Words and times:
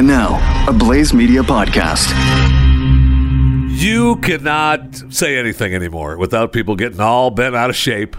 And 0.00 0.08
now, 0.08 0.64
a 0.66 0.72
Blaze 0.72 1.12
Media 1.12 1.42
podcast. 1.42 2.08
You 3.78 4.16
cannot 4.16 5.12
say 5.12 5.36
anything 5.38 5.74
anymore 5.74 6.16
without 6.16 6.54
people 6.54 6.74
getting 6.74 7.00
all 7.00 7.28
bent 7.28 7.54
out 7.54 7.68
of 7.68 7.76
shape. 7.76 8.16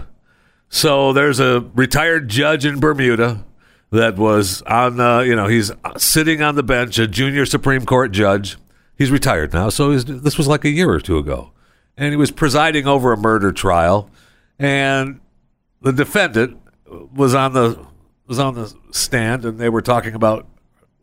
So 0.68 1.12
there's 1.12 1.40
a 1.40 1.68
retired 1.74 2.28
judge 2.28 2.64
in 2.64 2.78
Bermuda 2.78 3.44
that 3.90 4.14
was 4.14 4.62
on, 4.62 5.00
uh, 5.00 5.22
you 5.22 5.34
know, 5.34 5.48
he's 5.48 5.72
sitting 5.96 6.40
on 6.40 6.54
the 6.54 6.62
bench, 6.62 7.00
a 7.00 7.08
junior 7.08 7.44
Supreme 7.46 7.84
Court 7.84 8.12
judge. 8.12 8.58
He's 8.96 9.10
retired 9.10 9.52
now, 9.52 9.68
so 9.68 9.98
this 9.98 10.38
was 10.38 10.46
like 10.46 10.64
a 10.64 10.70
year 10.70 10.88
or 10.88 11.00
two 11.00 11.18
ago. 11.18 11.50
And 11.96 12.12
he 12.12 12.16
was 12.16 12.30
presiding 12.30 12.86
over 12.86 13.12
a 13.12 13.16
murder 13.16 13.50
trial, 13.50 14.08
and 14.56 15.18
the 15.80 15.92
defendant 15.92 16.60
was 17.12 17.34
on 17.34 17.54
the 17.54 17.84
was 18.28 18.38
on 18.38 18.54
the 18.54 18.72
stand, 18.92 19.44
and 19.44 19.58
they 19.58 19.68
were 19.68 19.82
talking 19.82 20.14
about 20.14 20.46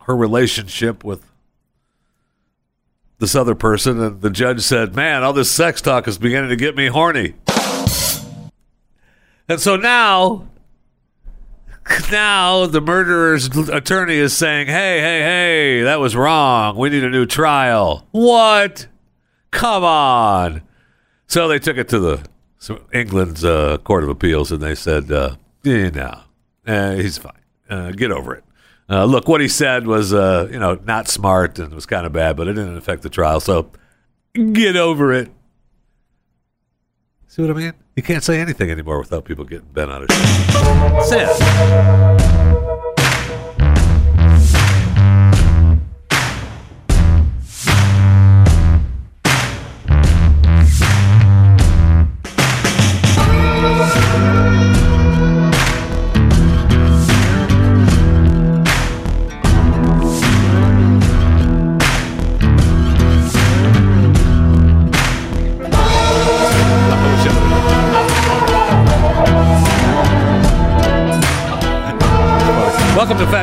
her 0.09 0.15
relationship 0.15 1.03
with 1.03 1.23
this 3.19 3.35
other 3.35 3.53
person, 3.53 4.01
and 4.01 4.21
the 4.21 4.31
judge 4.31 4.61
said, 4.61 4.95
"Man, 4.95 5.21
all 5.21 5.33
this 5.33 5.51
sex 5.51 5.83
talk 5.83 6.07
is 6.07 6.17
beginning 6.17 6.49
to 6.49 6.55
get 6.55 6.75
me 6.75 6.87
horny." 6.87 7.35
And 9.47 9.59
so 9.59 9.75
now, 9.75 10.47
now 12.11 12.65
the 12.65 12.81
murderer's 12.81 13.55
attorney 13.69 14.15
is 14.15 14.35
saying, 14.35 14.65
"Hey, 14.65 14.99
hey, 14.99 15.21
hey, 15.21 15.81
that 15.83 15.99
was 15.99 16.15
wrong. 16.15 16.75
We 16.75 16.89
need 16.89 17.03
a 17.03 17.09
new 17.09 17.27
trial." 17.27 18.07
What? 18.09 18.87
Come 19.51 19.83
on. 19.83 20.63
So 21.27 21.47
they 21.47 21.59
took 21.59 21.77
it 21.77 21.87
to 21.89 21.99
the 21.99 22.23
so 22.57 22.81
England's 22.91 23.45
uh, 23.45 23.77
Court 23.83 24.03
of 24.03 24.09
Appeals, 24.09 24.51
and 24.51 24.59
they 24.59 24.73
said, 24.73 25.11
uh, 25.11 25.35
"Yeah, 25.61 25.89
no, 25.89 26.21
uh, 26.65 26.95
he's 26.95 27.19
fine. 27.19 27.33
Uh, 27.69 27.91
get 27.91 28.11
over 28.11 28.33
it." 28.33 28.43
Uh, 28.89 29.05
look, 29.05 29.27
what 29.27 29.39
he 29.39 29.47
said 29.47 29.85
was, 29.85 30.13
uh, 30.13 30.49
you 30.51 30.57
know, 30.57 30.79
not 30.83 31.07
smart 31.07 31.59
and 31.59 31.73
was 31.73 31.85
kind 31.85 32.07
of 32.07 32.11
bad, 32.11 32.35
but 32.35 32.47
it 32.47 32.53
didn't 32.53 32.75
affect 32.75 33.03
the 33.03 33.09
trial. 33.09 33.39
So 33.39 33.71
get 34.33 34.75
over 34.75 35.13
it. 35.13 35.31
See 37.27 37.43
what 37.43 37.51
I 37.51 37.53
mean? 37.53 37.73
You 37.95 38.01
can't 38.01 38.23
say 38.23 38.39
anything 38.39 38.71
anymore 38.71 38.97
without 38.99 39.25
people 39.25 39.45
getting 39.45 39.67
bent 39.67 39.91
out 39.91 40.03
of 40.03 40.11
shape. 40.11 40.55
Welcome 40.55 42.28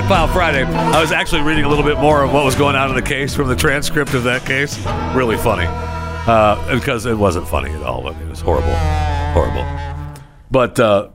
Fat 0.09 0.33
Friday. 0.33 0.63
I 0.63 1.01
was 1.01 1.11
actually 1.11 1.43
reading 1.43 1.65
a 1.65 1.69
little 1.69 1.83
bit 1.85 1.99
more 1.99 2.23
of 2.23 2.33
what 2.33 2.45
was 2.45 2.55
going 2.55 2.77
on 2.77 2.91
in 2.91 2.95
the 2.95 3.03
case 3.03 3.35
from 3.35 3.49
the 3.49 3.57
transcript 3.57 4.15
of 4.15 4.23
that 4.23 4.47
case. 4.47 4.79
Really 5.17 5.37
funny. 5.37 5.67
Uh, 5.67 6.77
because 6.77 7.07
it 7.07 7.15
wasn't 7.19 7.49
funny 7.49 7.73
at 7.73 7.83
all. 7.83 8.07
I 8.07 8.13
mean, 8.13 8.23
it 8.23 8.31
was 8.31 8.41
horrible. 8.41 8.73
Horrible. 9.33 9.67
But 10.49 10.79
uh, 10.79 11.09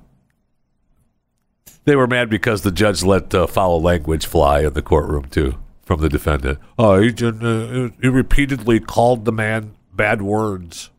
they 1.86 1.96
were 1.96 2.06
mad 2.06 2.30
because 2.30 2.64
the 2.64 2.72
judge 2.72 3.02
let 3.02 3.34
uh, 3.34 3.48
foul 3.48 3.82
language 3.82 4.26
fly 4.26 4.60
in 4.60 4.74
the 4.74 4.82
courtroom, 4.82 5.24
too, 5.26 5.58
from 5.84 6.02
the 6.02 6.10
defendant. 6.10 6.60
Oh, 6.78 7.00
he, 7.00 7.12
uh, 7.12 7.90
he 8.02 8.10
repeatedly 8.10 8.82
called 8.82 9.24
the 9.24 9.32
man 9.32 9.74
bad 9.94 10.22
words. 10.22 10.90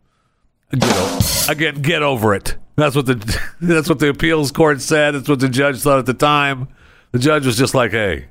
Get 0.72 0.82
o- 0.84 1.20
again, 1.50 1.82
get 1.82 2.02
over 2.02 2.34
it. 2.34 2.56
That's 2.76 2.96
what 2.96 3.04
the 3.04 3.40
that's 3.60 3.90
what 3.90 3.98
the 3.98 4.08
appeals 4.08 4.50
court 4.50 4.80
said. 4.80 5.10
That's 5.14 5.28
what 5.28 5.40
the 5.40 5.50
judge 5.50 5.82
thought 5.82 5.98
at 5.98 6.06
the 6.06 6.14
time. 6.14 6.68
The 7.12 7.18
judge 7.18 7.46
was 7.46 7.56
just 7.56 7.74
like, 7.74 7.90
"Hey, 7.92 8.26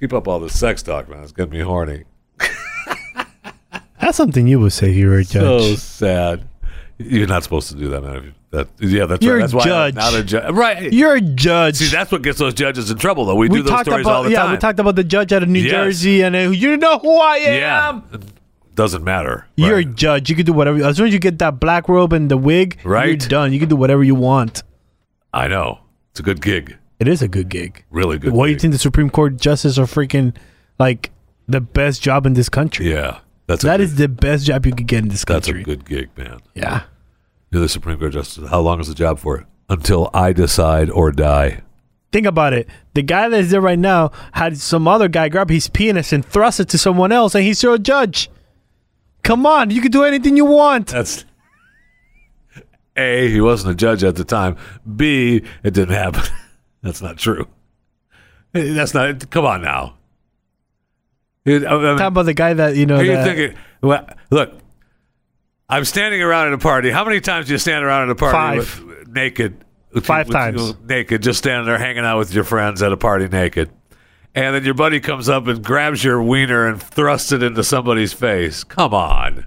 keep 0.00 0.12
up 0.12 0.28
all 0.28 0.40
this 0.40 0.58
sex 0.58 0.82
talk, 0.82 1.08
man. 1.08 1.22
It's 1.22 1.32
getting 1.32 1.52
me 1.52 1.60
horny." 1.60 2.04
That's 4.00 4.16
something 4.16 4.46
you 4.46 4.60
would 4.60 4.72
say 4.72 4.90
if 4.90 4.96
you 4.96 5.08
were 5.08 5.18
a 5.18 5.24
judge. 5.24 5.42
So 5.62 5.76
sad. 5.76 6.48
You're 6.98 7.26
not 7.26 7.42
supposed 7.42 7.68
to 7.70 7.74
do 7.74 7.88
that, 7.88 8.02
man. 8.02 8.34
That, 8.50 8.68
yeah, 8.78 9.06
that's 9.06 9.24
You're 9.24 9.38
right. 9.38 9.44
a 9.44 9.48
That's 9.52 9.66
why. 9.66 9.86
I'm 9.88 9.94
not 9.94 10.14
a 10.14 10.22
judge. 10.22 10.52
Right. 10.54 10.92
You're 10.92 11.14
a 11.14 11.20
judge. 11.20 11.76
See, 11.76 11.86
that's 11.86 12.12
what 12.12 12.22
gets 12.22 12.38
those 12.38 12.54
judges 12.54 12.90
in 12.90 12.98
trouble, 12.98 13.24
though. 13.24 13.34
We, 13.34 13.48
do 13.48 13.62
those 13.62 13.70
talked 13.70 13.86
stories 13.86 14.06
about 14.06 14.14
all 14.16 14.22
the 14.24 14.30
yeah, 14.30 14.42
time. 14.42 14.52
we 14.52 14.58
talked 14.58 14.78
about 14.78 14.94
the 14.94 15.02
judge 15.02 15.32
out 15.32 15.42
of 15.42 15.48
New 15.48 15.58
Yes. 15.60 15.70
Jersey, 15.72 16.22
and 16.22 16.36
uh, 16.36 16.38
you 16.50 16.76
know 16.76 16.98
who 16.98 17.16
I 17.18 17.36
am. 17.38 18.02
yeah, 18.12 18.18
doesn't 18.76 19.02
matter. 19.02 19.46
You're 19.56 19.76
Right. 19.76 19.86
a 19.88 19.90
judge. 19.90 20.30
You 20.30 20.36
can 20.36 20.44
do 20.46 20.52
whatever. 20.52 20.84
As 20.84 20.96
soon 20.98 21.06
as 21.08 21.12
you 21.12 21.18
get 21.18 21.38
that 21.40 21.58
black 21.58 21.88
robe 21.88 22.12
and 22.12 22.30
the 22.30 22.36
wig, 22.36 22.78
Right. 22.84 23.08
you're 23.08 23.16
done. 23.28 23.52
You 23.52 23.58
can 23.58 23.68
do 23.68 23.76
whatever 23.76 24.04
you 24.04 24.14
want. 24.14 24.62
I 25.32 25.48
know. 25.48 25.80
It's 26.12 26.20
a 26.20 26.22
good 26.22 26.40
gig. 26.42 26.76
It 27.00 27.08
is 27.08 27.22
a 27.22 27.28
good 27.28 27.48
gig. 27.48 27.84
Really 27.90 28.18
good. 28.18 28.32
Why 28.32 28.46
do 28.46 28.50
you 28.50 28.54
gig. 28.56 28.62
think 28.62 28.72
the 28.72 28.78
Supreme 28.78 29.10
Court 29.10 29.36
justices 29.36 29.78
are 29.78 29.84
freaking 29.86 30.34
like 30.78 31.10
the 31.48 31.60
best 31.60 32.02
job 32.02 32.24
in 32.26 32.34
this 32.34 32.48
country? 32.48 32.90
Yeah, 32.90 33.18
that's 33.46 33.64
a 33.64 33.66
That 33.66 33.76
good, 33.78 33.84
is 33.84 33.94
the 33.96 34.08
best 34.08 34.46
job 34.46 34.64
you 34.66 34.72
could 34.72 34.86
get 34.86 35.02
in 35.02 35.08
this 35.08 35.24
country. 35.24 35.52
that's 35.54 35.62
a 35.62 35.64
good 35.64 35.84
gig, 35.84 36.10
man. 36.16 36.40
yeah. 36.54 36.84
You're 37.50 37.62
the 37.62 37.68
Supreme 37.68 37.98
Court 37.98 38.12
justice. 38.12 38.48
How 38.48 38.60
long 38.60 38.80
is 38.80 38.88
the 38.88 38.94
job 38.94 39.18
for? 39.20 39.46
Until 39.68 40.10
I 40.12 40.32
decide 40.32 40.90
or 40.90 41.12
die. 41.12 41.62
Think 42.10 42.26
about 42.26 42.52
it. 42.52 42.68
The 42.94 43.02
guy 43.02 43.28
that's 43.28 43.50
there 43.50 43.60
right 43.60 43.78
now 43.78 44.10
had 44.32 44.56
some 44.58 44.86
other 44.88 45.08
guy 45.08 45.28
grab 45.28 45.50
his 45.50 45.68
penis 45.68 46.12
and 46.12 46.24
thrust 46.24 46.58
it 46.60 46.68
to 46.70 46.78
someone 46.78 47.12
else, 47.12 47.34
and 47.34 47.44
he's 47.44 47.58
still 47.58 47.74
a 47.74 47.78
judge. 47.78 48.28
Come 49.22 49.46
on, 49.46 49.70
you 49.70 49.80
can 49.80 49.90
do 49.90 50.04
anything 50.04 50.36
you 50.36 50.44
want. 50.44 50.88
That's 50.88 51.24
A, 52.96 53.28
he 53.30 53.40
wasn't 53.40 53.72
a 53.72 53.74
judge 53.76 54.04
at 54.04 54.16
the 54.16 54.24
time. 54.24 54.56
B, 54.96 55.42
it 55.64 55.74
didn't 55.74 55.94
happen. 55.94 56.22
That's 56.84 57.02
not 57.02 57.16
true. 57.16 57.48
That's 58.52 58.94
not. 58.94 59.30
Come 59.30 59.44
on 59.46 59.62
now. 59.62 59.94
It- 61.44 61.66
I 61.66 61.76
mean, 61.78 61.98
Talk 61.98 62.08
about 62.08 62.26
the 62.26 62.34
guy 62.34 62.52
that 62.54 62.76
you 62.76 62.86
know. 62.86 62.96
are 62.96 63.02
you 63.02 63.16
thinking? 63.16 63.58
Well, 63.82 64.06
look, 64.30 64.52
I'm 65.68 65.84
standing 65.84 66.22
around 66.22 66.48
at 66.48 66.52
a 66.52 66.58
party. 66.58 66.90
How 66.90 67.04
many 67.04 67.20
times 67.20 67.46
do 67.46 67.52
you 67.52 67.58
stand 67.58 67.84
around 67.84 68.04
at 68.04 68.10
a 68.10 68.14
party 68.14 68.32
Five. 68.60 68.80
with- 68.84 69.08
naked? 69.08 69.64
With- 69.92 70.06
Five 70.06 70.28
with- 70.28 70.34
times. 70.36 70.74
naked, 70.86 71.22
just 71.22 71.38
standing 71.38 71.66
there 71.66 71.78
hanging 71.78 72.04
out 72.04 72.18
with 72.18 72.32
your 72.34 72.44
friends 72.44 72.82
at 72.82 72.92
a 72.92 72.96
party 72.96 73.28
naked. 73.28 73.70
And 74.34 74.54
then 74.54 74.64
your 74.64 74.74
buddy 74.74 75.00
comes 75.00 75.28
up 75.28 75.46
and 75.46 75.62
grabs 75.64 76.02
your 76.04 76.22
wiener 76.22 76.66
and 76.66 76.82
thrusts 76.82 77.30
it 77.32 77.42
into 77.42 77.62
somebody's 77.64 78.12
face. 78.12 78.62
Come 78.64 78.92
on. 78.94 79.46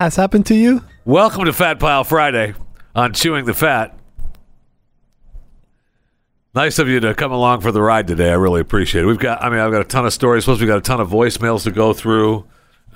has 0.00 0.14
happened 0.16 0.46
to 0.46 0.54
you? 0.54 0.82
Welcome 1.04 1.44
to 1.46 1.52
Fat 1.52 1.78
Pile 1.80 2.04
Friday 2.04 2.54
on 2.94 3.12
Chewing 3.14 3.44
the 3.46 3.54
Fat. 3.54 3.97
Nice 6.58 6.80
of 6.80 6.88
you 6.88 6.98
to 6.98 7.14
come 7.14 7.30
along 7.30 7.60
for 7.60 7.70
the 7.70 7.80
ride 7.80 8.08
today. 8.08 8.30
I 8.30 8.34
really 8.34 8.60
appreciate 8.60 9.02
it. 9.02 9.06
We've 9.06 9.16
got, 9.16 9.40
I 9.40 9.48
mean, 9.48 9.60
I've 9.60 9.70
got 9.70 9.80
a 9.80 9.84
ton 9.84 10.04
of 10.04 10.12
stories. 10.12 10.44
Plus, 10.44 10.58
we've 10.58 10.66
got 10.66 10.78
a 10.78 10.80
ton 10.80 11.00
of 11.00 11.08
voicemails 11.08 11.62
to 11.62 11.70
go 11.70 11.92
through. 11.92 12.46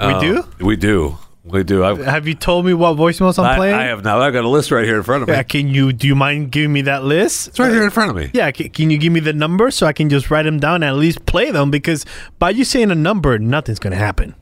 We 0.01 0.07
um, 0.07 0.21
do? 0.21 0.49
We 0.59 0.75
do. 0.75 1.17
We 1.45 1.63
do. 1.63 1.85
I've, 1.85 1.99
Have 1.99 2.27
you 2.27 2.35
told 2.35 2.67
me 2.67 2.75
what 2.75 2.97
voicemails 2.97 3.39
I'm 3.39 3.45
I, 3.45 3.57
playing? 3.57 3.77
I 3.77 3.85
have 3.85 4.03
now. 4.03 4.19
I've 4.21 4.33
got 4.33 4.43
a 4.43 4.49
list 4.49 4.73
right 4.73 4.85
here 4.85 4.97
in 4.97 5.05
front 5.05 5.23
of 5.23 5.29
me. 5.29 5.35
Yeah, 5.35 5.45
can 5.45 5.69
you? 5.69 5.93
Do 5.93 6.09
you 6.09 6.17
mind 6.17 6.51
giving 6.51 6.73
me 6.73 6.83
that 6.83 7.05
list? 7.05 7.49
It's 7.49 7.61
right 7.61 7.71
here 7.71 7.85
in 7.85 7.91
front 7.91 8.11
of 8.11 8.17
me. 8.17 8.33
Yeah, 8.35 8.51
can, 8.51 8.69
can 8.71 8.91
you 8.91 8.99
give 8.99 9.13
me 9.13 9.21
the 9.21 9.33
number 9.33 9.71
so 9.71 9.87
I 9.87 9.93
can 9.93 10.09
just 10.09 10.29
write 10.29 10.43
them 10.43 10.59
down 10.59 10.83
and 10.83 10.85
at 10.87 10.97
least 10.97 11.25
play 11.27 11.53
them? 11.53 11.71
Because 11.71 12.05
by 12.41 12.51
you 12.51 12.65
saying 12.65 12.91
a 12.91 12.97
number, 12.97 13.39
nothing's 13.39 13.79
gonna 13.79 13.95
happen. 13.95 14.35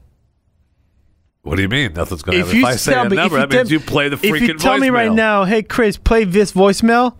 What 1.42 1.56
do 1.56 1.62
you 1.62 1.69
mean? 1.69 1.92
Nothing's 1.92 2.22
going 2.22 2.37
to 2.38 2.41
If 2.41 2.47
happen. 2.47 2.60
you 2.60 2.66
If 2.66 2.72
I 2.72 2.76
say 2.76 2.92
tell 2.94 3.04
a 3.04 3.10
me- 3.10 3.16
if 3.16 3.22
number, 3.22 3.37
you 3.37 3.47
that 3.47 3.54
means 3.54 3.70
you 3.70 3.81
play 3.81 4.08
the 4.08 4.16
freaking 4.16 4.31
voicemail. 4.31 4.37
If 4.37 4.48
you 4.48 4.58
tell 4.58 4.78
me 4.78 4.88
right 4.88 5.10
voicemail. 5.10 5.14
now, 5.14 5.44
hey 5.44 5.62
Chris, 5.62 5.98
play 5.98 6.25
this 6.25 6.52
voicemail, 6.52 7.16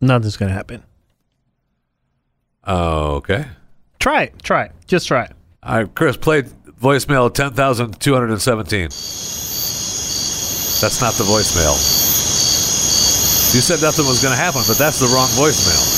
nothing's 0.00 0.36
gonna 0.36 0.52
happen. 0.52 0.82
Oh, 2.68 3.16
okay. 3.16 3.46
Try 3.98 4.24
it. 4.24 4.42
Try 4.42 4.64
it. 4.64 4.72
Just 4.86 5.08
try 5.08 5.24
it. 5.24 5.32
All 5.62 5.78
right, 5.78 5.94
Chris, 5.94 6.16
play 6.16 6.42
voicemail 6.42 7.32
10,217. 7.32 8.82
That's 10.80 11.00
not 11.00 11.14
the 11.14 11.24
voicemail. 11.24 11.74
You 13.54 13.60
said 13.62 13.80
nothing 13.82 14.06
was 14.06 14.22
going 14.22 14.32
to 14.36 14.40
happen, 14.40 14.60
but 14.68 14.76
that's 14.76 15.00
the 15.00 15.06
wrong 15.06 15.28
voicemail. 15.28 15.96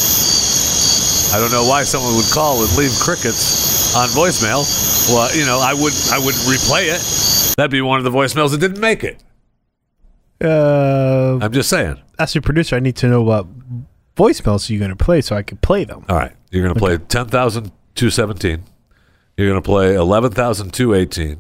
I 1.35 1.39
don't 1.39 1.51
know 1.53 1.67
why 1.69 1.83
someone 1.83 2.15
would 2.17 2.31
call 2.33 2.63
and 2.63 2.77
leave 2.77 2.93
crickets 3.01 3.95
on 3.95 4.09
voicemail. 4.09 4.65
Well, 5.13 5.35
you 5.37 5.45
know, 5.45 5.59
I 5.59 5.75
would 5.75 5.93
I 6.13 6.19
would 6.25 6.35
replay 6.47 6.89
it. 6.89 7.57
That'd 7.57 7.71
be 7.71 7.83
one 7.83 7.99
of 7.99 8.05
the 8.05 8.11
voicemails 8.11 8.53
that 8.53 8.59
didn't 8.59 8.81
make 8.81 9.03
it. 9.05 9.23
Uh, 10.43 11.39
I'm 11.43 11.53
just 11.53 11.69
saying. 11.69 12.01
as 12.19 12.35
your 12.35 12.43
producer, 12.43 12.77
I 12.77 12.81
need 12.81 12.97
to 12.97 13.09
know 13.09 13.23
what 13.23 13.47
voicemails 14.21 14.69
you're 14.69 14.81
gonna 14.81 14.97
play 14.97 15.21
so 15.21 15.37
I 15.37 15.43
can 15.43 15.59
play 15.59 15.85
them. 15.85 16.05
All 16.09 16.17
right, 16.17 16.33
you're 16.51 16.63
going 16.63 16.75
to 16.75 16.79
play 16.79 16.99
10,217. 16.99 18.65
You're 19.37 19.49
going 19.49 19.63
to 19.63 19.65
play 19.65 19.95
11,218. 19.95 21.39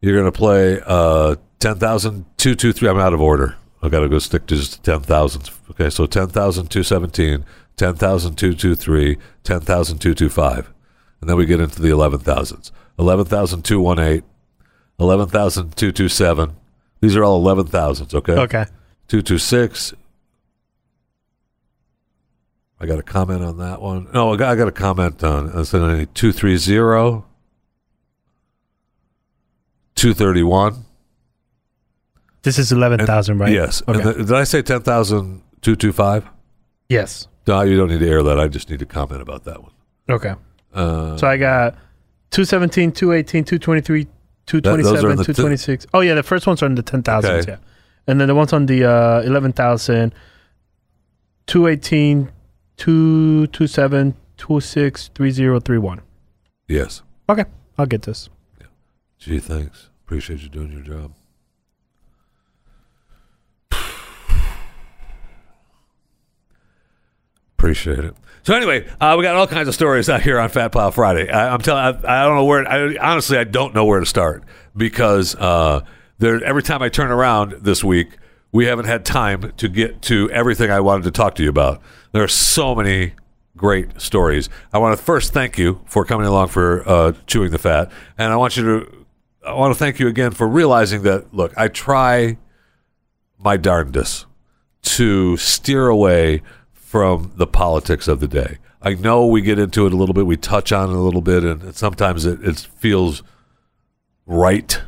You're 0.00 0.14
going 0.14 0.32
to 0.32 0.38
play 0.38 0.80
uh, 0.86 1.36
10,223. 1.58 2.88
I'm 2.88 2.98
out 2.98 3.12
of 3.12 3.20
order. 3.20 3.56
i 3.82 3.88
got 3.88 4.00
to 4.00 4.08
go 4.08 4.18
stick 4.18 4.46
to 4.46 4.56
just 4.56 4.82
10,000. 4.84 5.50
Okay, 5.70 5.90
so 5.90 6.06
10,217, 6.06 7.44
10,223, 7.76 9.18
10,225. 9.42 10.72
and 11.20 11.28
then 11.28 11.36
we 11.36 11.44
get 11.44 11.60
into 11.60 11.82
the 11.82 11.88
11,000s. 11.88 12.70
11,218, 12.98 14.22
11,227. 14.98 16.56
These 17.00 17.16
are 17.16 17.24
all 17.24 17.44
11,000s, 17.44 18.14
okay? 18.14 18.32
Okay. 18.34 18.64
226. 19.08 19.94
I 22.80 22.86
got 22.86 22.98
a 22.98 23.02
comment 23.02 23.42
on 23.44 23.58
that 23.58 23.82
one. 23.82 24.08
No, 24.14 24.32
I 24.32 24.36
got, 24.36 24.52
I 24.52 24.56
got 24.56 24.68
a 24.68 24.72
comment 24.72 25.22
on 25.22 25.48
uh, 25.48 25.64
230, 25.64 27.22
231. 29.94 30.84
This 32.42 32.58
is 32.58 32.72
eleven 32.72 33.04
thousand, 33.04 33.38
right? 33.38 33.52
Yes. 33.52 33.82
Okay. 33.86 34.00
The- 34.02 34.14
did 34.14 34.32
I 34.32 34.44
say 34.44 34.62
10,225? 34.62 36.24
yes. 36.88 37.26
No, 37.46 37.62
you 37.62 37.76
don't 37.76 37.88
need 37.88 37.98
to 38.00 38.08
air 38.08 38.22
that. 38.22 38.38
I 38.38 38.46
just 38.48 38.70
need 38.70 38.78
to 38.78 38.86
comment 38.86 39.22
about 39.22 39.44
that 39.44 39.60
one. 39.62 39.72
Okay. 40.08 40.34
Uh, 40.72 41.16
So 41.16 41.26
I 41.26 41.36
got 41.36 41.74
217, 42.30 42.92
218, 42.92 43.44
223, 43.44 44.04
those 44.04 44.12
are 44.54 45.10
in 45.10 45.16
227, 45.16 45.16
the 45.16 45.24
t- 45.24 45.32
226. 45.32 45.86
oh, 45.92 46.00
yeah, 46.00 46.14
the 46.14 46.22
first 46.22 46.46
ones 46.46 46.62
are 46.62 46.66
in 46.66 46.76
the 46.76 46.82
10,000s, 46.82 47.24
Okay. 47.24 47.50
yeah. 47.52 47.56
And 48.06 48.20
then 48.20 48.28
the 48.28 48.34
ones 48.36 48.52
on 48.52 48.66
the 48.66 48.84
uh, 48.84 49.22
11,000, 49.22 50.14
218, 51.46 52.30
227, 52.80 54.14
26, 54.38 55.10
3031. 55.14 56.00
yes. 56.66 57.02
Okay, 57.28 57.44
I'll 57.78 57.84
get 57.86 58.02
this. 58.02 58.28
Gee, 59.18 59.38
thanks. 59.38 59.90
Appreciate 60.06 60.40
you 60.40 60.48
doing 60.48 60.72
your 60.72 60.80
job. 60.80 61.12
Appreciate 67.58 67.98
it. 67.98 68.14
So 68.42 68.54
anyway, 68.54 68.88
uh, 69.00 69.16
we 69.18 69.22
got 69.22 69.36
all 69.36 69.46
kinds 69.46 69.68
of 69.68 69.74
stories 69.74 70.08
out 70.08 70.22
here 70.22 70.38
on 70.40 70.48
Fat 70.48 70.72
Pile 70.72 70.90
Friday. 70.90 71.30
I, 71.30 71.52
I'm 71.52 71.60
telling, 71.60 72.02
I, 72.06 72.22
I 72.22 72.24
don't 72.24 72.36
know 72.36 72.44
where. 72.46 72.66
I, 72.66 72.96
honestly, 72.96 73.36
I 73.36 73.44
don't 73.44 73.74
know 73.74 73.84
where 73.84 74.00
to 74.00 74.06
start 74.06 74.42
because 74.74 75.34
uh, 75.36 75.82
there. 76.18 76.42
Every 76.42 76.62
time 76.62 76.80
I 76.80 76.88
turn 76.88 77.10
around 77.10 77.52
this 77.60 77.84
week, 77.84 78.16
we 78.50 78.64
haven't 78.64 78.86
had 78.86 79.04
time 79.04 79.52
to 79.58 79.68
get 79.68 80.00
to 80.02 80.30
everything 80.30 80.70
I 80.70 80.80
wanted 80.80 81.04
to 81.04 81.10
talk 81.10 81.34
to 81.34 81.42
you 81.42 81.50
about. 81.50 81.82
There 82.12 82.22
are 82.22 82.28
so 82.28 82.74
many 82.74 83.12
great 83.56 84.00
stories. 84.00 84.48
I 84.72 84.78
want 84.78 84.98
to 84.98 85.02
first 85.02 85.32
thank 85.32 85.58
you 85.58 85.80
for 85.86 86.04
coming 86.04 86.26
along 86.26 86.48
for 86.48 86.88
uh, 86.88 87.12
chewing 87.26 87.50
the 87.50 87.58
fat, 87.58 87.90
and 88.18 88.32
I 88.32 88.36
want 88.36 88.56
you 88.56 88.64
to. 88.64 89.06
I 89.46 89.54
want 89.54 89.72
to 89.72 89.78
thank 89.78 89.98
you 89.98 90.08
again 90.08 90.32
for 90.32 90.46
realizing 90.46 91.02
that. 91.02 91.32
Look, 91.34 91.56
I 91.56 91.68
try 91.68 92.36
my 93.38 93.56
darndest 93.56 94.26
to 94.82 95.36
steer 95.36 95.88
away 95.88 96.42
from 96.72 97.32
the 97.36 97.46
politics 97.46 98.08
of 98.08 98.20
the 98.20 98.28
day. 98.28 98.58
I 98.82 98.94
know 98.94 99.26
we 99.26 99.42
get 99.42 99.58
into 99.58 99.86
it 99.86 99.92
a 99.92 99.96
little 99.96 100.14
bit, 100.14 100.26
we 100.26 100.36
touch 100.36 100.72
on 100.72 100.90
it 100.90 100.96
a 100.96 101.00
little 101.00 101.20
bit, 101.20 101.44
and 101.44 101.74
sometimes 101.74 102.24
it, 102.24 102.42
it 102.42 102.58
feels 102.78 103.22
right 104.26 104.80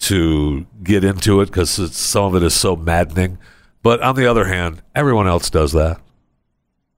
to 0.00 0.66
get 0.82 1.04
into 1.04 1.40
it 1.40 1.46
because 1.46 1.70
some 1.96 2.24
of 2.24 2.34
it 2.34 2.46
is 2.46 2.54
so 2.54 2.76
maddening. 2.76 3.38
But 3.82 4.02
on 4.02 4.14
the 4.14 4.26
other 4.26 4.44
hand, 4.44 4.82
everyone 4.94 5.26
else 5.26 5.50
does 5.50 5.72
that. 5.72 6.00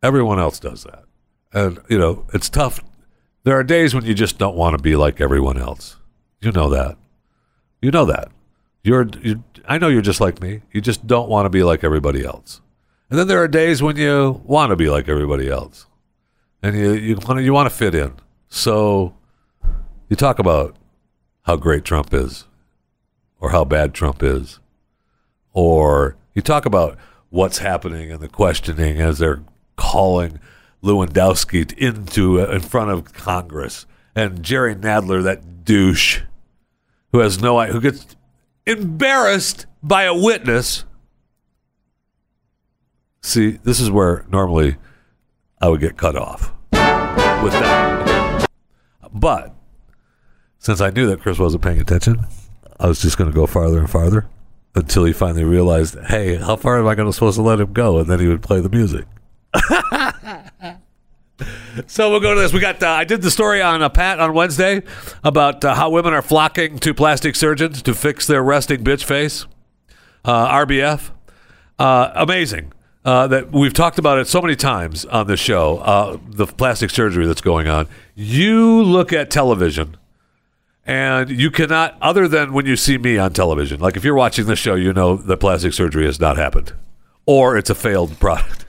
Everyone 0.02 0.38
else 0.38 0.58
does 0.58 0.84
that. 0.84 1.04
And, 1.52 1.80
you 1.88 1.98
know, 1.98 2.26
it's 2.32 2.48
tough. 2.48 2.80
There 3.44 3.58
are 3.58 3.64
days 3.64 3.94
when 3.94 4.04
you 4.04 4.14
just 4.14 4.38
don't 4.38 4.56
want 4.56 4.76
to 4.76 4.82
be 4.82 4.96
like 4.96 5.20
everyone 5.20 5.58
else. 5.58 5.96
You 6.40 6.52
know 6.52 6.70
that. 6.70 6.96
You 7.82 7.90
know 7.90 8.04
that. 8.06 8.30
You're, 8.82 9.06
you 9.22 9.44
I 9.66 9.78
know 9.78 9.88
you're 9.88 10.02
just 10.02 10.20
like 10.20 10.40
me. 10.40 10.62
You 10.72 10.80
just 10.80 11.06
don't 11.06 11.28
want 11.28 11.46
to 11.46 11.50
be 11.50 11.62
like 11.62 11.84
everybody 11.84 12.24
else. 12.24 12.60
And 13.10 13.18
then 13.18 13.28
there 13.28 13.42
are 13.42 13.48
days 13.48 13.82
when 13.82 13.96
you 13.96 14.40
want 14.44 14.70
to 14.70 14.76
be 14.76 14.88
like 14.88 15.08
everybody 15.08 15.48
else. 15.48 15.86
And 16.62 16.76
you 16.76 16.92
you 16.92 17.14
want 17.16 17.38
to, 17.38 17.42
you 17.42 17.52
want 17.52 17.68
to 17.68 17.74
fit 17.74 17.94
in. 17.94 18.14
So 18.48 19.14
you 20.08 20.16
talk 20.16 20.38
about 20.38 20.76
how 21.42 21.56
great 21.56 21.84
Trump 21.84 22.12
is 22.14 22.46
or 23.40 23.50
how 23.50 23.64
bad 23.64 23.94
Trump 23.94 24.22
is. 24.22 24.60
Or 25.52 26.16
you 26.34 26.42
talk 26.42 26.66
about 26.66 26.96
what's 27.30 27.58
happening 27.58 28.10
and 28.10 28.20
the 28.20 28.28
questioning 28.28 29.00
as 29.00 29.18
they're 29.18 29.42
calling 29.80 30.38
Lewandowski 30.82 31.72
into 31.78 32.40
uh, 32.40 32.52
in 32.52 32.60
front 32.60 32.90
of 32.90 33.12
Congress 33.14 33.86
and 34.14 34.42
Jerry 34.42 34.74
Nadler 34.74 35.22
that 35.24 35.64
douche 35.64 36.20
who 37.12 37.18
has 37.20 37.40
no 37.40 37.64
who 37.64 37.80
gets 37.80 38.16
embarrassed 38.66 39.66
by 39.82 40.04
a 40.04 40.14
witness. 40.14 40.84
See, 43.22 43.52
this 43.64 43.80
is 43.80 43.90
where 43.90 44.24
normally 44.30 44.76
I 45.60 45.68
would 45.68 45.80
get 45.80 45.96
cut 45.96 46.16
off 46.16 46.52
with 46.72 47.52
that. 47.52 48.46
But 49.12 49.54
since 50.58 50.80
I 50.80 50.90
knew 50.90 51.06
that 51.08 51.20
Chris 51.20 51.38
wasn't 51.38 51.62
paying 51.62 51.80
attention, 51.80 52.26
I 52.78 52.86
was 52.86 53.00
just 53.00 53.18
going 53.18 53.30
to 53.30 53.34
go 53.34 53.46
farther 53.46 53.78
and 53.78 53.90
farther 53.90 54.28
until 54.74 55.04
he 55.04 55.12
finally 55.12 55.44
realized, 55.44 55.98
hey, 56.06 56.36
how 56.36 56.56
far 56.56 56.78
am 56.78 56.86
I 56.86 56.94
going 56.94 57.08
to 57.08 57.12
supposed 57.12 57.36
to 57.36 57.42
let 57.42 57.60
him 57.60 57.72
go? 57.72 57.98
And 57.98 58.08
then 58.08 58.20
he 58.20 58.28
would 58.28 58.42
play 58.42 58.60
the 58.60 58.68
music. 58.68 59.04
So 61.86 62.10
we'll 62.10 62.20
go 62.20 62.34
to 62.34 62.40
this. 62.40 62.52
We 62.52 62.60
got. 62.60 62.82
Uh, 62.82 62.88
I 62.88 63.04
did 63.04 63.22
the 63.22 63.30
story 63.30 63.62
on 63.62 63.82
uh, 63.82 63.88
Pat 63.88 64.20
on 64.20 64.34
Wednesday 64.34 64.82
about 65.24 65.64
uh, 65.64 65.74
how 65.74 65.90
women 65.90 66.12
are 66.12 66.22
flocking 66.22 66.78
to 66.80 66.92
plastic 66.94 67.36
surgeons 67.36 67.82
to 67.82 67.94
fix 67.94 68.26
their 68.26 68.42
resting 68.42 68.84
bitch 68.84 69.04
face. 69.04 69.46
Uh, 70.24 70.48
RBF, 70.64 71.10
uh, 71.78 72.12
amazing. 72.14 72.72
Uh, 73.02 73.26
that 73.26 73.50
we've 73.50 73.72
talked 73.72 73.98
about 73.98 74.18
it 74.18 74.28
so 74.28 74.42
many 74.42 74.54
times 74.54 75.06
on 75.06 75.26
the 75.26 75.36
show. 75.36 76.20
The 76.28 76.46
plastic 76.46 76.90
surgery 76.90 77.26
that's 77.26 77.40
going 77.40 77.66
on. 77.66 77.88
You 78.14 78.82
look 78.82 79.10
at 79.10 79.30
television, 79.30 79.96
and 80.84 81.30
you 81.30 81.50
cannot, 81.50 81.96
other 82.02 82.28
than 82.28 82.52
when 82.52 82.66
you 82.66 82.76
see 82.76 82.98
me 82.98 83.16
on 83.16 83.32
television. 83.32 83.80
Like 83.80 83.96
if 83.96 84.04
you're 84.04 84.14
watching 84.14 84.44
this 84.44 84.58
show, 84.58 84.74
you 84.74 84.92
know 84.92 85.16
that 85.16 85.38
plastic 85.38 85.72
surgery 85.72 86.04
has 86.04 86.20
not 86.20 86.36
happened, 86.36 86.74
or 87.24 87.56
it's 87.56 87.70
a 87.70 87.74
failed 87.74 88.20
product. 88.20 88.66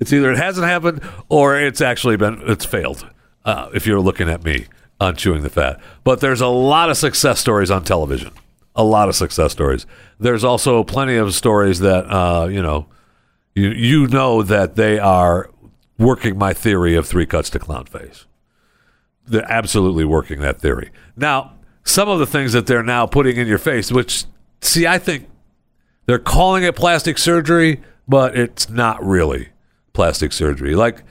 It's 0.00 0.12
either 0.12 0.32
it 0.32 0.38
hasn't 0.38 0.66
happened 0.66 1.00
or 1.28 1.58
it's 1.58 1.80
actually 1.80 2.16
been 2.16 2.42
it's 2.46 2.64
failed. 2.64 3.08
Uh, 3.44 3.68
if 3.74 3.86
you're 3.86 4.00
looking 4.00 4.28
at 4.28 4.42
me 4.42 4.66
on 5.00 5.16
chewing 5.16 5.42
the 5.42 5.50
fat, 5.50 5.78
but 6.02 6.20
there's 6.20 6.40
a 6.40 6.46
lot 6.46 6.88
of 6.88 6.96
success 6.96 7.38
stories 7.38 7.70
on 7.70 7.84
television. 7.84 8.32
A 8.74 8.82
lot 8.82 9.08
of 9.08 9.14
success 9.14 9.52
stories. 9.52 9.86
There's 10.18 10.42
also 10.42 10.82
plenty 10.82 11.16
of 11.16 11.34
stories 11.34 11.80
that 11.80 12.06
uh, 12.10 12.46
you 12.46 12.62
know, 12.62 12.86
you 13.54 13.68
you 13.70 14.06
know 14.08 14.42
that 14.42 14.76
they 14.76 14.98
are 14.98 15.50
working 15.98 16.36
my 16.36 16.52
theory 16.52 16.96
of 16.96 17.06
three 17.06 17.26
cuts 17.26 17.50
to 17.50 17.58
clown 17.58 17.86
face. 17.86 18.26
They're 19.26 19.50
absolutely 19.50 20.04
working 20.04 20.40
that 20.40 20.60
theory. 20.60 20.90
Now, 21.16 21.54
some 21.84 22.08
of 22.08 22.18
the 22.18 22.26
things 22.26 22.52
that 22.52 22.66
they're 22.66 22.82
now 22.82 23.06
putting 23.06 23.36
in 23.36 23.46
your 23.46 23.58
face, 23.58 23.92
which 23.92 24.24
see, 24.60 24.86
I 24.86 24.98
think 24.98 25.28
they're 26.06 26.18
calling 26.18 26.64
it 26.64 26.74
plastic 26.74 27.18
surgery, 27.18 27.82
but 28.08 28.36
it's 28.36 28.68
not 28.68 29.02
really 29.04 29.50
plastic 29.94 30.32
surgery. 30.32 30.74
Like 30.74 31.02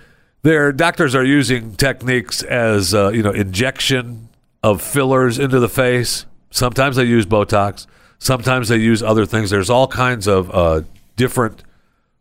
their 0.43 0.71
doctors 0.71 1.15
are 1.15 1.23
using 1.23 1.75
techniques 1.75 2.43
as 2.43 2.93
uh, 2.93 3.09
you 3.09 3.23
know 3.23 3.31
injection 3.31 4.29
of 4.61 4.81
fillers 4.81 5.39
into 5.39 5.59
the 5.59 5.69
face. 5.69 6.25
Sometimes 6.51 6.97
they 6.97 7.05
use 7.05 7.25
Botox. 7.25 7.87
Sometimes 8.19 8.69
they 8.69 8.77
use 8.77 9.01
other 9.01 9.25
things. 9.25 9.49
There's 9.49 9.71
all 9.71 9.87
kinds 9.87 10.27
of 10.27 10.51
uh, 10.51 10.81
different 11.15 11.63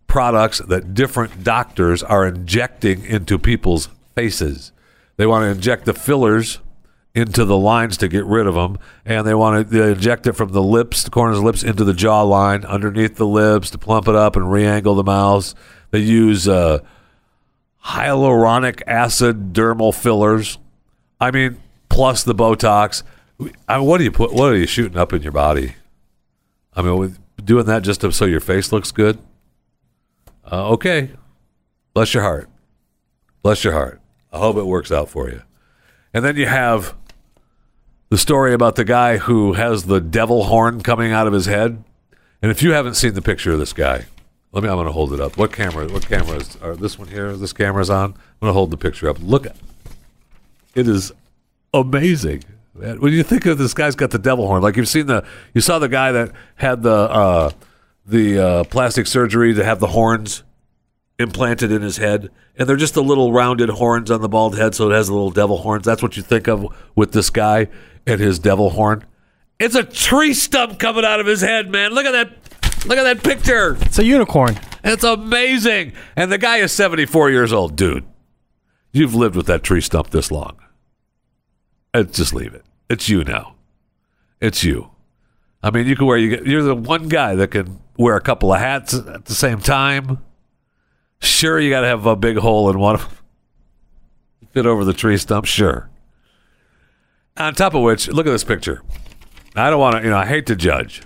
products 0.07 0.59
that 0.59 0.95
different 0.95 1.45
doctors 1.45 2.03
are 2.03 2.27
injecting 2.27 3.05
into 3.05 3.39
people's 3.39 3.89
faces. 4.15 4.73
They 5.17 5.27
want 5.27 5.45
to 5.45 5.49
inject 5.49 5.85
the 5.85 5.95
fillers 5.95 6.59
into 7.15 7.45
the 7.45 7.57
lines 7.57 7.99
to 7.99 8.09
get 8.09 8.25
rid 8.25 8.47
of 8.47 8.55
them, 8.55 8.79
and 9.05 9.27
they 9.27 9.35
want 9.35 9.71
to 9.71 9.89
inject 9.91 10.27
it 10.27 10.33
from 10.33 10.53
the 10.53 10.63
lips, 10.63 11.03
the 11.03 11.11
corners 11.11 11.37
of 11.37 11.43
the 11.43 11.47
lips, 11.47 11.63
into 11.63 11.85
the 11.85 11.93
jawline, 11.93 12.67
underneath 12.67 13.17
the 13.17 13.27
lips 13.27 13.71
to 13.71 13.79
plump 13.79 14.09
it 14.09 14.15
up 14.15 14.35
and 14.35 14.51
re-angle 14.51 14.95
the 14.95 15.05
mouth. 15.05 15.55
They 15.93 16.01
use 16.01 16.49
uh, 16.49 16.81
hyaluronic 17.85 18.83
acid 18.87 19.53
dermal 19.53 19.95
fillers. 19.95 20.59
I 21.21 21.31
mean, 21.31 21.59
plus 21.89 22.25
the 22.25 22.35
Botox. 22.35 23.05
I 23.69 23.79
mean, 23.79 23.87
what 23.87 23.99
do 23.99 24.05
you 24.05 24.11
put? 24.11 24.33
What 24.33 24.53
are 24.53 24.57
you 24.57 24.67
shooting 24.67 24.99
up 24.99 25.13
in 25.13 25.23
your 25.23 25.33
body? 25.33 25.77
I 26.75 26.83
mean, 26.83 27.17
doing 27.45 27.67
that 27.67 27.83
just 27.83 28.01
so 28.13 28.25
your 28.25 28.41
face 28.41 28.73
looks 28.73 28.91
good. 28.91 29.19
Uh, 30.51 30.71
okay, 30.71 31.11
bless 31.95 32.15
your 32.15 32.23
heart. 32.23 32.49
Bless 33.43 33.63
your 33.63 33.75
heart. 33.75 34.01
I 34.33 34.39
hope 34.39 34.57
it 34.57 34.65
works 34.65 34.91
out 34.91 35.11
for 35.11 35.29
you. 35.29 35.43
And 36.15 36.25
then 36.25 36.37
you 36.37 36.47
have 36.47 36.95
the 38.09 38.19
story 38.19 38.55
about 38.55 38.77
the 38.77 38.85
guy 38.85 39.19
who 39.19 39.55
has 39.55 39.85
the 39.85 40.01
devil 40.01 40.45
horn 40.45 40.81
coming 40.81 41.13
out 41.13 41.27
of 41.27 41.33
his 41.33 41.47
head. 41.47 41.83
And 42.41 42.51
if 42.51 42.63
you 42.63 42.73
haven't 42.73 42.95
seen 42.95 43.15
the 43.15 43.23
picture 43.23 43.53
of 43.53 43.59
this 43.59 43.73
guy, 43.73 44.07
let 44.53 44.63
me. 44.63 44.69
I'm 44.69 44.77
going 44.77 44.87
to 44.87 44.93
hold 44.93 45.13
it 45.13 45.21
up. 45.21 45.37
What 45.37 45.53
camera? 45.53 45.89
What 45.89 46.07
camera 46.07 46.37
is? 46.37 46.57
Are 46.63 46.77
this 46.77 46.99
one 46.99 47.09
here? 47.09 47.33
This 47.37 47.53
camera's 47.53 47.91
on. 47.91 48.11
I'm 48.11 48.15
going 48.41 48.51
to 48.51 48.53
hold 48.53 48.71
the 48.71 48.77
picture 48.77 49.09
up. 49.09 49.17
Look. 49.21 49.47
It 50.75 50.89
is 50.89 51.13
amazing. 51.75 52.45
Man. 52.75 53.01
When 53.01 53.13
you 53.13 53.23
think 53.23 53.45
of 53.47 53.59
this 53.59 53.75
guy's 53.75 53.95
got 53.95 54.11
the 54.11 54.19
devil 54.19 54.47
horn, 54.47 54.63
like 54.63 54.77
you've 54.77 54.89
seen 54.89 55.07
the, 55.07 55.25
you 55.53 55.61
saw 55.61 55.79
the 55.79 55.89
guy 55.89 56.13
that 56.13 56.33
had 56.57 56.83
the 56.83 56.91
uh, 56.91 57.51
the 58.07 58.39
uh, 58.39 58.65
plastic 58.65 59.07
surgery 59.07 59.55
to 59.55 59.65
have 59.65 59.81
the 59.81 59.89
horns 59.89 60.43
implanted 61.19 61.71
in 61.71 61.83
his 61.83 61.99
head, 61.99 62.31
and 62.57 62.69
they're 62.69 62.77
just 62.77 62.95
the 62.95 63.03
little 63.03 63.33
rounded 63.33 63.69
horns 63.69 64.11
on 64.11 64.23
the 64.23 64.29
bald 64.29 64.57
head, 64.57 64.75
so 64.75 64.91
it 64.91 64.95
has 64.95 65.09
the 65.09 65.13
little 65.13 65.31
devil 65.31 65.59
horns. 65.59 65.85
That's 65.85 66.03
what 66.03 66.17
you 66.17 66.23
think 66.23 66.49
of 66.49 66.67
with 66.95 67.13
this 67.13 67.31
guy 67.31 67.69
and 68.07 68.21
his 68.21 68.39
devil 68.39 68.71
horn. 68.71 69.05
It's 69.61 69.75
a 69.75 69.85
tree 69.85 70.35
stump 70.35 70.79
coming 70.79 71.05
out 71.05 71.21
of 71.21 71.27
his 71.27 71.43
head, 71.43 71.71
man. 71.71 71.93
Look 71.93 72.07
at 72.07 72.13
that! 72.13 72.31
Look 72.87 72.99
at 72.99 73.05
that 73.05 73.23
picture. 73.23 73.77
It's 73.81 73.99
a 73.99 74.05
unicorn. 74.05 74.59
It's 74.83 75.05
amazing. 75.05 75.93
And 76.17 76.33
the 76.33 76.39
guy 76.39 76.59
is 76.59 76.73
74 76.73 77.31
years 77.31 77.53
old, 77.53 77.77
dude. 77.77 78.05
You've 78.93 79.15
lived 79.15 79.37
with 79.37 79.47
that 79.47 79.63
tree 79.63 79.81
stump 79.81 80.11
this 80.11 80.31
long. 80.31 80.59
Uh, 81.95 82.03
just 82.03 82.35
leave 82.35 82.55
it. 82.55 82.65
It's 82.91 83.09
you 83.09 83.25
now. 83.25 83.55
It's 84.41 84.65
you. 84.65 84.91
I 85.63 85.71
mean, 85.71 85.87
you 85.87 85.95
can 85.95 86.07
wear 86.07 86.19
you. 86.19 86.43
You're 86.45 86.63
the 86.63 86.75
one 86.75 87.09
guy 87.09 87.35
that 87.37 87.53
can 87.53 87.81
wear 87.97 88.17
a 88.17 88.21
couple 88.21 88.53
of 88.53 88.59
hats 88.59 88.95
at 88.95 89.27
the 89.27 89.35
same 89.35 89.61
time. 89.61 90.19
Sure, 91.21 91.61
you 91.61 91.71
got 91.71 91.83
to 91.83 91.87
have 91.87 92.05
a 92.05 92.17
big 92.17 92.39
hole 92.39 92.69
in 92.69 92.79
one 92.79 92.97
of 92.97 93.03
them. 93.03 93.19
Fit 94.51 94.67
over 94.67 94.85
the 94.85 94.93
tree 94.93 95.17
stump, 95.17 95.47
sure. 95.47 95.89
On 97.37 97.55
top 97.55 97.75
of 97.75 97.83
which, 97.83 98.09
look 98.09 98.27
at 98.27 98.31
this 98.31 98.45
picture. 98.45 98.83
I 99.55 99.71
don't 99.71 99.81
want 99.81 99.97
to, 99.97 100.03
you 100.03 100.11
know, 100.11 100.19
I 100.19 100.27
hate 100.27 100.47
to 100.47 100.57
judge, 100.57 101.03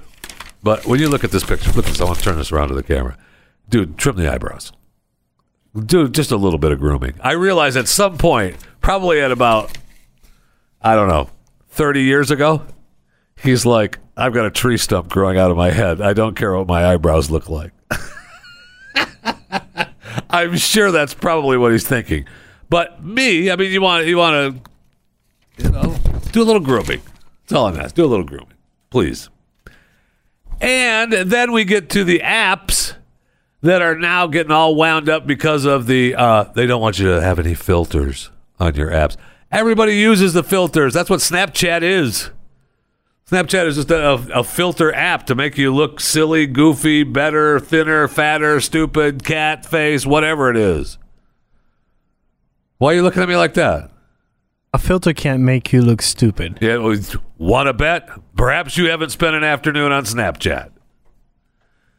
but 0.66 0.84
when 0.84 0.98
you 0.98 1.08
look 1.08 1.22
at 1.22 1.30
this 1.30 1.44
picture, 1.44 1.70
at 1.70 1.76
this. 1.76 2.00
I 2.00 2.04
want 2.04 2.18
to 2.18 2.24
turn 2.24 2.38
this 2.38 2.50
around 2.50 2.70
to 2.70 2.74
the 2.74 2.82
camera. 2.82 3.16
Dude, 3.68 3.96
trim 3.96 4.16
the 4.16 4.28
eyebrows. 4.28 4.72
Dude, 5.78 6.12
just 6.12 6.32
a 6.32 6.36
little 6.36 6.58
bit 6.58 6.72
of 6.72 6.80
grooming. 6.80 7.14
I 7.20 7.34
realize 7.34 7.76
at 7.76 7.86
some 7.86 8.18
point, 8.18 8.56
probably 8.80 9.20
at 9.20 9.30
about, 9.30 9.78
I 10.82 10.96
don't 10.96 11.06
know, 11.06 11.30
30 11.68 12.02
years 12.02 12.32
ago, 12.32 12.66
he's 13.40 13.64
like, 13.64 14.00
I've 14.16 14.34
got 14.34 14.44
a 14.44 14.50
tree 14.50 14.76
stump 14.76 15.08
growing 15.08 15.38
out 15.38 15.52
of 15.52 15.56
my 15.56 15.70
head. 15.70 16.00
I 16.00 16.14
don't 16.14 16.34
care 16.34 16.56
what 16.56 16.66
my 16.66 16.84
eyebrows 16.84 17.30
look 17.30 17.48
like. 17.48 17.70
I'm 20.28 20.56
sure 20.56 20.90
that's 20.90 21.14
probably 21.14 21.58
what 21.58 21.70
he's 21.70 21.86
thinking. 21.86 22.26
But 22.68 23.04
me, 23.04 23.52
I 23.52 23.56
mean, 23.56 23.70
you 23.70 23.80
want 23.80 24.08
you 24.08 24.16
want 24.16 24.56
to, 24.56 24.62
you 25.62 25.70
know, 25.70 25.96
do 26.32 26.42
a 26.42 26.42
little 26.42 26.60
grooming. 26.60 27.02
That's 27.42 27.52
all 27.52 27.66
I'm 27.66 27.78
asking. 27.78 28.02
Do 28.02 28.04
a 28.04 28.10
little 28.10 28.26
grooming, 28.26 28.54
please. 28.90 29.28
And 30.60 31.12
then 31.12 31.52
we 31.52 31.64
get 31.64 31.90
to 31.90 32.04
the 32.04 32.20
apps 32.20 32.94
that 33.62 33.82
are 33.82 33.96
now 33.96 34.26
getting 34.26 34.52
all 34.52 34.74
wound 34.74 35.08
up 35.08 35.26
because 35.26 35.64
of 35.64 35.86
the 35.86 36.14
uh, 36.14 36.44
they 36.54 36.66
don't 36.66 36.80
want 36.80 36.98
you 36.98 37.06
to 37.06 37.20
have 37.20 37.38
any 37.38 37.54
filters 37.54 38.30
on 38.58 38.74
your 38.74 38.90
apps. 38.90 39.16
Everybody 39.50 39.96
uses 39.96 40.32
the 40.32 40.42
filters. 40.42 40.94
That's 40.94 41.10
what 41.10 41.20
Snapchat 41.20 41.82
is. 41.82 42.30
Snapchat 43.30 43.66
is 43.66 43.74
just 43.74 43.90
a, 43.90 44.14
a 44.32 44.44
filter 44.44 44.94
app 44.94 45.26
to 45.26 45.34
make 45.34 45.58
you 45.58 45.74
look 45.74 45.98
silly, 46.00 46.46
goofy, 46.46 47.02
better, 47.02 47.58
thinner, 47.58 48.06
fatter, 48.06 48.60
stupid, 48.60 49.24
cat 49.24 49.66
face, 49.66 50.06
whatever 50.06 50.48
it 50.48 50.56
is. 50.56 50.96
Why 52.78 52.92
are 52.92 52.94
you 52.96 53.02
looking 53.02 53.22
at 53.22 53.28
me 53.28 53.36
like 53.36 53.54
that? 53.54 53.90
A 54.74 54.78
filter 54.78 55.12
can't 55.12 55.42
make 55.42 55.72
you 55.72 55.80
look 55.80 56.02
stupid. 56.02 56.58
Yeah, 56.60 56.76
want 57.38 57.66
to 57.66 57.72
bet? 57.72 58.08
Perhaps 58.36 58.76
you 58.76 58.90
haven't 58.90 59.10
spent 59.10 59.34
an 59.34 59.44
afternoon 59.44 59.92
on 59.92 60.04
Snapchat. 60.04 60.70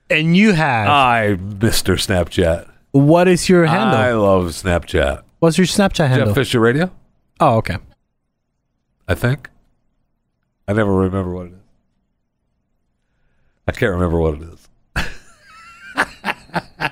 And 0.09 0.37
you 0.37 0.53
have. 0.53 0.87
I, 0.87 1.35
Mr. 1.37 1.95
Snapchat. 1.95 2.69
what 2.91 3.27
is 3.27 3.49
your 3.49 3.65
handle? 3.65 3.97
I 3.97 4.11
love 4.11 4.45
Snapchat. 4.45 5.23
What's 5.39 5.57
your 5.57 5.67
Snapchat 5.67 6.07
handle? 6.07 6.27
Jeff 6.27 6.35
Fisher 6.35 6.59
Radio, 6.59 6.91
oh, 7.39 7.57
okay. 7.57 7.77
I 9.07 9.15
think. 9.15 9.49
I 10.67 10.73
never 10.73 10.93
remember 10.93 11.31
what 11.31 11.47
it 11.47 11.53
is. 11.53 11.59
I 13.67 13.71
can't 13.71 13.91
remember 13.91 14.19
what 14.19 14.35
it 14.35 14.41
is. 14.43 14.69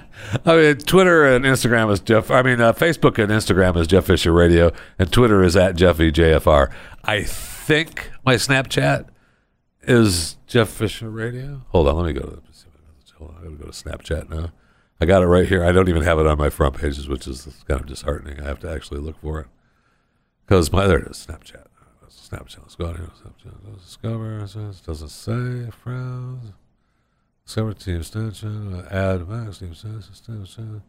I 0.45 0.55
mean, 0.55 0.77
Twitter 0.77 1.25
and 1.25 1.45
Instagram 1.45 1.91
is 1.91 1.99
Jeff. 1.99 2.31
I 2.31 2.41
mean, 2.41 2.59
uh, 2.59 2.73
Facebook 2.73 3.21
and 3.21 3.31
Instagram 3.31 3.77
is 3.77 3.87
Jeff 3.87 4.05
Fisher 4.05 4.31
Radio, 4.31 4.71
and 4.97 5.11
Twitter 5.11 5.43
is 5.43 5.55
at 5.55 5.75
Jeffy 5.75 6.11
JFR. 6.11 6.71
I 7.03 7.23
think 7.23 8.11
my 8.25 8.35
Snapchat 8.35 9.07
is 9.83 10.37
Jeff 10.47 10.69
Fisher 10.69 11.09
Radio. 11.09 11.61
Hold 11.69 11.87
on, 11.87 11.95
let 11.97 12.05
me 12.05 12.13
go 12.13 12.21
to. 12.21 12.41
Hold 13.17 13.31
on, 13.31 13.37
I 13.37 13.43
gotta 13.43 13.55
go 13.55 13.65
to 13.65 13.71
Snapchat 13.71 14.29
now. 14.29 14.51
I 14.99 15.05
got 15.05 15.23
it 15.23 15.27
right 15.27 15.47
here. 15.47 15.63
I 15.63 15.71
don't 15.71 15.89
even 15.89 16.03
have 16.03 16.19
it 16.19 16.25
on 16.25 16.37
my 16.37 16.49
front 16.49 16.75
pages, 16.77 17.07
which 17.07 17.27
is 17.27 17.47
kind 17.67 17.79
of 17.79 17.87
disheartening. 17.87 18.39
I 18.39 18.45
have 18.45 18.59
to 18.61 18.69
actually 18.69 18.99
look 18.99 19.19
for 19.21 19.39
it 19.41 19.47
because 20.45 20.71
my 20.71 20.87
there 20.87 20.99
it 20.99 21.11
is. 21.11 21.25
Snapchat. 21.25 21.65
Snapchat. 22.09 22.61
Let's 22.61 22.75
go 22.75 22.87
on 22.87 22.95
here. 22.95 23.09
Snapchat. 23.23 23.79
Discover. 23.79 24.39
It 24.39 24.85
doesn't 24.85 25.09
say. 25.09 25.69
Friends. 25.71 26.53
Team 27.47 27.99
Snapchat. 28.01 28.91
Add 28.91 29.27
max 29.27 29.59
team 29.59 29.73
Snapchat. 29.73 30.81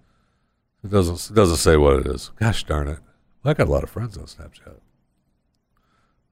It 0.82 0.90
doesn't. 0.90 1.30
It 1.30 1.34
doesn't 1.34 1.56
say 1.56 1.76
what 1.76 1.98
it 1.98 2.06
is. 2.06 2.30
Gosh 2.36 2.64
darn 2.64 2.88
it! 2.88 2.98
Well, 3.42 3.50
I 3.50 3.54
got 3.54 3.68
a 3.68 3.70
lot 3.70 3.82
of 3.82 3.90
friends 3.90 4.16
on 4.16 4.24
Snapchat. 4.24 4.80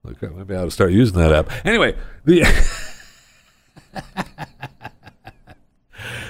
Okay, 0.06 0.26
uh, 0.26 0.30
maybe 0.30 0.54
I 0.54 0.60
ought 0.60 0.64
to 0.64 0.70
start 0.70 0.92
using 0.92 1.18
that 1.18 1.32
app. 1.32 1.50
Anyway, 1.66 1.96
the 2.24 2.44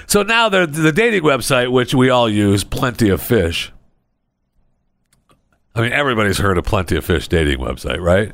so 0.07 0.23
now 0.23 0.49
the 0.49 0.65
the 0.65 0.91
dating 0.91 1.23
website, 1.23 1.71
which 1.71 1.93
we 1.93 2.09
all 2.09 2.29
use, 2.29 2.63
Plenty 2.63 3.09
of 3.09 3.21
Fish. 3.21 3.71
I 5.73 5.81
mean, 5.81 5.91
everybody's 5.91 6.37
heard 6.37 6.57
of 6.57 6.63
Plenty 6.65 6.95
of 6.95 7.05
Fish 7.05 7.27
dating 7.27 7.59
website, 7.59 7.99
right? 7.99 8.31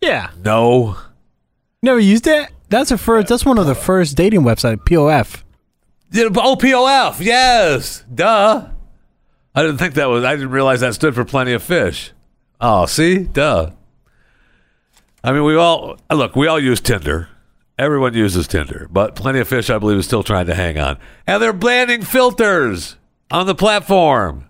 Yeah. 0.00 0.30
No, 0.42 0.96
Never 1.82 2.00
used 2.00 2.26
it? 2.26 2.50
That's 2.68 2.90
a 2.90 2.98
first. 2.98 3.28
That's 3.28 3.44
one 3.44 3.58
of 3.58 3.66
the 3.66 3.74
first 3.74 4.16
dating 4.16 4.42
website. 4.42 4.78
POF. 4.84 5.42
Yeah, 6.10 6.28
Oh, 6.36 6.56
POF. 6.56 7.20
Yes. 7.20 8.04
Duh. 8.12 8.68
I 9.54 9.62
didn't 9.62 9.78
think 9.78 9.94
that 9.94 10.06
was, 10.08 10.24
I 10.24 10.34
didn't 10.36 10.50
realize 10.50 10.80
that 10.80 10.94
stood 10.94 11.14
for 11.14 11.24
plenty 11.24 11.52
of 11.52 11.62
fish. 11.62 12.12
Oh, 12.60 12.86
see? 12.86 13.18
Duh. 13.24 13.70
I 15.24 15.32
mean, 15.32 15.44
we 15.44 15.56
all, 15.56 15.98
look, 16.12 16.36
we 16.36 16.46
all 16.46 16.60
use 16.60 16.80
Tinder. 16.80 17.28
Everyone 17.78 18.14
uses 18.14 18.48
Tinder, 18.48 18.88
but 18.90 19.14
Plenty 19.14 19.38
of 19.38 19.46
Fish, 19.48 19.70
I 19.70 19.78
believe, 19.78 19.98
is 19.98 20.04
still 20.04 20.24
trying 20.24 20.46
to 20.46 20.54
hang 20.54 20.78
on. 20.78 20.98
And 21.28 21.40
they're 21.40 21.52
banning 21.52 22.02
filters 22.02 22.96
on 23.30 23.46
the 23.46 23.54
platform. 23.54 24.48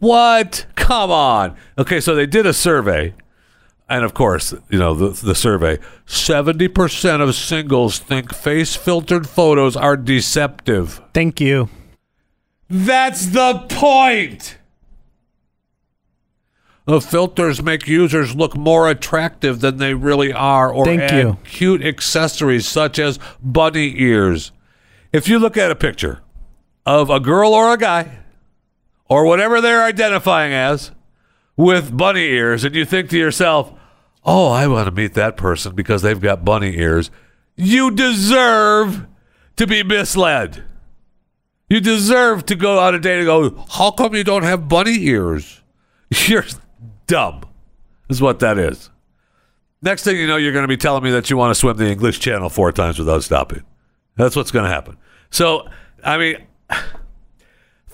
What? 0.00 0.66
Come 0.74 1.10
on. 1.12 1.56
Okay, 1.78 2.00
so 2.00 2.14
they 2.16 2.26
did 2.26 2.46
a 2.46 2.52
survey. 2.52 3.14
And 3.88 4.04
of 4.04 4.14
course, 4.14 4.54
you 4.70 4.78
know, 4.78 4.94
the, 4.94 5.08
the 5.10 5.34
survey 5.34 5.78
70% 6.06 7.20
of 7.20 7.34
singles 7.34 7.98
think 7.98 8.34
face 8.34 8.74
filtered 8.74 9.28
photos 9.28 9.76
are 9.76 9.96
deceptive. 9.96 11.02
Thank 11.12 11.40
you. 11.40 11.68
That's 12.68 13.26
the 13.26 13.66
point. 13.68 14.58
The 16.86 17.00
filters 17.00 17.62
make 17.62 17.86
users 17.86 18.34
look 18.34 18.56
more 18.56 18.90
attractive 18.90 19.60
than 19.60 19.78
they 19.78 19.94
really 19.94 20.32
are 20.32 20.70
or 20.70 20.84
Thank 20.84 21.00
add 21.02 21.12
you. 21.18 21.38
cute 21.44 21.82
accessories 21.82 22.68
such 22.68 22.98
as 22.98 23.18
bunny 23.42 23.94
ears. 24.00 24.52
If 25.12 25.28
you 25.28 25.38
look 25.38 25.56
at 25.56 25.70
a 25.70 25.76
picture 25.76 26.20
of 26.84 27.08
a 27.08 27.20
girl 27.20 27.54
or 27.54 27.72
a 27.72 27.78
guy 27.78 28.18
or 29.08 29.24
whatever 29.24 29.60
they're 29.60 29.84
identifying 29.84 30.52
as 30.52 30.90
with 31.56 31.96
bunny 31.96 32.24
ears 32.24 32.64
and 32.64 32.74
you 32.74 32.84
think 32.84 33.10
to 33.10 33.18
yourself, 33.18 33.72
"Oh, 34.24 34.50
I 34.50 34.66
want 34.66 34.86
to 34.86 34.92
meet 34.92 35.14
that 35.14 35.36
person 35.36 35.74
because 35.74 36.02
they've 36.02 36.20
got 36.20 36.44
bunny 36.44 36.76
ears." 36.76 37.10
You 37.56 37.90
deserve 37.90 39.06
to 39.56 39.66
be 39.66 39.82
misled. 39.82 40.64
You 41.68 41.80
deserve 41.80 42.46
to 42.46 42.54
go 42.54 42.78
on 42.78 42.94
a 42.94 42.98
date 42.98 43.18
and 43.18 43.26
go, 43.26 43.64
How 43.70 43.90
come 43.90 44.14
you 44.14 44.24
don't 44.24 44.42
have 44.42 44.68
bunny 44.68 44.96
ears? 45.04 45.62
You're 46.10 46.44
dumb, 47.06 47.42
is 48.08 48.20
what 48.20 48.40
that 48.40 48.58
is. 48.58 48.90
Next 49.82 50.04
thing 50.04 50.16
you 50.16 50.26
know, 50.26 50.36
you're 50.36 50.52
going 50.52 50.64
to 50.64 50.68
be 50.68 50.78
telling 50.78 51.02
me 51.02 51.10
that 51.10 51.28
you 51.28 51.36
want 51.36 51.50
to 51.50 51.54
swim 51.54 51.76
the 51.76 51.90
English 51.90 52.18
Channel 52.18 52.48
four 52.48 52.72
times 52.72 52.98
without 52.98 53.22
stopping. 53.22 53.64
That's 54.16 54.34
what's 54.34 54.50
going 54.50 54.64
to 54.64 54.70
happen. 54.70 54.96
So, 55.28 55.68
I 56.02 56.16
mean, 56.16 56.46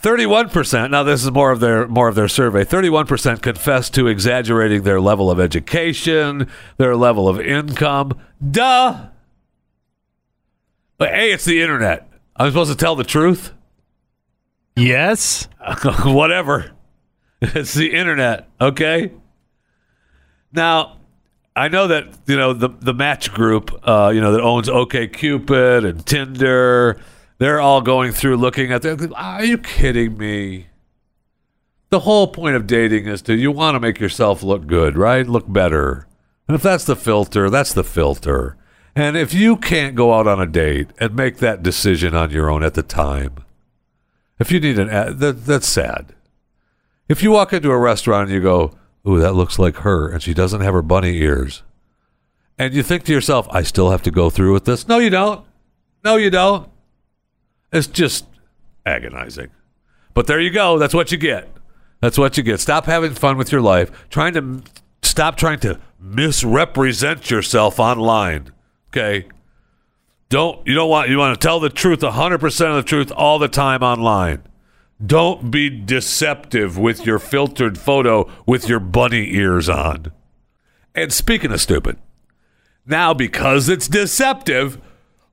31%, 0.03 0.91
now 0.91 1.03
this 1.03 1.23
is 1.23 1.31
more 1.31 1.51
of 1.51 1.61
their 1.61 1.87
more 1.87 2.09
of 2.09 2.15
their 2.15 2.29
survey. 2.29 2.65
31% 2.65 3.43
confess 3.43 3.91
to 3.91 4.07
exaggerating 4.07 4.83
their 4.83 5.01
level 5.01 5.31
of 5.31 5.39
education, 5.39 6.49
their 6.79 6.97
level 6.97 7.29
of 7.29 7.41
income. 7.41 8.19
Duh. 8.51 9.09
But 10.97 11.11
hey, 11.11 11.33
it's 11.33 11.45
the 11.45 11.61
internet. 11.61 12.11
I'm 12.37 12.51
supposed 12.51 12.71
to 12.71 12.77
tell 12.77 12.97
the 12.97 13.05
truth? 13.05 13.53
Yes. 14.77 15.49
whatever. 16.05 16.73
It's 17.43 17.75
the 17.75 17.93
internet, 17.93 18.49
okay? 18.61 19.13
Now, 20.53 20.99
I 21.55 21.69
know 21.69 21.89
that 21.89 22.07
you 22.27 22.37
know 22.37 22.53
the 22.53 22.69
the 22.69 22.95
Match 22.95 23.33
Group, 23.33 23.87
uh, 23.87 24.11
you 24.15 24.21
know 24.21 24.33
that 24.33 24.41
owns 24.41 24.69
OK 24.69 25.09
Cupid 25.09 25.85
and 25.85 26.05
Tinder. 26.07 26.99
They're 27.41 27.59
all 27.61 27.81
going 27.81 28.13
through 28.13 28.37
looking 28.37 28.71
at. 28.71 28.83
The, 28.83 29.11
Are 29.17 29.43
you 29.43 29.57
kidding 29.57 30.19
me? 30.19 30.67
The 31.89 32.01
whole 32.01 32.27
point 32.27 32.55
of 32.55 32.67
dating 32.67 33.07
is 33.07 33.23
to 33.23 33.35
you 33.35 33.51
want 33.51 33.77
to 33.77 33.81
make 33.81 33.99
yourself 33.99 34.43
look 34.43 34.67
good, 34.67 34.97
right? 34.97 35.27
Look 35.27 35.51
better. 35.51 36.07
And 36.47 36.55
if 36.55 36.63
that's 36.63 36.85
the 36.85 36.95
filter, 36.95 37.49
that's 37.49 37.73
the 37.73 37.83
filter. 37.83 38.59
And 38.95 39.17
if 39.17 39.33
you 39.33 39.57
can't 39.57 39.95
go 39.95 40.13
out 40.13 40.27
on 40.27 40.39
a 40.39 40.47
date 40.47 40.91
and 40.99 41.17
make 41.17 41.39
that 41.39 41.63
decision 41.63 42.15
on 42.15 42.31
your 42.31 42.51
own 42.51 42.63
at 42.63 42.75
the 42.75 42.83
time, 42.83 43.37
If 44.39 44.51
you 44.53 44.61
need 44.61 44.79
an 44.79 44.89
ad, 44.91 45.19
that, 45.21 45.47
that's 45.47 45.69
sad. 45.69 46.15
If 47.09 47.23
you 47.23 47.31
walk 47.31 47.53
into 47.53 47.71
a 47.71 47.79
restaurant 47.79 48.29
and 48.29 48.35
you 48.35 48.43
go, 48.43 48.73
"Ooh, 49.07 49.21
that 49.21 49.35
looks 49.35 49.59
like 49.59 49.77
her," 49.79 50.09
and 50.09 50.23
she 50.23 50.33
doesn't 50.33 50.63
have 50.63 50.73
her 50.73 50.81
bunny 50.83 51.19
ears, 51.19 51.63
and 52.59 52.73
you 52.73 52.83
think 52.83 53.05
to 53.05 53.13
yourself, 53.13 53.47
"I 53.51 53.63
still 53.63 53.91
have 53.91 54.03
to 54.03 54.11
go 54.11 54.31
through 54.31 54.55
with 54.55 54.65
this." 54.65 54.89
No, 54.89 54.99
you 54.99 55.11
don't. 55.11 55.45
No, 56.05 56.17
you 56.17 56.31
don't. 56.31 56.70
It's 57.73 57.87
just 57.87 58.27
agonizing. 58.85 59.51
But 60.15 60.27
there 60.27 60.41
you 60.41 60.51
go. 60.51 60.79
That's 60.79 60.95
what 60.95 61.13
you 61.13 61.19
get. 61.19 61.49
That's 62.01 62.19
what 62.19 62.37
you 62.37 62.43
get. 62.43 62.61
Stop 62.61 62.87
having 62.87 63.15
fun 63.15 63.37
with 63.37 63.53
your 63.53 63.61
life. 63.61 63.91
Trying 64.09 64.35
to 64.35 64.63
stop 65.03 65.37
trying 65.37 65.61
to 65.61 65.79
misrepresent 65.99 67.31
yourself 67.31 67.79
online. 67.79 68.53
Okay? 68.89 69.29
Don't 70.29 70.67
you 70.67 70.75
don't 70.75 70.89
want 70.89 71.11
you 71.11 71.19
want 71.19 71.39
to 71.39 71.47
tell 71.47 71.61
the 71.61 71.69
truth 71.69 72.01
100% 72.01 72.71
of 72.71 72.77
the 72.77 72.83
truth 72.83 73.13
all 73.13 73.39
the 73.39 73.49
time 73.49 73.83
online. 73.83 74.43
Don't 75.05 75.51
be 75.51 75.71
deceptive 75.71 76.79
with 76.79 77.07
your 77.07 77.19
filtered 77.19 77.79
photo 77.79 78.31
with 78.47 78.69
your 78.69 78.81
bunny 78.81 79.35
ears 79.35 79.69
on. 79.69 80.13
And 80.95 81.13
speaking 81.13 81.53
of 81.53 81.61
stupid, 81.61 81.99
now 82.87 83.15
because 83.15 83.69
it's 83.69 83.89
deceptive, 83.89 84.81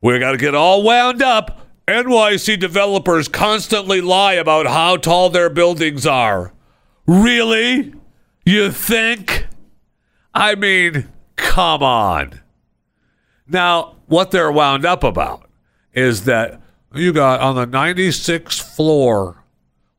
we 0.01 0.17
got 0.19 0.31
to 0.31 0.37
get 0.37 0.55
all 0.55 0.83
wound 0.83 1.21
up. 1.21 1.66
NYC 1.87 2.59
developers 2.59 3.29
constantly 3.29 4.01
lie 4.01 4.33
about 4.33 4.67
how 4.67 4.97
tall 4.97 5.29
their 5.29 5.49
buildings 5.49 6.05
are. 6.05 6.53
Really? 7.05 7.93
You 8.45 8.71
think? 8.71 9.47
I 10.33 10.55
mean, 10.55 11.07
come 11.37 11.81
on. 11.81 12.41
Now, 13.47 13.95
what 14.07 14.31
they're 14.31 14.51
wound 14.51 14.85
up 14.85 15.03
about 15.03 15.49
is 15.93 16.25
that 16.25 16.61
you 16.93 17.13
got 17.13 17.39
on 17.39 17.55
the 17.55 17.65
96th 17.65 18.75
floor. 18.75 19.43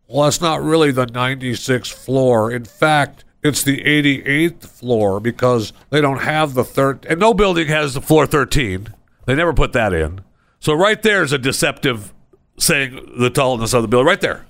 Well, 0.07 0.25
that's 0.25 0.43
not 0.43 0.63
really 0.63 0.91
the 0.91 1.07
96th 1.07 1.93
floor. 1.93 2.53
In 2.53 2.65
fact, 2.65 3.25
it's 3.43 3.63
the 3.63 3.83
88th 3.83 4.67
floor 4.67 5.21
because 5.21 5.73
they 5.89 6.03
don't 6.03 6.21
have 6.21 6.53
the 6.53 6.65
third, 6.65 7.07
and 7.09 7.19
no 7.19 7.33
building 7.33 7.69
has 7.69 7.95
the 7.95 8.03
floor 8.03 8.27
13. 8.27 8.89
They 9.25 9.35
never 9.35 9.55
put 9.55 9.73
that 9.73 9.95
in. 9.95 10.21
So 10.61 10.75
right 10.75 11.01
there 11.03 11.23
is 11.23 11.33
a 11.33 11.39
deceptive 11.39 12.13
saying 12.59 13.13
the 13.17 13.31
tallness 13.31 13.73
of 13.75 13.83
the 13.83 13.89
building. 13.89 14.07
Right 14.07 14.21
there, 14.21 14.47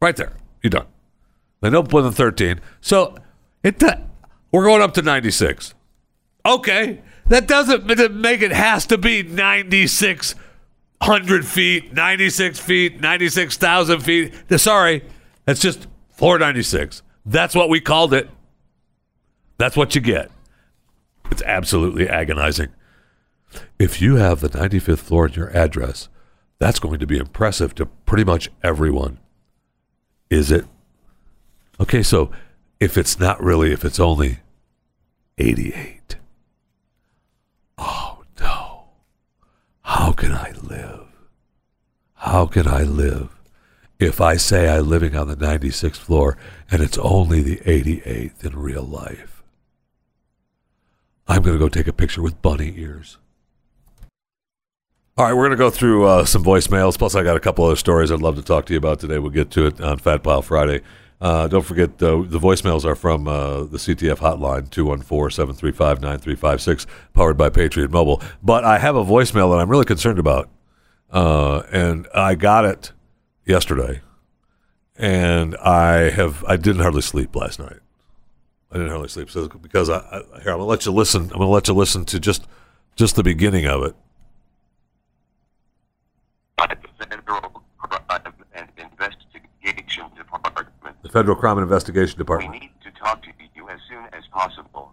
right 0.00 0.16
there. 0.16 0.32
You 0.62 0.70
done. 0.70 0.86
They 1.60 1.70
don't 1.70 1.88
put 1.88 2.04
in 2.04 2.12
13. 2.12 2.60
So 2.80 3.16
it 3.62 3.82
we're 4.50 4.64
going 4.64 4.82
up 4.82 4.94
to 4.94 5.02
96. 5.02 5.74
Okay, 6.46 7.00
that 7.28 7.48
doesn't 7.48 7.86
make 8.20 8.42
it 8.42 8.52
has 8.52 8.84
to 8.86 8.98
be 8.98 9.22
9,600 9.22 11.46
feet, 11.46 11.94
96 11.94 12.58
feet, 12.58 13.00
96,000 13.00 14.00
feet. 14.00 14.34
Sorry, 14.58 15.02
that's 15.44 15.60
just 15.60 15.86
floor 16.10 16.38
96. 16.38 17.02
That's 17.24 17.54
what 17.54 17.70
we 17.70 17.80
called 17.80 18.12
it. 18.12 18.28
That's 19.56 19.76
what 19.76 19.94
you 19.94 20.00
get. 20.00 20.32
It's 21.30 21.42
absolutely 21.42 22.08
agonizing. 22.08 22.70
If 23.78 24.00
you 24.00 24.16
have 24.16 24.40
the 24.40 24.48
95th 24.48 24.98
floor 24.98 25.26
in 25.26 25.34
your 25.34 25.50
address, 25.56 26.08
that's 26.58 26.78
going 26.78 27.00
to 27.00 27.06
be 27.06 27.18
impressive 27.18 27.74
to 27.76 27.86
pretty 27.86 28.24
much 28.24 28.50
everyone. 28.62 29.18
Is 30.30 30.50
it? 30.50 30.66
Okay, 31.80 32.02
so 32.02 32.30
if 32.80 32.96
it's 32.96 33.18
not 33.18 33.42
really, 33.42 33.72
if 33.72 33.84
it's 33.84 34.00
only 34.00 34.38
88. 35.38 36.16
Oh 37.78 38.22
no. 38.40 38.84
How 39.82 40.12
can 40.12 40.32
I 40.32 40.52
live? 40.62 41.06
How 42.14 42.46
can 42.46 42.66
I 42.66 42.82
live 42.82 43.30
if 43.98 44.20
I 44.20 44.36
say 44.36 44.68
I'm 44.68 44.88
living 44.88 45.16
on 45.16 45.28
the 45.28 45.36
96th 45.36 45.96
floor 45.96 46.36
and 46.70 46.82
it's 46.82 46.98
only 46.98 47.42
the 47.42 47.56
88th 47.56 48.44
in 48.44 48.56
real 48.56 48.82
life? 48.84 49.42
I'm 51.26 51.42
going 51.42 51.54
to 51.54 51.58
go 51.58 51.68
take 51.68 51.88
a 51.88 51.92
picture 51.92 52.22
with 52.22 52.42
bunny 52.42 52.74
ears. 52.76 53.18
All 55.16 55.24
right, 55.24 55.32
we're 55.32 55.42
going 55.42 55.52
to 55.52 55.56
go 55.56 55.70
through 55.70 56.06
uh, 56.06 56.24
some 56.24 56.42
voicemails. 56.42 56.98
Plus, 56.98 57.14
I 57.14 57.22
got 57.22 57.36
a 57.36 57.40
couple 57.40 57.64
other 57.64 57.76
stories 57.76 58.10
I'd 58.10 58.20
love 58.20 58.34
to 58.34 58.42
talk 58.42 58.66
to 58.66 58.72
you 58.72 58.78
about 58.78 58.98
today. 58.98 59.20
We'll 59.20 59.30
get 59.30 59.48
to 59.52 59.66
it 59.66 59.80
on 59.80 59.98
Fat 59.98 60.24
Pile 60.24 60.42
Friday. 60.42 60.80
Uh, 61.20 61.46
don't 61.46 61.62
forget, 61.62 61.90
uh, 62.02 62.22
the 62.26 62.40
voicemails 62.40 62.84
are 62.84 62.96
from 62.96 63.28
uh, 63.28 63.62
the 63.62 63.78
CTF 63.78 64.18
hotline, 64.18 64.68
214 64.70 65.30
735 65.30 66.02
9356, 66.02 66.86
powered 67.12 67.36
by 67.36 67.48
Patriot 67.48 67.92
Mobile. 67.92 68.20
But 68.42 68.64
I 68.64 68.78
have 68.78 68.96
a 68.96 69.04
voicemail 69.04 69.52
that 69.52 69.60
I'm 69.60 69.70
really 69.70 69.84
concerned 69.84 70.18
about. 70.18 70.50
Uh, 71.12 71.62
and 71.70 72.08
I 72.12 72.34
got 72.34 72.64
it 72.64 72.90
yesterday. 73.46 74.00
And 74.96 75.56
I 75.58 76.10
have 76.10 76.42
I 76.48 76.56
didn't 76.56 76.82
hardly 76.82 77.02
sleep 77.02 77.36
last 77.36 77.60
night. 77.60 77.78
I 78.72 78.78
didn't 78.78 78.90
hardly 78.90 79.08
sleep 79.08 79.30
so 79.30 79.46
because 79.46 79.88
I, 79.88 79.98
I 79.98 80.40
here 80.42 80.50
I'm 80.50 80.58
gonna 80.58 80.64
let 80.64 80.86
you 80.86 80.92
listen. 80.92 81.22
I'm 81.22 81.38
gonna 81.38 81.50
let 81.50 81.68
you 81.68 81.74
listen 81.74 82.04
to 82.06 82.18
just 82.18 82.48
just 82.96 83.14
the 83.14 83.22
beginning 83.22 83.66
of 83.66 83.84
it. 83.84 83.94
Federal 91.14 91.36
Crime 91.36 91.58
and 91.58 91.62
Investigation 91.62 92.18
Department. 92.18 92.52
We 92.52 92.58
need 92.58 92.72
to 92.82 92.90
talk 92.90 93.22
to 93.22 93.28
you 93.54 93.68
as 93.68 93.78
soon 93.88 94.04
as 94.12 94.24
possible. 94.32 94.90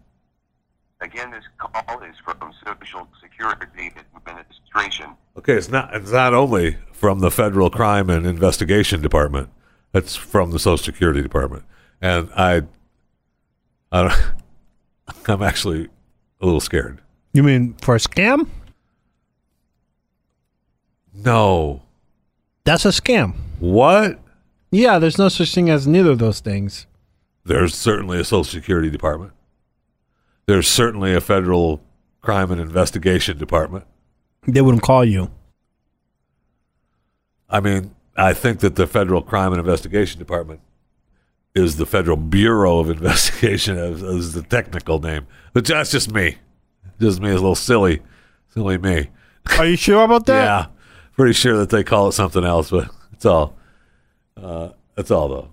Again, 1.02 1.32
this 1.32 1.44
call 1.58 2.00
is 2.04 2.16
from 2.24 2.54
Social 2.64 3.08
Security 3.20 3.92
Administration. 4.16 5.08
Okay, 5.36 5.54
it's 5.54 5.70
not 5.70 5.96
it's 5.96 6.12
not 6.12 6.36
only 6.36 6.78
from 6.94 7.22
the 7.22 7.32
Federal 7.32 7.72
Crime 7.72 8.12
and 8.12 8.28
Investigation 8.28 9.02
Department. 9.02 9.50
It's 9.96 10.16
from 10.16 10.52
the 10.52 10.60
Social 10.60 10.78
Security 10.78 11.24
Department. 11.24 11.64
And 12.00 12.30
I 12.38 12.62
I 13.92 14.34
I'm 15.28 15.42
actually 15.42 15.90
a 16.40 16.46
little 16.46 16.62
scared. 16.62 17.02
You 17.34 17.42
mean 17.42 17.74
for 17.82 17.96
a 17.96 18.00
scam? 18.00 18.48
No. 21.16 21.82
That's 22.64 22.86
a 22.86 22.90
scam. 22.90 23.34
What? 23.60 24.20
Yeah, 24.72 25.00
there's 25.00 25.18
no 25.18 25.28
such 25.30 25.54
thing 25.54 25.70
as 25.70 25.86
neither 25.86 26.12
of 26.12 26.20
those 26.20 26.40
things. 26.40 26.88
There's 27.44 27.76
certainly 27.76 28.20
a 28.20 28.24
Social 28.24 28.44
Security 28.46 28.90
Department. 28.90 29.34
There's 30.46 30.68
certainly 30.68 31.14
a 31.14 31.22
Federal 31.22 31.82
Crime 32.22 32.52
and 32.52 32.62
Investigation 32.62 33.38
Department. 33.38 33.86
They 34.48 34.62
wouldn't 34.62 34.84
call 34.84 35.04
you. 35.04 35.30
I 37.50 37.60
mean, 37.60 37.96
I 38.16 38.34
think 38.34 38.60
that 38.60 38.76
the 38.76 38.88
Federal 38.88 39.22
Crime 39.22 39.52
and 39.52 39.60
Investigation 39.60 40.20
Department 40.20 40.62
is 41.54 41.76
the 41.76 41.86
Federal 41.86 42.18
Bureau 42.18 42.80
of 42.80 42.90
Investigation 42.90 43.78
as, 43.78 44.02
as 44.02 44.34
the 44.34 44.44
technical 44.44 45.00
name. 45.00 45.28
But 45.54 45.66
that's 45.66 45.92
just 45.92 46.12
me. 46.12 46.38
Just 47.00 47.20
me, 47.20 47.30
a 47.30 47.34
little 47.34 47.56
silly, 47.56 48.02
silly 48.54 48.78
me. 48.78 49.10
Are 49.58 49.66
you 49.66 49.76
sure 49.76 50.04
about 50.04 50.26
that? 50.28 50.44
yeah, 50.44 50.66
pretty 51.14 51.34
sure 51.34 51.58
that 51.58 51.72
they 51.72 51.84
call 51.84 52.08
it 52.10 52.14
something 52.14 52.44
else, 52.44 52.70
but 52.70 52.90
it's 53.12 53.26
all. 53.26 53.58
Uh, 54.38 54.70
that's 54.96 55.12
all 55.12 55.28
though. 55.28 55.48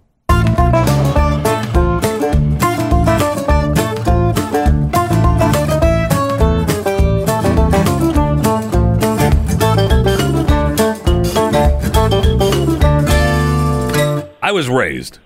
I 14.41 14.53
was 14.53 14.69
raised 14.69 15.19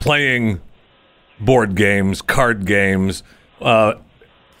playing 0.00 0.60
board 1.40 1.74
games, 1.74 2.20
card 2.22 2.66
games, 2.66 3.22
uh, 3.60 3.94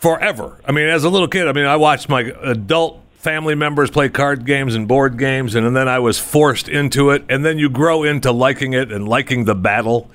forever. 0.00 0.60
I 0.64 0.72
mean, 0.72 0.86
as 0.86 1.04
a 1.04 1.10
little 1.10 1.28
kid, 1.28 1.46
I 1.46 1.52
mean, 1.52 1.66
I 1.66 1.76
watched 1.76 2.08
my 2.08 2.32
adult 2.42 3.00
family 3.18 3.54
members 3.54 3.90
play 3.90 4.08
card 4.08 4.44
games 4.46 4.74
and 4.74 4.86
board 4.86 5.18
games, 5.18 5.54
and 5.54 5.66
and 5.66 5.76
then 5.76 5.88
I 5.88 5.98
was 5.98 6.18
forced 6.18 6.68
into 6.68 7.10
it. 7.10 7.24
And 7.28 7.44
then 7.44 7.58
you 7.58 7.68
grow 7.68 8.02
into 8.04 8.32
liking 8.32 8.72
it 8.72 8.92
and 8.92 9.08
liking 9.08 9.44
the 9.44 9.54
battle 9.54 10.10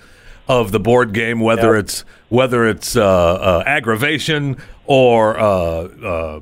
of 0.48 0.72
the 0.72 0.80
board 0.80 1.14
game, 1.14 1.40
whether 1.40 1.76
Yep. 1.76 1.84
it's 1.86 2.06
whether 2.30 2.68
it's 2.68 2.96
uh, 2.96 3.04
uh, 3.06 3.64
aggravation 3.66 4.58
or 4.86 5.40
uh, 5.40 5.44
uh, 5.46 6.40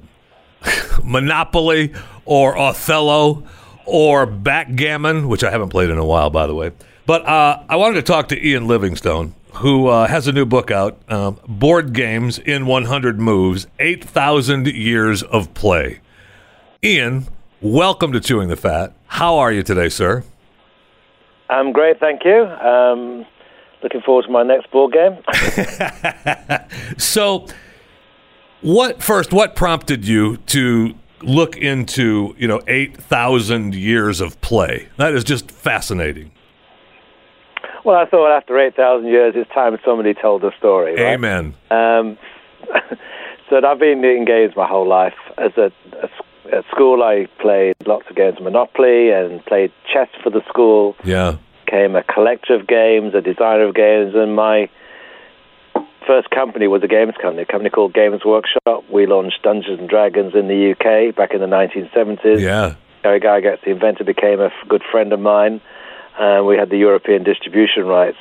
Monopoly 1.04 1.94
or 2.26 2.58
Othello 2.58 3.44
or 3.86 4.26
backgammon, 4.26 5.28
which 5.28 5.44
I 5.44 5.52
haven't 5.52 5.70
played 5.70 5.90
in 5.90 5.98
a 5.98 6.06
while, 6.06 6.30
by 6.30 6.48
the 6.48 6.56
way. 6.56 6.72
But 7.06 7.26
uh, 7.26 7.64
I 7.68 7.76
wanted 7.76 7.96
to 7.96 8.02
talk 8.04 8.28
to 8.30 8.48
Ian 8.48 8.68
Livingstone, 8.68 9.34
who 9.56 9.88
uh, 9.88 10.08
has 10.08 10.28
a 10.28 10.32
new 10.32 10.46
book 10.46 10.70
out 10.70 11.00
um, 11.10 11.40
Board 11.48 11.94
Games 11.94 12.38
in 12.38 12.68
100 12.68 13.20
Moves 13.20 13.66
8,000 13.80 14.68
Years 14.68 15.24
of 15.24 15.54
Play. 15.56 16.02
Ian, 16.82 17.28
welcome 17.60 18.14
to 18.14 18.22
Chewing 18.22 18.48
the 18.48 18.56
Fat. 18.56 18.94
How 19.08 19.38
are 19.38 19.52
you 19.52 19.64
today, 19.64 19.90
sir? 19.90 20.24
I'm 21.50 21.74
great, 21.74 22.00
thank 22.00 22.24
you. 22.24 22.46
Um, 22.46 23.26
looking 23.84 24.00
forward 24.00 24.24
to 24.28 24.32
my 24.32 24.44
next 24.44 24.72
board 24.72 24.94
game. 24.94 25.18
So, 26.98 27.48
what 28.62 29.04
first? 29.04 29.34
What 29.34 29.58
prompted 29.58 30.08
you 30.08 30.38
to 30.38 30.96
look 31.22 31.58
into 31.58 32.34
you 32.38 32.48
know 32.48 32.62
eight 32.68 32.96
thousand 32.96 33.76
years 33.76 34.22
of 34.22 34.40
play? 34.40 34.88
That 34.96 35.14
is 35.14 35.26
just 35.26 35.52
fascinating. 35.52 36.32
Well, 37.84 37.98
I 37.98 38.06
thought 38.06 38.36
after 38.36 38.60
8,000 38.60 39.08
years, 39.08 39.34
it's 39.38 39.50
time 39.52 39.78
somebody 39.86 40.14
told 40.14 40.42
the 40.42 40.52
story. 40.58 40.96
Right? 40.96 41.14
Amen. 41.14 41.56
Um, 41.72 42.18
so 43.50 43.66
I've 43.66 43.80
been 43.80 44.04
engaged 44.04 44.56
my 44.58 44.68
whole 44.68 44.88
life. 44.88 45.14
As 45.38 45.54
a, 45.58 45.72
a, 46.04 46.10
at 46.52 46.66
school, 46.72 47.04
I 47.04 47.28
played 47.40 47.76
lots 47.86 48.06
of 48.10 48.16
games 48.16 48.38
of 48.38 48.44
Monopoly 48.44 49.12
and 49.12 49.44
played 49.46 49.72
chess 49.92 50.10
for 50.24 50.30
the 50.30 50.42
school. 50.48 50.96
Yeah. 51.04 51.38
Became 51.66 51.96
a 51.96 52.04
collector 52.04 52.56
of 52.56 52.68
games, 52.68 53.14
a 53.14 53.22
designer 53.22 53.68
of 53.68 53.76
games, 53.76 54.14
and 54.16 54.36
my 54.36 54.70
first 56.08 56.32
company 56.32 56.68
was 56.68 56.82
a 56.84 56.88
games 56.88 57.14
company, 57.22 57.44
a 57.44 57.46
company 57.46 57.70
called 57.70 57.94
Games 57.94 58.26
Workshop. 58.26 58.84
We 58.92 59.06
launched 59.06 59.44
Dungeons 59.44 59.80
and 59.80 59.88
Dragons 59.88 60.34
in 60.34 60.48
the 60.48 60.72
UK 60.72 61.16
back 61.16 61.34
in 61.34 61.40
the 61.40 61.46
1970s. 61.46 62.40
Yeah. 62.40 62.76
Gary 63.04 63.20
Gygax, 63.20 63.64
the 63.64 63.72
inventor, 63.72 64.04
became 64.04 64.40
a 64.40 64.50
good 64.68 64.82
friend 64.92 65.14
of 65.14 65.20
mine. 65.20 65.62
And 66.20 66.48
we 66.48 66.58
had 66.58 66.70
the 66.70 66.78
European 66.78 67.24
distribution 67.24 67.86
rights. 67.86 68.18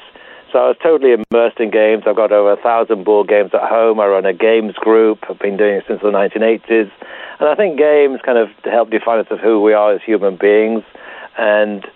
So 0.53 0.59
I 0.59 0.69
was 0.69 0.77
totally 0.83 1.13
immersed 1.13 1.61
in 1.61 1.71
games. 1.71 2.05
I've 2.07 2.17
got 2.17 2.33
over 2.33 2.53
a 2.53 2.57
thousand 2.57 3.05
board 3.05 3.29
games 3.29 3.51
at 3.53 3.69
home. 3.69 4.01
I 4.01 4.07
run 4.07 4.25
a 4.25 4.33
games 4.33 4.75
group. 4.75 5.19
I've 5.29 5.39
been 5.39 5.57
doing 5.57 5.77
it 5.77 5.85
since 5.89 6.01
the 6.01 6.09
1980s. 6.09 6.91
And 7.41 7.49
I 7.49 7.55
think 7.55 7.79
games 7.79 8.21
kind 8.25 8.39
of 8.39 8.49
help 8.65 8.91
define 8.91 9.21
us 9.21 9.27
of 9.31 9.39
who 9.39 9.61
we 9.61 9.73
are 9.73 9.95
as 9.95 10.01
human 10.03 10.37
beings. 10.37 10.83
And, 11.37 11.87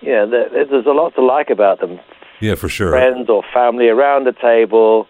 you 0.00 0.12
know, 0.12 0.26
there's 0.28 0.86
a 0.86 0.90
lot 0.90 1.14
to 1.16 1.24
like 1.24 1.50
about 1.50 1.80
them. 1.80 2.00
Yeah, 2.40 2.54
for 2.54 2.68
sure. 2.68 2.90
Friends 2.90 3.28
or 3.28 3.42
family 3.52 3.88
around 3.88 4.24
the 4.24 4.32
table, 4.32 5.06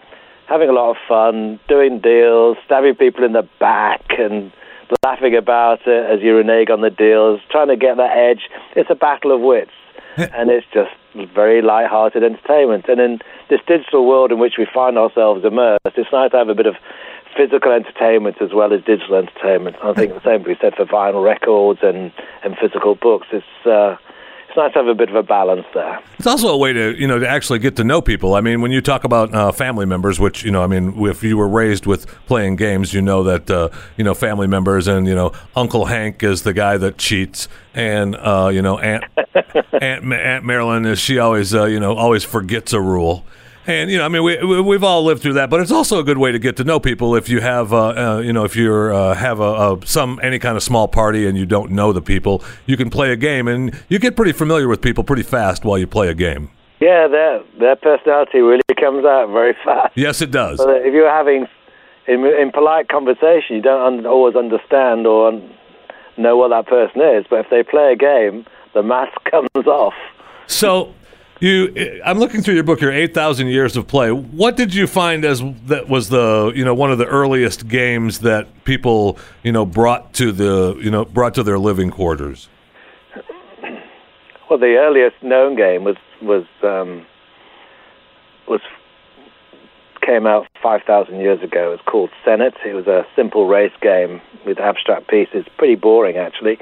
having 0.47 0.69
a 0.69 0.73
lot 0.73 0.91
of 0.91 0.97
fun, 1.07 1.61
doing 1.69 2.01
deals, 2.01 2.57
stabbing 2.65 2.97
people 2.97 3.23
in 3.23 3.33
the 3.33 3.47
back 3.61 4.03
and 4.19 4.51
laughing 5.05 5.37
about 5.37 5.81
it 5.87 6.11
as 6.11 6.23
you 6.23 6.35
renege 6.35 6.71
on 6.71 6.81
the 6.81 6.91
deals, 6.91 7.41
trying 7.51 7.69
to 7.69 7.77
get 7.77 7.99
that 7.99 8.17
edge. 8.17 8.49
It's 8.75 8.91
a 8.91 8.95
battle 8.95 9.31
of 9.31 9.41
wits. 9.43 9.71
and 10.19 10.51
it's 10.51 10.67
just 10.73 10.91
very 11.35 11.63
light-hearted 11.63 12.25
entertainment. 12.25 12.87
And 12.89 13.01
in 13.01 13.19
this 13.49 13.61
digital 13.67 14.07
world 14.07 14.33
in 14.33 14.39
which 14.39 14.55
we 14.59 14.67
find 14.73 14.99
ourselves 14.99 15.45
immersed, 15.45 15.81
it's 15.85 16.13
nice 16.13 16.33
to 16.33 16.39
have 16.39 16.49
a 16.49 16.55
bit 16.55 16.67
of 16.67 16.75
physical 17.37 17.73
entertainment 17.73 18.41
as 18.41 18.53
well 18.53 18.73
as 18.73 18.83
digital 18.85 19.17
entertainment. 19.17 19.77
I 19.83 19.93
think 19.93 20.15
the 20.15 20.23
same 20.23 20.43
can 20.43 20.55
be 20.55 20.59
said 20.61 20.75
for 20.75 20.85
vinyl 20.85 21.25
records 21.25 21.81
and, 21.83 22.13
and 22.43 22.57
physical 22.59 22.95
books. 22.95 23.27
It's 23.33 23.67
uh, 23.67 23.97
it's 24.49 24.57
nice 24.57 24.73
to 24.73 24.79
have 24.79 24.87
a 24.87 24.95
bit 24.95 25.11
of 25.11 25.15
a 25.15 25.23
balance 25.23 25.67
there. 25.75 26.01
It's 26.17 26.27
also 26.27 26.49
a 26.49 26.57
way 26.57 26.73
to 26.73 26.99
you 26.99 27.07
know 27.07 27.19
to 27.19 27.29
actually 27.29 27.59
get 27.59 27.77
to 27.77 27.85
know 27.85 28.01
people. 28.01 28.35
I 28.35 28.41
mean, 28.41 28.63
when 28.63 28.71
you 28.71 28.81
talk 28.81 29.05
about 29.05 29.35
uh, 29.35 29.53
family 29.53 29.85
members, 29.85 30.19
which 30.19 30.43
you 30.43 30.51
know, 30.51 30.63
I 30.63 30.67
mean, 30.67 30.95
if 31.07 31.23
you 31.23 31.37
were 31.37 31.49
raised 31.49 31.85
with 31.85 32.07
playing 32.27 32.57
games, 32.57 32.95
you 32.95 33.03
know 33.03 33.23
that 33.25 33.51
uh, 33.51 33.69
you 33.99 34.05
know 34.05 34.15
family 34.15 34.47
members, 34.47 34.89
and 34.89 35.07
you 35.07 35.15
know 35.15 35.33
Uncle 35.55 35.85
Hank 35.85 36.23
is 36.23 36.43
the 36.43 36.55
guy 36.55 36.79
that 36.79 36.97
cheats, 36.97 37.49
and 37.75 38.17
uh, 38.17 38.51
you 38.53 38.63
know 38.63 38.79
Aunt 38.79 39.05
Aunt, 39.83 40.13
Aunt 40.13 40.45
Marilyn 40.45 40.87
is 40.87 40.99
she 40.99 41.19
always 41.19 41.55
uh, 41.55 41.65
you 41.65 41.79
know 41.79 41.95
always 41.95 42.25
forgets 42.25 42.73
a 42.73 42.81
rule. 42.81 43.27
And 43.69 43.91
you 43.91 43.99
know, 43.99 44.07
I 44.07 44.09
mean, 44.09 44.23
we, 44.23 44.43
we 44.43 44.63
we've 44.63 44.83
all 44.83 45.05
lived 45.05 45.21
through 45.21 45.35
that, 45.35 45.51
but 45.51 45.61
it's 45.61 45.71
also 45.71 45.99
a 45.99 46.03
good 46.03 46.17
way 46.17 46.33
to 46.33 46.39
get 46.39 46.57
to 46.57 46.65
know 46.65 46.81
people. 46.81 47.15
If 47.15 47.29
you 47.29 47.43
have, 47.43 47.71
uh, 47.75 47.89
uh, 47.89 48.19
you 48.21 48.33
know, 48.33 48.45
if 48.45 48.57
you 48.57 48.73
uh, 48.73 49.13
have 49.13 49.41
a, 49.41 49.75
a 49.75 49.79
some 49.85 50.19
any 50.23 50.39
kind 50.39 50.57
of 50.57 50.63
small 50.63 50.89
party 50.89 51.27
and 51.27 51.37
you 51.37 51.45
don't 51.45 51.71
know 51.71 51.93
the 51.93 52.01
people, 52.01 52.43
you 52.65 52.79
can 52.79 52.89
play 52.89 53.13
a 53.13 53.17
game, 53.17 53.47
and 53.47 53.79
you 53.91 53.99
get 53.99 54.17
pretty 54.17 54.33
familiar 54.33 54.69
with 54.69 54.81
people 54.81 55.05
pretty 55.05 55.23
fast 55.23 55.67
while 55.67 55.77
you 55.77 55.87
play 55.87 56.09
a 56.09 56.15
game. 56.15 56.51
Yeah, 56.81 57.09
their 57.09 57.43
their 57.61 57.77
personality 57.77 58.39
really 58.39 58.63
comes 58.81 59.05
out 59.05 59.29
very 59.33 59.55
fast. 59.63 59.93
Yes, 59.97 60.23
it 60.23 60.31
does. 60.31 60.59
So 60.61 60.71
if 60.71 60.95
you're 60.95 61.11
having 61.11 61.47
in, 62.07 62.25
in 62.25 62.51
polite 62.51 62.89
conversation, 62.89 63.57
you 63.57 63.63
don't 63.63 63.99
un- 63.99 64.07
always 64.07 64.35
understand 64.35 65.07
or 65.07 65.29
un- 65.29 65.55
know 66.17 66.39
what 66.39 66.49
that 66.49 66.67
person 66.67 67.03
is. 67.03 67.27
But 67.29 67.41
if 67.41 67.51
they 67.51 67.63
play 67.63 67.93
a 67.93 67.97
game, 67.97 68.47
the 68.73 68.83
mask 68.83 69.13
comes 69.31 69.67
off. 69.67 69.95
So, 70.47 70.95
you, 71.41 72.01
I'm 72.05 72.19
looking 72.19 72.43
through 72.43 72.55
your 72.55 72.65
book 72.65 72.83
eight 72.83 73.15
thousand 73.15 73.49
years 73.49 73.77
of 73.77 73.87
play. 73.87 74.11
What 74.11 74.57
did 74.57 74.75
you 74.75 74.87
find 74.87 75.25
as 75.25 75.43
that 75.67 75.89
was 75.89 76.09
the 76.09 76.53
you 76.55 76.65
know 76.65 76.75
one 76.75 76.91
of 76.91 76.99
the 76.99 77.07
earliest 77.07 77.69
games 77.69 78.21
that 78.21 78.65
people 78.65 79.19
you 79.43 79.53
know 79.53 79.65
brought 79.65 80.13
to 80.15 80.33
the 80.33 80.79
you 80.83 80.91
know 80.91 81.05
brought 81.05 81.35
to 81.35 81.43
their 81.43 81.59
living 81.59 81.91
quarters? 81.91 82.49
Well, 84.51 84.59
the 84.59 84.77
earliest 84.77 85.23
known 85.23 85.57
game 85.57 85.85
was 85.85 85.97
was 86.23 86.45
um, 86.63 87.07
was 88.49 88.61
came 90.01 90.27
out 90.27 90.49
five 90.63 90.81
thousand 90.87 91.21
years 91.21 91.43
ago. 91.43 91.69
It 91.69 91.71
was 91.71 91.81
called 91.87 92.11
Senet. 92.27 92.55
It 92.65 92.75
was 92.75 92.87
a 92.87 93.07
simple 93.15 93.47
race 93.47 93.73
game 93.81 94.21
with 94.47 94.59
abstract 94.59 95.09
pieces. 95.09 95.45
Pretty 95.59 95.75
boring, 95.75 96.17
actually, 96.17 96.59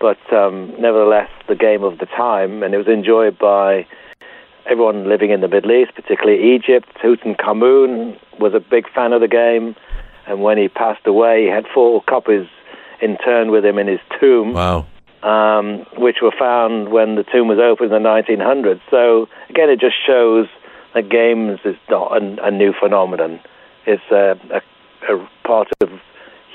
but 0.00 0.18
um, 0.32 0.74
nevertheless, 0.78 1.30
the 1.48 1.56
game 1.56 1.82
of 1.82 1.98
the 1.98 2.06
time, 2.06 2.62
and 2.62 2.74
it 2.74 2.78
was 2.78 2.88
enjoyed 2.88 3.38
by 3.38 3.86
everyone 4.70 5.08
living 5.08 5.30
in 5.30 5.40
the 5.40 5.48
Middle 5.48 5.72
East, 5.72 5.94
particularly 5.94 6.54
Egypt. 6.54 6.88
Tutankhamun 7.02 8.18
was 8.38 8.54
a 8.54 8.60
big 8.60 8.88
fan 8.92 9.12
of 9.12 9.20
the 9.20 9.28
game, 9.28 9.74
and 10.26 10.42
when 10.42 10.58
he 10.58 10.68
passed 10.68 11.06
away, 11.06 11.44
he 11.44 11.48
had 11.48 11.66
four 11.72 12.02
copies 12.02 12.46
interned 13.00 13.50
with 13.50 13.64
him 13.64 13.78
in 13.78 13.88
his 13.88 14.00
tomb 14.20 14.52
Wow. 14.54 14.86
um, 15.22 15.84
which 15.98 16.18
were 16.22 16.32
found 16.38 16.90
when 16.90 17.16
the 17.16 17.24
tomb 17.24 17.48
was 17.48 17.58
opened 17.58 17.92
in 17.92 18.02
the 18.02 18.08
1900s. 18.08 18.80
So 18.90 19.28
again, 19.50 19.68
it 19.70 19.80
just 19.80 19.96
shows 20.06 20.46
that 20.94 21.08
games 21.08 21.58
is 21.64 21.76
not 21.90 22.16
a, 22.22 22.46
a 22.46 22.50
new 22.50 22.72
phenomenon. 22.78 23.40
It's 23.86 24.02
a, 24.12 24.38
a, 24.52 25.14
a 25.14 25.28
part 25.44 25.68
of 25.80 25.90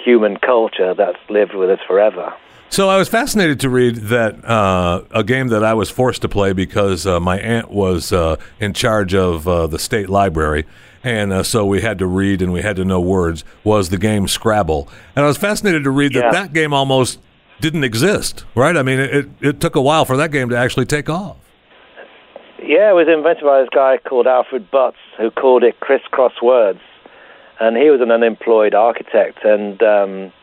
human 0.06 0.38
culture 0.38 0.93
that's 0.93 1.17
lived 1.30 1.54
with 1.54 1.70
us 1.70 1.80
forever. 1.86 2.34
So 2.69 2.89
I 2.89 2.97
was 2.97 3.08
fascinated 3.10 3.60
to 3.62 3.69
read 3.69 3.95
that 3.95 4.43
uh, 4.45 5.01
a 5.12 5.23
game 5.23 5.47
that 5.47 5.63
I 5.63 5.73
was 5.73 5.89
forced 5.89 6.21
to 6.23 6.30
play 6.30 6.53
because 6.53 7.08
uh, 7.08 7.19
my 7.19 7.39
aunt 7.39 7.71
was 7.71 8.12
uh, 8.12 8.36
in 8.60 8.73
charge 8.73 9.15
of 9.15 9.47
uh, 9.47 9.67
the 9.67 9.80
state 9.80 10.10
library, 10.10 10.65
and 11.03 11.32
uh, 11.34 11.43
so 11.43 11.65
we 11.65 11.82
had 11.82 11.97
to 11.99 12.06
read 12.06 12.41
and 12.41 12.51
we 12.53 12.62
had 12.62 12.75
to 12.75 12.86
know 12.86 12.99
words. 12.99 13.43
Was 13.63 13.89
the 13.89 13.97
game 13.97 14.27
Scrabble? 14.27 14.89
And 15.15 15.23
I 15.23 15.27
was 15.27 15.38
fascinated 15.38 15.86
to 15.86 15.91
read 15.91 16.13
that 16.13 16.25
Yeah. 16.25 16.32
that 16.32 16.53
game 16.53 16.73
almost 16.73 17.19
didn't 17.62 17.84
exist. 17.84 18.45
Right? 18.53 18.75
I 18.77 18.84
mean, 18.84 18.99
it, 18.99 19.27
it 19.41 19.60
took 19.62 19.75
a 19.75 19.82
while 19.82 20.06
for 20.06 20.17
that 20.17 20.32
game 20.32 20.49
to 20.49 20.58
actually 20.58 20.86
take 20.86 21.10
off. 21.10 21.38
Yeah, 22.62 22.91
it 22.91 22.95
was 22.95 23.08
invented 23.08 23.43
by 23.43 23.62
this 23.62 23.69
guy 23.73 23.97
called 23.97 24.27
Alfred 24.27 24.69
Butts, 24.69 24.97
who 25.17 25.32
called 25.32 25.63
it 25.63 25.80
crisscross 25.80 26.34
words, 26.41 26.82
and 27.60 27.77
he 27.77 27.89
was 27.89 28.01
an 28.01 28.12
unemployed 28.12 28.73
architect, 28.75 29.39
and 29.45 29.82
um, 29.82 30.34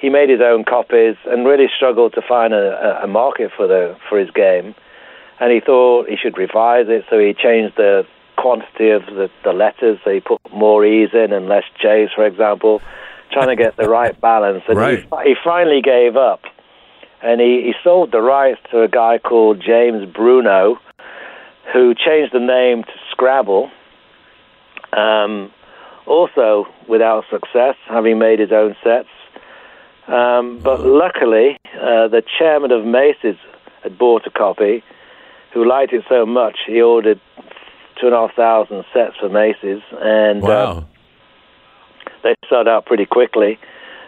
he 0.00 0.08
made 0.08 0.28
his 0.30 0.40
own 0.40 0.64
copies 0.64 1.16
and 1.26 1.46
really 1.46 1.68
struggled 1.74 2.14
to 2.14 2.22
find 2.22 2.52
a, 2.54 3.00
a 3.02 3.06
market 3.06 3.50
for 3.56 3.66
the 3.66 3.96
for 4.08 4.18
his 4.18 4.30
game, 4.30 4.74
and 5.40 5.52
he 5.52 5.60
thought 5.60 6.08
he 6.08 6.16
should 6.16 6.36
revise 6.38 6.86
it, 6.88 7.04
so 7.10 7.18
he 7.18 7.34
changed 7.34 7.76
the 7.76 8.06
quantity 8.36 8.90
of 8.90 9.04
the, 9.06 9.28
the 9.44 9.52
letters, 9.52 9.98
so 10.04 10.10
he 10.10 10.20
put 10.20 10.40
more 10.52 10.84
E's 10.86 11.10
in 11.12 11.32
and 11.32 11.48
less 11.48 11.64
J's, 11.80 12.08
for 12.14 12.24
example, 12.24 12.80
trying 13.32 13.48
to 13.48 13.56
get 13.56 13.76
the 13.76 13.88
right 13.88 14.18
balance, 14.30 14.62
and 14.68 14.76
Right. 14.78 15.00
he, 15.24 15.30
he 15.30 15.34
finally 15.42 15.82
gave 15.82 16.16
up, 16.16 16.42
and 17.22 17.40
he, 17.40 17.62
he 17.64 17.74
sold 17.82 18.12
the 18.12 18.20
rights 18.22 18.60
to 18.70 18.82
a 18.82 18.88
guy 18.88 19.18
called 19.18 19.60
James 19.60 20.06
Brunot, 20.12 20.78
who 21.72 21.94
changed 21.94 22.32
the 22.32 22.38
name 22.40 22.84
to 22.84 22.92
Scrabble. 23.10 23.70
Um, 24.92 25.50
also, 26.06 26.66
without 26.88 27.24
success, 27.30 27.74
having 27.88 28.18
made 28.18 28.38
his 28.38 28.52
own 28.52 28.74
sets. 28.82 29.08
Um, 30.08 30.58
but 30.60 30.80
luckily, 30.80 31.58
uh, 31.74 32.08
the 32.08 32.22
chairman 32.38 32.72
of 32.72 32.84
Macy's 32.84 33.36
had 33.82 33.98
bought 33.98 34.26
a 34.26 34.30
copy, 34.30 34.82
who 35.52 35.66
liked 35.68 35.92
it 35.92 36.04
so 36.08 36.26
much 36.26 36.58
he 36.66 36.80
ordered 36.80 37.20
two 38.00 38.06
and 38.06 38.14
a 38.14 38.18
half 38.26 38.34
thousand 38.34 38.84
sets 38.92 39.16
for 39.18 39.28
Macy's, 39.28 39.82
and 40.00 40.42
uh, 40.44 40.80
they 42.22 42.34
sold 42.48 42.68
out 42.68 42.86
pretty 42.86 43.06
quickly. 43.06 43.58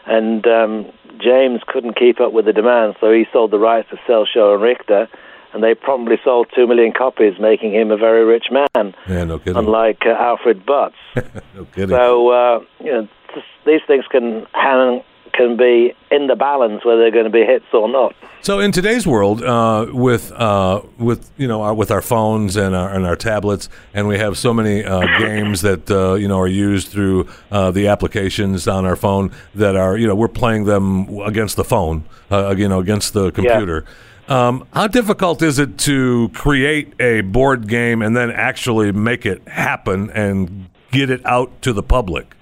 And 0.06 0.46
um, 0.46 0.86
James 1.20 1.60
couldn't 1.66 1.96
keep 1.96 2.20
up 2.20 2.32
with 2.32 2.46
the 2.46 2.52
demand, 2.52 2.96
so 3.00 3.12
he 3.12 3.26
sold 3.32 3.50
the 3.50 3.58
rights 3.58 3.90
to 3.90 3.96
Selchow 4.08 4.54
and 4.54 4.62
Righter, 4.62 5.08
and 5.52 5.62
they 5.62 5.74
promptly 5.74 6.16
sold 6.24 6.48
two 6.54 6.66
million 6.66 6.92
copies, 6.92 7.34
making 7.38 7.74
him 7.74 7.90
a 7.90 7.96
very 7.96 8.24
rich 8.24 8.46
man, 8.50 8.94
yeah, 9.08 9.24
no 9.24 9.38
kidding. 9.38 9.56
unlike 9.56 10.02
uh, 10.06 10.10
Alfred 10.10 10.64
Butts. 10.64 10.96
no 11.54 11.64
kidding. 11.74 11.90
so 11.90 12.28
uh, 12.30 12.60
you 12.80 12.92
know, 12.92 13.08
th- 13.34 13.44
these 13.66 13.80
things 13.86 14.04
can 14.10 14.46
hang, 14.52 15.02
can 15.32 15.56
be 15.56 15.94
in 16.10 16.26
the 16.26 16.36
balance 16.36 16.84
whether 16.84 17.00
they're 17.00 17.10
going 17.10 17.24
to 17.24 17.30
be 17.30 17.44
hits 17.44 17.66
or 17.72 17.88
not. 17.88 18.14
So 18.42 18.58
in 18.58 18.72
today's 18.72 19.06
world, 19.06 19.42
uh, 19.42 19.86
with 19.92 20.32
uh, 20.32 20.82
with 20.98 21.30
you 21.36 21.46
know 21.46 21.62
our, 21.62 21.74
with 21.74 21.90
our 21.90 22.00
phones 22.00 22.56
and 22.56 22.74
our 22.74 22.90
and 22.90 23.06
our 23.06 23.16
tablets, 23.16 23.68
and 23.92 24.08
we 24.08 24.18
have 24.18 24.38
so 24.38 24.54
many 24.54 24.84
uh, 24.84 25.00
games 25.18 25.60
that 25.60 25.90
uh, 25.90 26.14
you 26.14 26.26
know 26.26 26.38
are 26.38 26.48
used 26.48 26.88
through 26.88 27.28
uh, 27.50 27.70
the 27.70 27.88
applications 27.88 28.66
on 28.66 28.86
our 28.86 28.96
phone 28.96 29.30
that 29.54 29.76
are 29.76 29.96
you 29.96 30.06
know 30.06 30.14
we're 30.14 30.28
playing 30.28 30.64
them 30.64 31.08
against 31.20 31.56
the 31.56 31.64
phone, 31.64 32.04
uh, 32.30 32.54
you 32.56 32.68
know 32.68 32.80
against 32.80 33.12
the 33.12 33.30
computer. 33.30 33.84
Um, 34.28 34.66
how 34.72 34.86
difficult 34.86 35.42
is 35.42 35.58
it 35.58 35.76
to 35.78 36.30
create 36.32 36.94
a 37.00 37.22
board 37.22 37.66
game 37.66 38.00
and 38.00 38.16
then 38.16 38.30
actually 38.30 38.92
make 38.92 39.26
it 39.26 39.46
happen 39.48 40.08
and 40.12 40.70
get 40.92 41.10
it 41.10 41.24
out 41.26 41.60
to 41.62 41.72
the 41.72 41.82
public? 41.82 42.36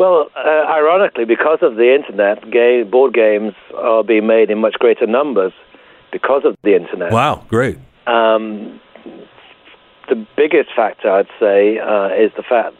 Well, 0.00 0.30
uh, 0.34 0.64
ironically, 0.66 1.26
because 1.26 1.58
of 1.60 1.76
the 1.76 1.94
internet, 1.94 2.50
gay 2.50 2.84
board 2.84 3.12
games 3.12 3.52
are 3.76 4.02
being 4.02 4.26
made 4.26 4.50
in 4.50 4.56
much 4.56 4.76
greater 4.78 5.06
numbers 5.06 5.52
because 6.10 6.40
of 6.46 6.56
the 6.62 6.74
internet. 6.74 7.12
Wow, 7.12 7.44
great! 7.48 7.76
Um, 8.06 8.80
the 10.08 10.26
biggest 10.38 10.70
factor, 10.74 11.10
I'd 11.10 11.28
say, 11.38 11.78
uh, 11.78 12.08
is 12.14 12.32
the 12.34 12.42
fact 12.42 12.76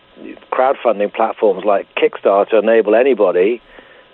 crowdfunding 0.51 1.13
platforms 1.13 1.63
like 1.63 1.87
Kickstarter 1.95 2.59
enable 2.63 2.95
anybody 2.95 3.61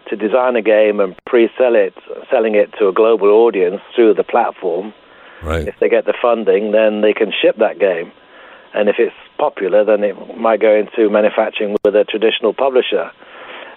to 0.09 0.17
design 0.17 0.57
a 0.57 0.63
game 0.63 0.99
and 0.99 1.15
pre-sell 1.27 1.77
it, 1.77 1.95
selling 2.29 2.57
it 2.57 2.75
to 2.81 2.89
a 2.89 2.93
global 2.93 3.29
audience 3.29 3.83
through 3.95 4.15
the 4.15 4.25
platform. 4.25 4.93
Right. 5.45 5.69
If 5.69 5.79
they 5.79 5.89
get 5.89 6.07
the 6.07 6.15
funding, 6.21 6.73
then 6.73 7.03
they 7.03 7.13
can 7.13 7.31
ship 7.31 7.55
that 7.59 7.79
game. 7.79 8.11
And 8.75 8.89
if 8.89 8.97
it's 8.99 9.15
popular, 9.37 9.85
then 9.85 10.03
it 10.05 10.17
might 10.39 10.61
go 10.61 10.75
into 10.75 11.11
manufacturing 11.11 11.77
with 11.85 11.95
a 11.95 12.05
traditional 12.05 12.53
publisher. 12.53 13.11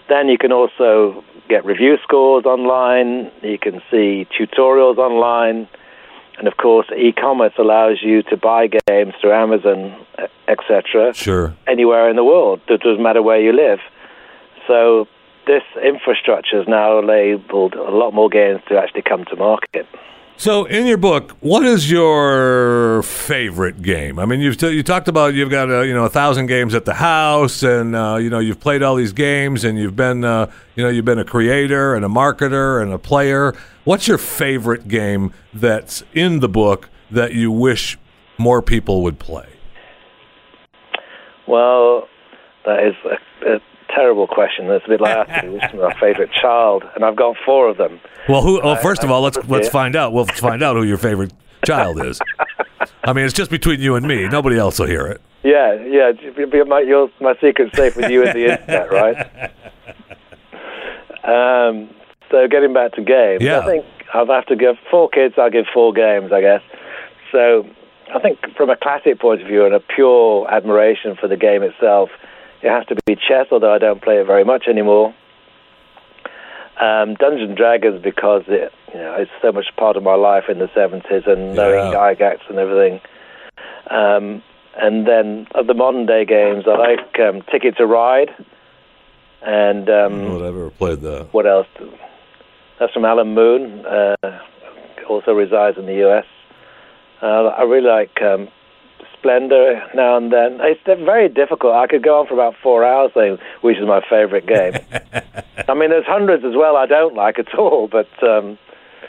Then 0.07 0.27
you 0.27 0.37
can 0.37 0.51
also 0.51 1.23
get 1.47 1.65
review 1.65 1.97
scores 2.03 2.45
online, 2.45 3.31
you 3.41 3.57
can 3.57 3.81
see 3.91 4.27
tutorials 4.37 4.97
online, 4.97 5.67
and 6.37 6.47
of 6.47 6.57
course, 6.57 6.87
e 6.95 7.11
commerce 7.11 7.53
allows 7.57 7.97
you 8.01 8.23
to 8.23 8.37
buy 8.37 8.67
games 8.87 9.13
through 9.19 9.33
Amazon, 9.33 9.93
etc., 10.47 11.13
Sure. 11.13 11.53
anywhere 11.67 12.09
in 12.09 12.15
the 12.15 12.23
world. 12.23 12.61
It 12.67 12.81
doesn't 12.81 13.03
matter 13.03 13.21
where 13.21 13.39
you 13.41 13.51
live. 13.51 13.79
So, 14.67 15.07
this 15.47 15.63
infrastructure 15.83 16.57
has 16.57 16.67
now 16.67 16.99
enabled 16.99 17.73
a 17.73 17.91
lot 17.91 18.13
more 18.13 18.29
games 18.29 18.61
to 18.69 18.77
actually 18.77 19.01
come 19.01 19.25
to 19.25 19.35
market. 19.35 19.87
So, 20.39 20.63
in 20.63 20.87
your 20.87 20.95
book, 20.95 21.35
what 21.41 21.65
is 21.65 21.91
your 21.91 23.03
favorite 23.03 23.81
game? 23.81 24.17
I 24.19 24.25
mean, 24.25 24.39
you've 24.39 24.55
t- 24.55 24.69
you 24.69 24.83
talked 24.83 25.09
about 25.09 25.33
you've 25.33 25.49
got 25.49 25.69
uh, 25.69 25.81
you 25.81 25.93
know 25.93 26.05
a 26.05 26.09
thousand 26.09 26.45
games 26.45 26.73
at 26.73 26.85
the 26.85 26.93
house, 26.93 27.61
and 27.61 27.93
uh, 27.93 28.15
you 28.21 28.29
know 28.29 28.39
you've 28.39 28.61
played 28.61 28.81
all 28.81 28.95
these 28.95 29.11
games, 29.11 29.65
and 29.65 29.77
you've 29.77 29.97
been 29.97 30.23
uh, 30.23 30.49
you 30.77 30.83
know 30.83 30.89
you've 30.89 31.03
been 31.03 31.19
a 31.19 31.25
creator 31.25 31.93
and 31.93 32.05
a 32.05 32.07
marketer 32.07 32.81
and 32.81 32.93
a 32.93 32.97
player. 32.97 33.53
What's 33.83 34.07
your 34.07 34.17
favorite 34.17 34.87
game 34.87 35.33
that's 35.53 36.03
in 36.13 36.39
the 36.39 36.47
book 36.47 36.89
that 37.11 37.33
you 37.33 37.51
wish 37.51 37.97
more 38.37 38.61
people 38.61 39.03
would 39.03 39.19
play? 39.19 39.49
Well, 41.49 42.07
that 42.65 42.87
is 42.87 42.95
a, 43.03 43.55
a 43.55 43.59
terrible 43.93 44.27
question. 44.27 44.69
It's 44.71 44.85
a 44.85 44.89
bit 44.89 45.01
like 45.01 45.27
asking 45.29 45.51
who's 45.51 45.73
my 45.73 45.93
favorite 45.99 46.31
child, 46.31 46.83
and 46.95 47.03
I've 47.03 47.15
got 47.15 47.35
four 47.45 47.69
of 47.69 47.77
them. 47.77 47.99
Well, 48.27 48.41
who? 48.41 48.61
Well, 48.61 48.75
first 48.77 49.03
of 49.03 49.11
all, 49.11 49.21
let's 49.21 49.37
let's 49.47 49.69
find 49.69 49.95
out. 49.95 50.13
We'll 50.13 50.25
find 50.25 50.61
out 50.63 50.75
who 50.75 50.83
your 50.83 50.97
favorite 50.97 51.33
child 51.65 52.03
is. 52.03 52.19
I 53.03 53.13
mean, 53.13 53.25
it's 53.25 53.33
just 53.33 53.51
between 53.51 53.79
you 53.81 53.95
and 53.95 54.07
me. 54.07 54.27
Nobody 54.27 54.57
else 54.57 54.79
will 54.79 54.87
hear 54.87 55.07
it. 55.07 55.21
Yeah, 55.43 55.73
yeah. 55.73 56.11
My, 56.65 56.81
your, 56.81 57.09
my 57.21 57.33
secret's 57.39 57.75
safe 57.75 57.95
with 57.95 58.09
you 58.11 58.25
and 58.25 58.35
the 58.37 58.51
internet, 58.51 58.91
right? 58.91 59.51
Um, 61.21 61.89
so 62.31 62.47
getting 62.47 62.73
back 62.73 62.93
to 62.93 63.01
games, 63.03 63.43
Yeah. 63.43 63.59
I 63.59 63.65
think 63.65 63.85
I'll 64.13 64.25
have 64.27 64.45
to 64.47 64.55
give 64.55 64.77
four 64.89 65.09
kids. 65.09 65.35
I'll 65.37 65.49
give 65.51 65.65
four 65.71 65.93
games, 65.93 66.31
I 66.31 66.41
guess. 66.41 66.61
So 67.31 67.67
I 68.13 68.19
think 68.19 68.39
from 68.55 68.69
a 68.69 68.77
classic 68.77 69.19
point 69.19 69.41
of 69.41 69.47
view 69.47 69.65
and 69.65 69.73
a 69.75 69.79
pure 69.79 70.47
admiration 70.51 71.15
for 71.19 71.27
the 71.27 71.37
game 71.37 71.61
itself, 71.61 72.09
it 72.61 72.69
has 72.69 72.85
to 72.87 72.95
be 73.05 73.15
chess. 73.15 73.47
Although 73.51 73.73
I 73.73 73.77
don't 73.77 74.01
play 74.01 74.19
it 74.19 74.25
very 74.27 74.43
much 74.43 74.67
anymore. 74.67 75.13
Um, 76.79 77.15
Dungeons 77.15 77.49
and 77.49 77.57
Dragons 77.57 78.01
because 78.01 78.43
it, 78.47 78.71
you 78.93 78.99
know, 78.99 79.15
it's 79.19 79.31
so 79.41 79.51
much 79.51 79.65
part 79.77 79.97
of 79.97 80.03
my 80.03 80.15
life 80.15 80.45
in 80.49 80.59
the 80.59 80.67
'70s 80.67 81.27
and 81.27 81.55
knowing 81.55 81.91
Yeah. 81.91 81.97
Gygax 82.15 82.37
and 82.49 82.57
everything. 82.57 83.01
Um, 83.89 84.41
and 84.77 85.05
then 85.05 85.47
of 85.55 85.67
the 85.67 85.73
modern 85.73 86.05
day 86.05 86.23
games, 86.23 86.63
I 86.67 86.77
like 86.77 87.19
um, 87.19 87.41
Ticket 87.51 87.75
to 87.77 87.85
Ride, 87.85 88.29
and 89.41 89.89
um, 89.89 90.33
Whatever 90.33 90.69
played 90.69 91.01
that. 91.01 91.27
what 91.33 91.45
else? 91.45 91.67
That's 92.79 92.93
from 92.93 93.03
Alan 93.03 93.33
Moon. 93.33 93.85
Uh, 93.85 94.15
also 95.09 95.31
resides 95.33 95.77
in 95.77 95.85
the 95.85 95.95
U.S. 95.95 96.25
Uh, 97.21 97.47
I 97.47 97.63
really 97.63 97.87
like 97.89 98.21
um, 98.21 98.47
Splendor 99.19 99.81
now 99.93 100.17
and 100.17 100.31
then. 100.31 100.59
It's 100.61 100.81
very 100.85 101.29
difficult. 101.29 101.73
I 101.75 101.87
could 101.87 102.03
go 102.03 102.19
on 102.19 102.27
for 102.27 102.33
about 102.33 102.55
four 102.61 102.83
hours 102.85 103.11
saying 103.13 103.37
which 103.61 103.77
is 103.77 103.85
my 103.85 104.01
favorite 104.09 104.47
game. 104.47 104.73
I 105.67 105.73
mean, 105.73 105.89
there's 105.89 106.05
hundreds 106.05 106.43
as 106.45 106.53
well 106.55 106.75
I 106.75 106.85
don't 106.85 107.15
like 107.15 107.37
at 107.39 107.53
all, 107.55 107.87
but 107.87 108.07
um, 108.23 108.57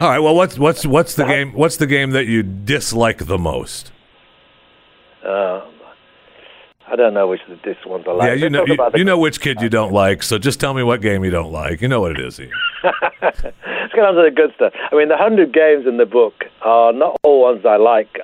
All 0.01 0.09
right. 0.11 0.19
Well, 0.19 0.35
what's 0.35 0.59
what's 0.59 0.85
what's 0.85 1.15
the 1.15 1.25
game? 1.25 1.53
What's 1.53 1.77
the 1.77 1.87
game 1.87 2.11
that 2.11 2.27
you 2.27 2.43
dislike 2.43 3.27
the 3.27 3.39
most? 3.39 3.93
uh, 5.25 5.61
I 6.91 6.97
don't 6.97 7.15
know 7.15 7.29
which 7.29 7.41
of 7.49 7.59
these 7.65 7.77
ones 7.87 8.05
I 8.09 8.13
like. 8.13 8.27
yeah, 8.27 8.35
you 8.35 8.51
Let's 8.51 8.53
know 8.53 8.65
you, 8.67 8.99
you 8.99 9.05
know 9.05 9.19
which 9.19 9.41
kid 9.41 9.61
you 9.61 9.69
don't 9.69 9.93
like. 9.93 10.25
So 10.25 10.39
just 10.39 10.59
tell 10.59 10.75
me 10.75 10.83
what 10.83 11.01
game 11.01 11.25
you 11.25 11.31
don't 11.31 11.53
like. 11.53 11.81
You 11.81 11.89
know 11.89 12.01
what 12.01 12.13
it 12.13 12.21
is. 12.21 12.41
Ian. 12.41 12.51
Let's 13.23 13.43
get 13.43 14.05
on 14.05 14.15
to 14.15 14.23
the 14.23 14.33
good 14.35 14.53
stuff. 14.57 14.73
I 14.91 14.97
mean, 14.97 15.09
the 15.09 15.17
hundred 15.17 15.53
games 15.53 15.87
in 15.87 15.99
the 15.99 16.07
book 16.07 16.45
are 16.63 16.93
not 16.93 17.17
all 17.23 17.43
ones 17.43 17.65
I 17.65 17.77
like 17.77 18.19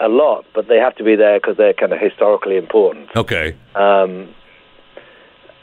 a 0.00 0.08
lot, 0.08 0.44
but 0.54 0.68
they 0.68 0.78
have 0.78 0.96
to 0.96 1.04
be 1.04 1.14
there 1.16 1.38
because 1.38 1.56
they're 1.56 1.74
kind 1.74 1.92
of 1.92 2.00
historically 2.00 2.56
important. 2.56 3.08
Okay. 3.14 3.54
Um, 3.74 4.34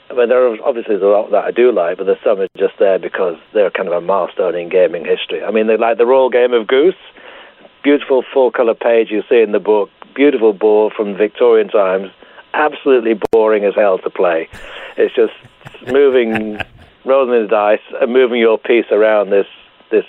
I 0.09 0.13
mean, 0.13 0.29
there 0.29 0.47
are 0.47 0.57
obviously 0.63 0.95
a 0.95 0.99
lot 0.99 1.31
that 1.31 1.43
I 1.43 1.51
do 1.51 1.71
like, 1.71 1.97
but 1.97 2.05
there's 2.05 2.21
some 2.23 2.37
that 2.39 2.49
are 2.55 2.67
just 2.67 2.79
there 2.79 2.97
because 2.99 3.37
they're 3.53 3.71
kind 3.71 3.87
of 3.89 3.93
a 3.93 4.01
milestone 4.01 4.55
in 4.55 4.69
gaming 4.69 5.03
history. 5.05 5.43
I 5.43 5.51
mean, 5.51 5.67
they 5.67 5.75
like 5.75 5.97
the 5.97 6.05
Royal 6.05 6.29
Game 6.29 6.53
of 6.53 6.67
Goose, 6.67 6.95
beautiful 7.83 8.23
full 8.33 8.51
color 8.51 8.73
page 8.73 9.09
you 9.11 9.23
see 9.29 9.41
in 9.41 9.51
the 9.51 9.59
book, 9.59 9.89
beautiful 10.15 10.53
board 10.53 10.93
from 10.93 11.17
Victorian 11.17 11.67
times, 11.67 12.09
absolutely 12.53 13.19
boring 13.31 13.65
as 13.65 13.75
hell 13.75 13.97
to 13.99 14.09
play. 14.09 14.47
It's 14.95 15.13
just 15.13 15.33
moving, 15.91 16.59
rolling 17.03 17.41
the 17.41 17.47
dice, 17.49 17.81
and 17.99 18.13
moving 18.13 18.39
your 18.39 18.57
piece 18.57 18.85
around 18.91 19.29
this 19.31 19.47
this 19.89 20.05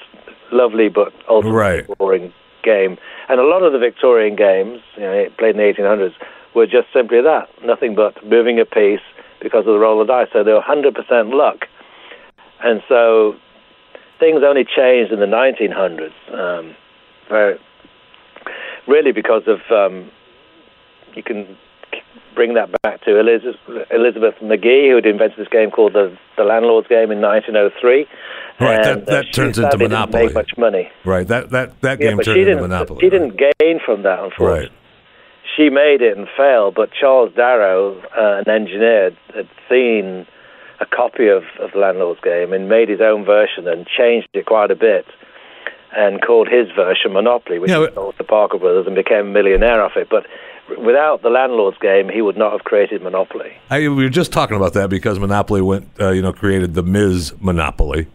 lovely 0.50 0.88
but 0.88 1.12
ultimately 1.28 1.58
Right. 1.58 1.98
boring 1.98 2.32
game. 2.62 2.96
And 3.28 3.40
a 3.40 3.44
lot 3.44 3.62
of 3.62 3.72
the 3.72 3.78
Victorian 3.78 4.36
games, 4.36 4.80
you 4.96 5.02
know, 5.02 5.26
played 5.38 5.56
in 5.56 5.58
the 5.58 5.82
1800s, 5.82 6.14
were 6.54 6.66
just 6.66 6.88
simply 6.92 7.20
that, 7.20 7.48
nothing 7.64 7.94
but 7.94 8.24
moving 8.24 8.58
a 8.58 8.64
piece 8.64 9.00
because 9.40 9.60
of 9.60 9.72
the 9.72 9.78
roll 9.78 10.00
of 10.00 10.08
dice. 10.08 10.28
So 10.32 10.42
they 10.42 10.52
were 10.52 10.62
100% 10.62 11.34
luck. 11.34 11.66
And 12.60 12.82
so 12.88 13.36
things 14.18 14.42
only 14.44 14.64
changed 14.64 15.12
in 15.12 15.20
the 15.20 15.26
1900s, 15.26 16.12
um, 16.34 16.74
very, 17.28 17.58
really 18.86 19.12
because 19.12 19.42
of, 19.46 19.60
um, 19.70 20.10
you 21.14 21.22
can 21.22 21.56
bring 22.38 22.54
that 22.54 22.70
back 22.82 23.02
to 23.02 23.18
Elizabeth, 23.18 23.58
Elizabeth 23.90 24.34
McGee, 24.40 24.90
who 24.90 24.94
had 24.96 25.06
invented 25.06 25.38
this 25.38 25.48
game 25.48 25.70
called 25.72 25.92
the, 25.94 26.16
the 26.36 26.44
Landlord's 26.44 26.86
Game 26.86 27.10
in 27.10 27.20
1903. 27.20 28.06
Right, 28.60 28.82
that- 28.84 28.98
And, 28.98 29.06
that 29.06 29.32
turns 29.32 29.58
into 29.58 29.62
sadly 29.70 29.86
didn't 29.88 29.90
Monopoly. 29.98 30.24
Make 30.26 30.34
much 30.34 30.52
money. 30.56 30.90
Right. 31.04 31.26
That 31.26 31.50
that 31.50 31.80
that 31.82 32.00
Yeah, 32.00 32.10
game 32.10 32.18
turned 32.20 32.38
into. 32.40 32.62
Monopoly. 32.62 33.00
She 33.00 33.10
didn't 33.10 33.36
gain 33.36 33.80
from 33.84 34.02
that, 34.04 34.18
unfortunately. 34.22 34.60
Right. 34.68 34.72
She 35.56 35.70
made 35.70 36.00
it 36.02 36.16
and 36.16 36.28
failed, 36.36 36.74
but 36.76 36.90
Charles 36.92 37.32
Darrow, 37.34 37.98
uh, 38.16 38.42
an 38.46 38.48
engineer, 38.48 39.10
had 39.34 39.48
seen 39.68 40.26
a 40.80 40.86
copy 40.86 41.26
of, 41.26 41.42
of 41.58 41.72
the 41.72 41.78
Landlord's 41.80 42.20
Game 42.20 42.52
and 42.52 42.68
made 42.68 42.88
his 42.88 43.00
own 43.00 43.24
version 43.24 43.66
and 43.66 43.84
changed 43.86 44.28
it 44.34 44.46
quite 44.46 44.70
a 44.70 44.76
bit, 44.76 45.04
and 45.96 46.20
called 46.22 46.46
his 46.48 46.68
version 46.76 47.12
Monopoly, 47.12 47.58
which 47.58 47.70
Yeah, 47.70 47.86
sold 47.94 48.16
to 48.18 48.24
Parker 48.24 48.58
Brothers 48.58 48.86
and 48.86 48.94
became 48.94 49.26
a 49.26 49.30
millionaire 49.30 49.82
off 49.82 49.96
it. 49.96 50.08
But 50.08 50.26
without 50.76 51.22
the 51.22 51.30
Landlord's 51.30 51.78
Game, 51.78 52.08
he 52.08 52.22
would 52.22 52.36
not 52.36 52.52
have 52.52 52.64
created 52.64 53.02
Monopoly. 53.02 53.56
I, 53.70 53.80
we 53.80 53.88
were 53.88 54.08
just 54.08 54.32
talking 54.32 54.56
about 54.56 54.74
that 54.74 54.90
because 54.90 55.18
Monopoly 55.18 55.62
went, 55.62 55.88
uh, 56.00 56.10
you 56.10 56.22
know, 56.22 56.32
created 56.32 56.74
the 56.74 56.82
Ms. 56.82 57.34
Monopoly 57.40 58.06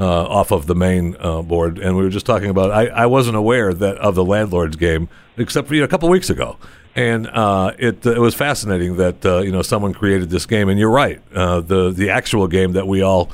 uh, 0.00 0.26
off 0.26 0.52
of 0.52 0.66
the 0.66 0.74
main 0.74 1.16
uh, 1.18 1.42
board, 1.42 1.78
and 1.78 1.96
we 1.96 2.02
were 2.02 2.10
just 2.10 2.26
talking 2.26 2.50
about. 2.50 2.70
I, 2.70 2.86
I 2.86 3.06
wasn't 3.06 3.36
aware 3.36 3.74
that 3.74 3.96
of 3.98 4.14
the 4.14 4.24
landlord's 4.24 4.76
game 4.76 5.08
except 5.36 5.68
for 5.68 5.74
you 5.74 5.80
know, 5.80 5.84
a 5.84 5.88
couple 5.88 6.08
weeks 6.08 6.30
ago, 6.30 6.56
and 6.94 7.26
uh, 7.28 7.72
it 7.78 8.04
it 8.06 8.18
was 8.18 8.34
fascinating 8.34 8.96
that 8.96 9.24
uh, 9.26 9.38
you 9.38 9.50
know 9.50 9.62
someone 9.62 9.92
created 9.92 10.30
this 10.30 10.46
game. 10.46 10.68
And 10.68 10.78
you're 10.78 10.90
right, 10.90 11.20
uh, 11.34 11.60
the 11.60 11.90
the 11.90 12.10
actual 12.10 12.46
game 12.46 12.72
that 12.72 12.86
we 12.86 13.02
all. 13.02 13.30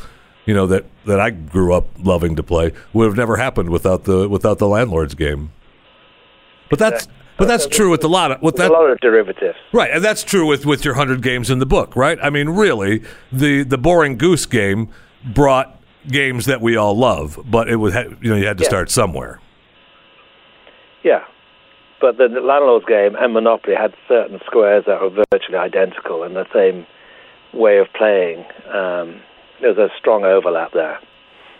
You 0.47 0.53
know 0.53 0.67
that, 0.67 0.85
that 1.07 1.21
I 1.21 1.31
grew 1.31 1.73
up 1.73 1.87
loving 1.99 2.37
to 2.37 2.43
play 2.43 2.73
would 2.93 3.07
have 3.07 3.17
never 3.17 3.37
happened 3.39 3.71
without 3.71 4.05
the 4.05 4.29
without 4.29 4.59
the 4.59 4.69
landlord's 4.69 5.15
game. 5.15 5.53
But 6.69 6.79
that's 6.79 7.09
but 7.37 7.49
that's 7.49 7.67
true 7.67 7.91
with 7.91 8.05
a 8.05 8.09
lot 8.09 8.33
of 8.33 8.43
with 8.43 8.57
that 8.57 8.71
a 8.71 8.73
lot 8.73 8.89
of 8.91 9.01
derivatives. 9.01 9.57
Right, 9.73 9.91
and 9.91 10.05
that's 10.05 10.23
true 10.23 10.47
with, 10.47 10.65
with 10.67 10.85
your 10.85 10.95
hundred 10.95 11.23
games 11.23 11.51
in 11.51 11.59
the 11.59 11.67
book, 11.67 11.97
right? 11.97 12.19
I 12.23 12.31
mean, 12.31 12.49
really, 12.51 13.03
the 13.33 13.63
the 13.65 13.79
boring 13.79 14.17
goose 14.17 14.47
game 14.47 14.91
brought 15.25 15.81
games 16.09 16.47
that 16.47 16.61
we 16.61 16.77
all 16.77 16.97
love, 16.97 17.39
but 17.45 17.69
it 17.69 17.77
was 17.77 17.95
you 18.21 18.31
know 18.31 18.37
you 18.37 18.47
had 18.47 18.59
to 18.59 18.65
Yeah. 18.65 18.69
start 18.69 18.91
somewhere. 18.91 19.41
Yeah. 21.03 21.25
But 22.01 22.19
the, 22.19 22.29
the 22.29 22.41
Landlord's 22.41 22.85
Game 22.87 23.15
and 23.19 23.33
Monopoly 23.33 23.75
had 23.77 23.95
certain 24.09 24.41
squares 24.47 24.85
that 24.87 25.01
were 25.01 25.25
virtually 25.33 25.57
identical 25.59 26.23
and 26.23 26.37
the 26.37 26.47
same 26.53 26.87
way 27.53 27.79
of 27.79 27.87
playing. 27.95 28.45
Um, 28.73 29.21
there's 29.63 29.79
a 29.79 29.89
strong 29.99 30.25
overlap 30.25 30.73
there. 30.73 30.99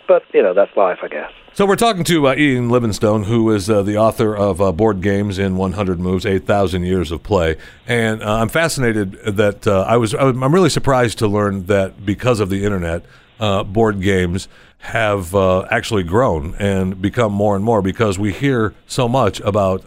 But, 0.07 0.23
you 0.35 0.43
know, 0.43 0.53
that's 0.53 0.77
life, 0.77 0.99
I 1.03 1.09
guess. 1.09 1.31
So 1.57 1.67
we're 1.67 1.77
talking 1.77 2.03
to 2.07 2.27
uh, 2.27 2.35
Ian 2.35 2.69
Livingstone, 2.69 3.23
who 3.23 3.49
is 3.53 3.71
uh, 3.71 3.83
the 3.83 3.97
author 3.97 4.37
of 4.37 4.61
uh, 4.61 4.73
Board 4.73 5.01
Games 5.01 5.39
in 5.39 5.57
100 5.57 6.01
Moves, 6.01 6.27
8,000 6.27 6.83
Years 6.83 7.13
of 7.13 7.23
Play, 7.23 7.57
and 7.87 8.25
uh, 8.25 8.39
I'm 8.41 8.49
fascinated 8.49 9.13
that 9.25 9.65
uh, 9.65 9.85
I 9.87 9.97
was 9.97 10.17
I 10.17 10.27
I'm 10.27 10.53
really 10.53 10.69
surprised 10.69 11.21
to 11.21 11.29
learn 11.29 11.67
that 11.67 12.05
because 12.05 12.41
of 12.41 12.51
the 12.51 12.65
internet, 12.65 13.05
uh, 13.39 13.63
board 13.63 14.01
games 14.01 14.49
have 14.79 15.33
actually 15.37 16.03
grown 16.03 16.57
and 16.57 17.01
become 17.01 17.33
more 17.33 17.55
and 17.55 17.65
more 17.65 17.83
because 17.83 18.19
we 18.19 18.33
hear 18.33 18.75
so 18.89 19.07
much 19.07 19.39
about 19.43 19.85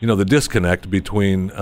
you 0.00 0.08
know 0.08 0.16
the 0.16 0.24
disconnect 0.24 0.90
between 0.90 1.52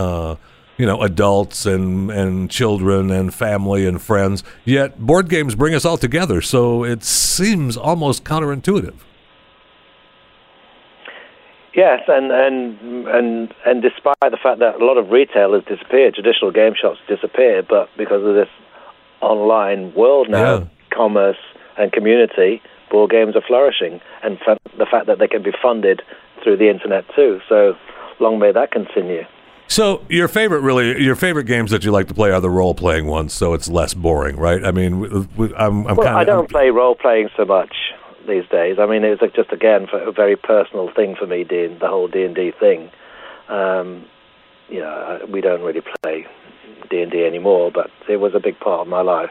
you 0.78 0.86
know 0.86 1.02
adults 1.02 1.66
and 1.66 2.10
and 2.10 2.50
children 2.50 3.10
and 3.10 3.34
family 3.34 3.84
and 3.84 4.00
friends. 4.00 4.42
Yet 4.64 4.98
board 4.98 5.28
games 5.28 5.54
bring 5.54 5.74
us 5.74 5.84
all 5.84 5.98
together, 5.98 6.40
so 6.40 6.84
it 6.84 7.04
seems 7.04 7.76
almost 7.76 8.24
counterintuitive. 8.24 8.94
Yes, 11.76 12.00
and 12.08 12.32
and 12.32 13.06
and 13.06 13.54
and 13.66 13.82
despite 13.82 14.16
the 14.22 14.38
fact 14.42 14.60
that 14.60 14.80
a 14.80 14.84
lot 14.84 14.96
of 14.96 15.10
retail 15.10 15.52
has 15.52 15.62
disappeared, 15.64 16.14
traditional 16.14 16.50
game 16.50 16.72
shops 16.74 16.98
disappeared, 17.06 17.66
but 17.68 17.90
because 17.98 18.24
of 18.24 18.34
this 18.34 18.48
online 19.20 19.92
world 19.94 20.30
now, 20.30 20.54
Yeah. 20.54 20.64
commerce 20.90 21.36
and 21.76 21.92
community, 21.92 22.62
board 22.90 23.10
games 23.10 23.36
are 23.36 23.42
flourishing, 23.42 24.00
and 24.22 24.38
the 24.78 24.86
fact 24.86 25.06
that 25.06 25.18
they 25.18 25.28
can 25.28 25.42
be 25.42 25.52
funded 25.62 26.00
through 26.42 26.56
the 26.56 26.70
internet 26.70 27.04
too. 27.14 27.40
So 27.46 27.76
long 28.20 28.38
may 28.38 28.52
that 28.52 28.70
continue. 28.70 29.26
So 29.68 30.00
your 30.08 30.28
favorite, 30.28 30.60
really, 30.60 31.02
your 31.02 31.16
favorite 31.16 31.44
games 31.44 31.72
that 31.72 31.84
you 31.84 31.90
like 31.90 32.06
to 32.08 32.14
play 32.14 32.30
are 32.30 32.40
the 32.40 32.48
role 32.48 32.74
playing 32.74 33.06
ones, 33.06 33.34
so 33.34 33.52
it's 33.52 33.68
less 33.68 33.92
boring, 33.92 34.36
right? 34.36 34.64
I 34.64 34.70
mean, 34.70 34.94
I'm, 35.58 35.86
I'm 35.86 35.96
Well, 35.96 35.96
kind 35.96 36.08
of. 36.08 36.16
I 36.16 36.24
don't 36.24 36.48
play 36.48 36.70
role 36.70 36.94
playing 36.94 37.28
so 37.36 37.44
much 37.44 37.74
these 38.26 38.48
days. 38.50 38.78
I 38.78 38.86
mean, 38.86 39.04
it's 39.04 39.22
like 39.22 39.34
just 39.34 39.52
again 39.52 39.86
for 39.86 39.98
a 39.98 40.12
very 40.12 40.36
personal 40.36 40.90
thing 40.92 41.16
for 41.16 41.26
me, 41.26 41.44
D- 41.44 41.76
the 41.80 41.88
whole 41.88 42.08
D 42.08 42.24
and 42.24 42.34
D 42.34 42.52
thing. 42.58 42.90
Um, 43.48 44.04
you 44.68 44.80
know, 44.80 45.20
we 45.28 45.40
don't 45.40 45.62
really 45.62 45.82
play 46.02 46.26
D 46.90 47.02
and 47.02 47.10
D 47.10 47.24
anymore, 47.24 47.70
but 47.70 47.90
it 48.08 48.16
was 48.16 48.34
a 48.34 48.40
big 48.40 48.58
part 48.60 48.80
of 48.80 48.88
my 48.88 49.00
life. 49.00 49.30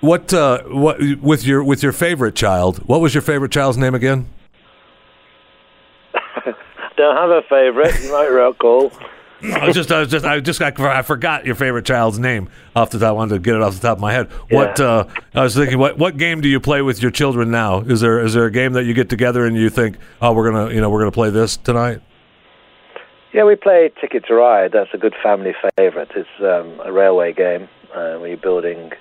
What 0.00 0.34
uh, 0.34 0.62
what 0.64 0.98
with 1.20 1.44
your 1.44 1.62
with 1.62 1.82
your 1.82 1.92
favorite 1.92 2.34
child? 2.34 2.78
What 2.88 3.00
was 3.00 3.14
your 3.14 3.22
favorite 3.22 3.52
child's 3.52 3.78
name 3.78 3.94
again? 3.94 4.26
Don't 6.96 7.16
have 7.16 7.30
a 7.30 7.42
favorite. 7.48 8.02
You 8.02 8.12
might 8.12 8.26
recall. 8.26 8.92
I 9.42 9.66
was 9.66 9.74
just 9.74 9.90
I 9.90 10.00
was 10.00 10.08
just 10.08 10.24
I 10.24 10.40
just 10.40 10.62
I, 10.62 10.72
I 10.78 11.02
forgot 11.02 11.44
your 11.44 11.54
favorite 11.54 11.84
child's 11.84 12.18
name 12.18 12.48
off 12.76 12.90
the 12.90 12.98
top. 12.98 13.08
I 13.08 13.12
wanted 13.12 13.34
to 13.34 13.40
get 13.40 13.56
it 13.56 13.62
off 13.62 13.74
the 13.74 13.80
top 13.80 13.98
of 13.98 14.00
my 14.00 14.12
head. 14.12 14.30
What 14.50 14.78
uh, 14.78 15.06
I 15.34 15.42
was 15.42 15.54
thinking, 15.54 15.78
what 15.78 15.98
what 15.98 16.16
game 16.16 16.40
do 16.40 16.48
you 16.48 16.60
play 16.60 16.82
with 16.82 17.02
your 17.02 17.10
children 17.10 17.50
now? 17.50 17.80
Is 17.80 18.00
there 18.00 18.20
is 18.20 18.34
there 18.34 18.46
a 18.46 18.50
game 18.50 18.74
that 18.74 18.84
you 18.84 18.94
get 18.94 19.08
together 19.08 19.44
and 19.46 19.56
you 19.56 19.68
think, 19.68 19.98
oh, 20.20 20.32
we're 20.32 20.50
gonna 20.50 20.72
you 20.72 20.80
know 20.80 20.90
we're 20.90 21.00
gonna 21.00 21.10
play 21.10 21.30
this 21.30 21.56
tonight? 21.56 22.00
Yeah, 23.32 23.44
we 23.44 23.56
play 23.56 23.90
Ticket 24.00 24.26
to 24.26 24.34
Ride. 24.34 24.72
That's 24.72 24.90
a 24.92 24.98
good 24.98 25.14
family 25.22 25.54
favorite. 25.78 26.10
It's 26.14 26.28
um, 26.40 26.80
a 26.84 26.92
railway 26.92 27.32
game 27.32 27.68
uh, 27.94 28.18
where 28.18 28.28
you're 28.28 28.36
building 28.36 28.92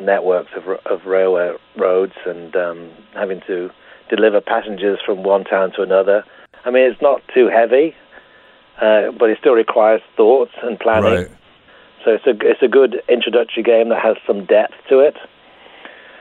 networks 0.00 0.50
of, 0.54 0.68
of 0.86 1.06
railway 1.06 1.52
roads 1.76 2.12
and 2.26 2.54
um, 2.54 2.90
having 3.14 3.40
to 3.46 3.70
deliver 4.10 4.40
passengers 4.40 4.98
from 5.04 5.22
one 5.22 5.44
town 5.44 5.72
to 5.72 5.82
another. 5.82 6.24
I 6.64 6.70
mean, 6.70 6.90
it's 6.90 7.00
not 7.00 7.22
too 7.34 7.48
heavy, 7.48 7.94
uh, 8.82 9.12
but 9.12 9.30
it 9.30 9.38
still 9.38 9.54
requires 9.54 10.02
thought 10.16 10.50
and 10.62 10.78
planning. 10.78 11.12
Right. 11.12 11.30
So 12.04 12.10
it's 12.10 12.26
a 12.26 12.34
it's 12.40 12.62
a 12.62 12.68
good 12.68 13.00
introductory 13.08 13.62
game 13.62 13.90
that 13.90 14.02
has 14.02 14.16
some 14.26 14.44
depth 14.44 14.74
to 14.88 14.98
it. 14.98 15.16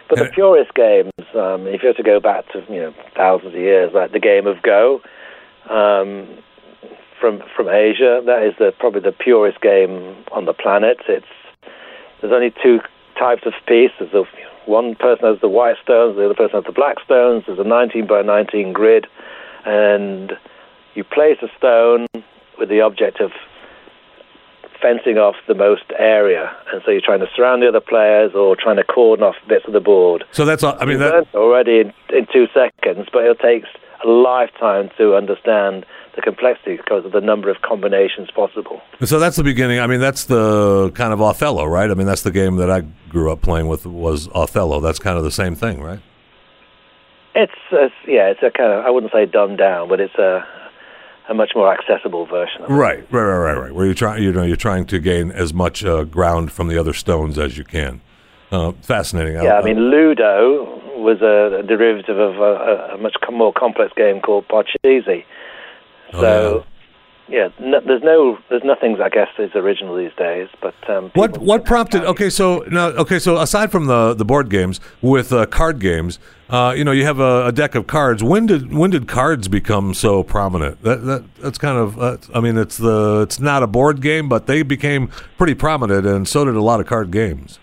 But 0.08 0.20
the 0.20 0.26
purest 0.26 0.74
games, 0.76 1.12
um, 1.34 1.66
if 1.68 1.82
you 1.82 1.90
were 1.90 1.94
to 1.94 2.04
go 2.04 2.20
back 2.20 2.48
to 2.52 2.64
you 2.70 2.82
know 2.82 2.94
thousands 3.16 3.56
of 3.56 3.60
years, 3.60 3.92
like 3.94 4.12
the 4.12 4.20
game 4.20 4.46
of 4.46 4.62
Go 4.62 5.02
um, 5.70 6.28
from 7.20 7.42
from 7.56 7.68
Asia, 7.68 8.22
that 8.26 8.44
is 8.44 8.54
the 8.60 8.74
probably 8.78 9.02
the 9.02 9.12
purest 9.12 9.60
game 9.62 10.16
on 10.32 10.46
the 10.46 10.54
planet. 10.54 10.98
It's 11.08 11.26
there's 12.22 12.34
only 12.34 12.54
two 12.62 12.80
types 13.18 13.44
of 13.48 13.54
piece. 13.66 13.92
There's 13.98 14.12
the 14.12 14.26
one 14.68 14.94
person 14.94 15.26
has 15.26 15.42
the 15.42 15.50
white 15.50 15.78
stones, 15.82 16.16
the 16.16 16.26
other 16.26 16.36
person 16.36 16.58
has 16.58 16.66
the 16.66 16.72
black 16.72 16.98
stones. 17.04 17.46
There's 17.48 17.58
a 17.58 17.64
19 17.64 18.06
by 18.06 18.22
19 18.22 18.74
grid, 18.74 19.08
and 19.66 20.34
you 20.94 21.04
place 21.04 21.38
a 21.42 21.48
stone 21.58 22.06
with 22.62 22.70
the 22.70 22.80
object 22.80 23.20
of 23.20 23.32
fencing 24.82 25.18
off 25.18 25.36
the 25.48 25.54
most 25.54 25.84
area, 25.98 26.56
and 26.72 26.82
so 26.86 26.92
you're 26.92 27.02
trying 27.02 27.20
to 27.20 27.28
surround 27.36 27.62
the 27.62 27.68
other 27.68 27.82
players 27.82 28.34
or 28.34 28.56
trying 28.56 28.78
to 28.78 28.84
cordon 28.84 29.24
off 29.24 29.36
bits 29.50 29.66
of 29.68 29.74
the 29.74 29.80
board. 29.80 30.24
So 30.32 30.46
that's 30.46 30.64
all. 30.64 30.78
I 30.80 30.86
mean 30.86 31.00
that. 31.00 31.28
already 31.34 31.80
in, 31.80 31.94
in 32.14 32.28
two 32.32 32.48
seconds, 32.54 33.08
but 33.12 33.26
it 33.26 33.40
takes 33.40 33.68
a 34.04 34.08
lifetime 34.08 34.90
to 34.98 35.16
understand 35.16 35.86
the 36.16 36.22
complexity 36.22 36.78
because 36.78 37.06
of 37.06 37.12
the 37.12 37.22
number 37.22 37.50
of 37.50 37.62
combinations 37.62 38.30
possible. 38.32 38.82
So 39.04 39.20
that's 39.20 39.38
the 39.38 39.44
beginning. 39.44 39.80
I 39.80 39.88
mean, 39.88 40.00
that's 40.00 40.26
the 40.26 40.92
kind 40.94 41.14
of 41.14 41.22
Othello, 41.22 41.66
right? 41.66 41.90
I 41.90 41.94
mean, 41.94 42.08
that's 42.08 42.24
the 42.24 42.32
game 42.32 42.58
that 42.58 42.70
I 42.70 42.82
grew 43.10 43.32
up 43.32 43.42
playing 43.42 43.68
with 43.68 43.86
was 43.86 44.28
Othello. 44.34 44.82
That's 44.82 45.00
kind 45.00 45.18
of 45.18 45.24
the 45.24 45.32
same 45.32 45.56
thing, 45.56 45.82
right? 45.82 46.00
It's, 47.34 47.54
it's 47.72 47.96
yeah, 48.08 48.30
it's 48.30 48.42
a 48.44 48.52
kind 48.52 48.72
of 48.72 48.86
I 48.86 48.90
wouldn't 48.90 49.14
say 49.14 49.26
dumbed 49.26 49.58
down, 49.58 49.88
but 49.90 50.00
it's 50.00 50.16
a 50.16 50.46
a 51.32 51.34
much 51.34 51.54
more 51.56 51.74
accessible 51.74 52.26
version 52.26 52.62
of 52.62 52.70
it. 52.70 52.74
Right, 52.74 53.12
right, 53.12 53.24
right, 53.24 53.38
right, 53.38 53.58
right. 53.58 53.74
Where 53.74 53.86
you're 53.86 53.96
trying, 53.96 54.22
you 54.22 54.34
know, 54.34 54.44
you're 54.44 54.58
trying 54.58 54.86
to 54.88 55.00
gain 55.00 55.32
as 55.32 55.54
much 55.54 55.84
uh, 55.84 56.04
ground 56.04 56.52
from 56.52 56.68
the 56.68 56.78
other 56.78 56.94
stones 56.94 57.40
as 57.40 57.58
you 57.58 57.64
can. 57.64 58.02
Uh, 58.52 58.74
fascinating. 58.82 59.36
Yeah, 59.36 59.58
I 59.58 59.64
mean 59.64 59.90
Ludo 59.90 60.82
was 60.98 61.22
a, 61.22 61.64
derivative 61.66 62.20
of 62.20 62.36
a, 62.36 62.42
a, 62.42 62.96
a 62.96 62.98
much 62.98 63.16
more 63.32 63.54
complex 63.54 63.94
game 63.96 64.20
called 64.20 64.46
Parcheesi. 64.50 65.24
Oh, 66.12 66.22
So, 66.22 66.66
yeah, 67.32 67.48
no, 67.60 67.80
there's 67.80 68.04
no, 68.04 68.38
there's 68.50 68.64
nothing 68.64 69.00
I 69.02 69.08
guess 69.08 69.30
is 69.40 69.52
original 69.56 69.96
these 69.96 70.12
days. 70.18 70.50
But 70.62 70.76
um, 70.90 71.12
What 71.16 71.38
what 71.38 71.66
prompted? 71.66 72.04
Okay, 72.04 72.30
so 72.30 72.66
now 72.70 72.88
okay, 72.88 73.20
so 73.20 73.38
aside 73.38 73.72
from 73.72 73.86
the 73.86 74.14
the 74.14 74.26
board 74.26 74.50
games 74.50 74.82
with 75.02 75.32
uh, 75.32 75.46
card 75.46 75.80
games, 75.80 76.20
uh, 76.50 76.74
you 76.76 76.84
know, 76.84 76.92
you 76.92 77.06
have 77.06 77.20
a, 77.20 77.48
a 77.48 77.52
deck 77.54 77.76
of 77.76 77.88
cards. 77.88 78.22
When 78.22 78.46
did 78.46 78.74
when 78.74 78.90
did 78.90 79.08
cards 79.08 79.48
become 79.48 79.94
so 79.94 80.24
prominent? 80.24 80.82
That 80.84 81.06
that 81.06 81.36
that's 81.36 81.58
kind 81.58 81.78
of. 81.78 81.98
Uh, 81.98 82.18
I 82.36 82.42
mean, 82.42 82.58
it's 82.58 82.78
the 82.78 83.22
it's 83.22 83.40
not 83.40 83.64
a 83.64 83.68
board 83.68 84.02
game, 84.02 84.28
but 84.28 84.48
they 84.48 84.62
became 84.62 85.08
pretty 85.38 85.54
prominent, 85.54 86.06
and 86.06 86.28
so 86.28 86.44
did 86.44 86.56
a 86.56 86.62
lot 86.62 86.82
of 86.82 86.86
card 86.86 87.12
games. 87.12 87.60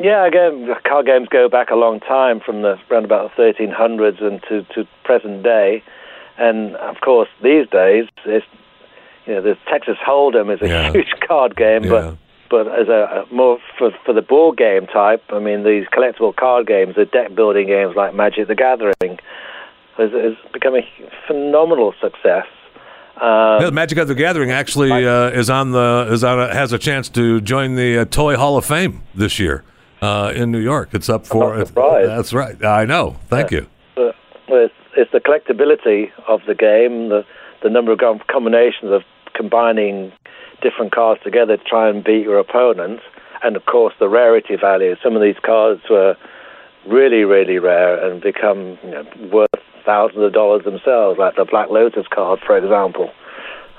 Yeah, 0.00 0.26
again, 0.26 0.68
card 0.86 1.06
games 1.06 1.28
go 1.28 1.48
back 1.48 1.70
a 1.70 1.74
long 1.74 2.00
time 2.00 2.40
from 2.40 2.62
the 2.62 2.78
around 2.90 3.04
about 3.04 3.32
the 3.36 3.42
1300s 3.42 4.22
and 4.22 4.40
to, 4.48 4.62
to 4.74 4.88
present 5.04 5.42
day. 5.42 5.82
And 6.38 6.76
of 6.76 7.00
course, 7.00 7.28
these 7.42 7.68
days, 7.68 8.06
it's, 8.24 8.46
you 9.26 9.34
know, 9.34 9.42
the 9.42 9.56
Texas 9.68 9.96
Hold'em 10.06 10.54
is 10.54 10.62
a 10.62 10.68
Yeah. 10.68 10.92
huge 10.92 11.12
card 11.28 11.56
game, 11.56 11.84
Yeah. 11.84 11.90
but 11.90 12.16
but 12.50 12.66
as 12.80 12.88
a, 12.88 13.26
more 13.30 13.58
for 13.78 13.90
for 14.06 14.14
the 14.14 14.22
board 14.22 14.56
game 14.56 14.86
type, 14.86 15.22
I 15.30 15.38
mean, 15.38 15.64
these 15.64 15.86
collectible 15.88 16.34
card 16.34 16.66
games, 16.66 16.94
the 16.94 17.04
deck 17.04 17.34
building 17.34 17.66
games 17.66 17.94
like 17.94 18.14
Magic 18.14 18.46
the 18.48 18.54
Gathering, 18.54 19.18
has, 19.98 20.10
has 20.12 20.34
become 20.52 20.74
a 20.76 20.82
phenomenal 21.26 21.92
success. 22.00 22.46
Um, 23.20 23.60
Yeah, 23.60 23.70
Magic 23.70 23.98
the 24.06 24.14
Gathering 24.14 24.50
actually 24.52 24.92
uh, 25.06 25.28
is 25.30 25.50
on 25.50 25.72
the 25.72 26.08
is 26.10 26.22
on 26.24 26.40
a, 26.40 26.54
has 26.54 26.72
a 26.72 26.78
chance 26.78 27.08
to 27.10 27.40
join 27.42 27.74
the 27.74 27.98
uh, 27.98 28.04
Toy 28.06 28.36
Hall 28.36 28.56
of 28.56 28.64
Fame 28.64 29.02
this 29.14 29.38
year 29.38 29.64
uh, 30.00 30.32
in 30.34 30.50
New 30.50 30.60
York. 30.60 30.90
It's 30.94 31.08
up 31.10 31.26
for. 31.26 31.56
not 31.58 31.66
surprised. 31.66 32.08
that's 32.08 32.32
right. 32.32 32.64
I 32.64 32.84
know. 32.86 33.16
Thank 33.28 33.50
you. 33.50 33.66
But 33.96 34.14
well, 34.48 34.64
it's, 34.64 34.74
it's 34.98 35.12
the 35.12 35.20
collectability 35.20 36.10
of 36.26 36.40
the 36.46 36.54
game, 36.54 37.08
the 37.08 37.24
the 37.62 37.70
number 37.70 37.92
of 37.92 37.98
combinations 38.28 38.92
of 38.92 39.02
combining 39.34 40.12
different 40.62 40.92
cards 40.92 41.20
together 41.22 41.56
to 41.56 41.64
try 41.64 41.88
and 41.88 42.04
beat 42.04 42.22
your 42.22 42.38
opponent, 42.38 43.00
and 43.42 43.56
of 43.56 43.64
course 43.66 43.94
the 43.98 44.08
rarity 44.08 44.56
value. 44.56 44.96
Some 45.02 45.16
of 45.16 45.22
these 45.22 45.38
cards 45.44 45.82
were 45.88 46.16
really, 46.86 47.24
really 47.24 47.58
rare 47.58 47.94
and 48.04 48.20
become 48.20 48.78
you 48.82 48.90
know, 48.90 49.06
worth 49.32 49.62
thousands 49.84 50.22
of 50.22 50.32
dollars 50.32 50.64
themselves, 50.64 51.18
like 51.18 51.36
the 51.36 51.44
Black 51.44 51.70
Lotus 51.70 52.06
card, 52.12 52.40
for 52.44 52.56
example, 52.56 53.10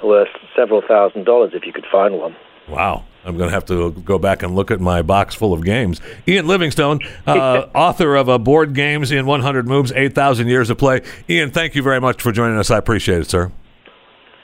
worth 0.03 0.29
several 0.55 0.81
thousand 0.81 1.25
dollars 1.25 1.51
if 1.53 1.65
you 1.65 1.73
could 1.73 1.85
find 1.91 2.17
one. 2.17 2.35
Wow. 2.67 3.03
I'm 3.25 3.37
going 3.37 3.49
to 3.49 3.53
have 3.53 3.65
to 3.65 3.91
go 3.91 4.17
back 4.17 4.43
and 4.43 4.55
look 4.55 4.71
at 4.71 4.79
my 4.79 5.01
box 5.01 5.35
full 5.35 5.53
of 5.53 5.63
games. 5.63 5.99
Ian 6.27 6.47
Livingstone, 6.47 7.01
uh, 7.27 7.67
author 7.75 8.15
of 8.15 8.29
uh, 8.29 8.37
Board 8.37 8.73
Games 8.73 9.11
in 9.11 9.25
100 9.25 9.67
Moves, 9.67 9.91
8,000 9.91 10.47
Years 10.47 10.69
of 10.69 10.77
Play. 10.77 11.01
Ian, 11.29 11.51
thank 11.51 11.75
you 11.75 11.83
very 11.83 11.99
much 11.99 12.21
for 12.21 12.31
joining 12.31 12.57
us. 12.57 12.71
I 12.71 12.77
appreciate 12.77 13.19
it, 13.19 13.29
sir. 13.29 13.51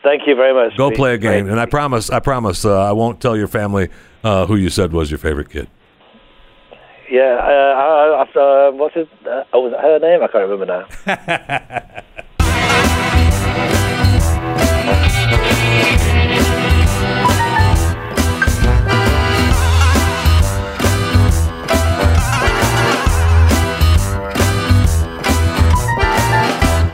Thank 0.04 0.28
you 0.28 0.36
very 0.36 0.54
much. 0.54 0.78
Go 0.78 0.90
Steve. 0.90 0.98
play 0.98 1.14
a 1.16 1.18
game. 1.18 1.46
Great. 1.46 1.52
And 1.52 1.60
I 1.60 1.66
promise, 1.66 2.10
I 2.10 2.20
promise, 2.20 2.64
uh, 2.64 2.84
I 2.84 2.92
won't 2.92 3.22
tell 3.22 3.36
your 3.36 3.48
family 3.48 3.90
uh, 4.24 4.46
who 4.46 4.56
you 4.56 4.70
said 4.70 4.92
was 4.92 5.10
your 5.10 5.18
favorite 5.18 5.50
kid. 5.50 5.68
Yeah, 7.10 7.38
uh, 7.40 7.46
I, 7.46 8.26
I, 8.36 8.68
uh, 8.68 8.72
what's 8.72 8.96
it? 8.96 9.08
Uh, 9.26 9.44
oh, 9.54 9.62
was 9.62 9.74
it 9.74 9.80
her 9.80 10.00
name? 10.00 10.22
I 10.24 10.28
can't 10.28 10.50
remember 10.50 10.66
now. 10.66 12.02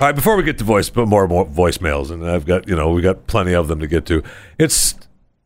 All 0.02 0.08
right, 0.08 0.16
before 0.16 0.36
we 0.36 0.41
get 0.41 0.58
to 0.58 0.64
voice, 0.64 0.89
but 0.89 1.08
more 1.08 1.28
more 1.28 1.45
voicemails, 1.45 2.10
and 2.10 2.28
I've 2.28 2.43
got 2.43 2.68
you 2.68 2.76
know 2.76 2.89
we 2.89 3.04
got 3.04 3.28
plenty 3.28 3.54
of 3.54 3.68
them 3.68 3.80
to 3.82 3.86
get 3.86 4.04
to. 4.08 4.24
It's 4.58 4.95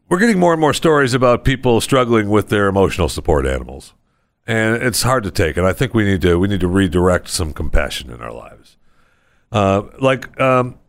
we're 0.07 0.17
getting 0.17 0.39
more 0.39 0.53
and 0.53 0.61
more 0.61 0.73
stories 0.73 1.13
about 1.13 1.43
people 1.43 1.81
struggling 1.81 2.29
with 2.29 2.47
their 2.47 2.67
emotional 2.67 3.09
support 3.09 3.45
animals, 3.45 3.93
and 4.47 4.81
it's 4.81 5.01
hard 5.01 5.25
to 5.25 5.31
take. 5.31 5.57
And 5.57 5.67
I 5.67 5.73
think 5.73 5.93
we 5.93 6.05
need 6.05 6.21
to 6.21 6.39
we 6.39 6.47
need 6.47 6.61
to 6.61 6.69
redirect 6.69 7.27
some 7.27 7.51
compassion 7.51 8.09
in 8.09 8.21
our 8.21 8.31
lives. 8.31 8.77
Uh, 9.51 9.81
like 9.99 10.39
um, 10.39 10.79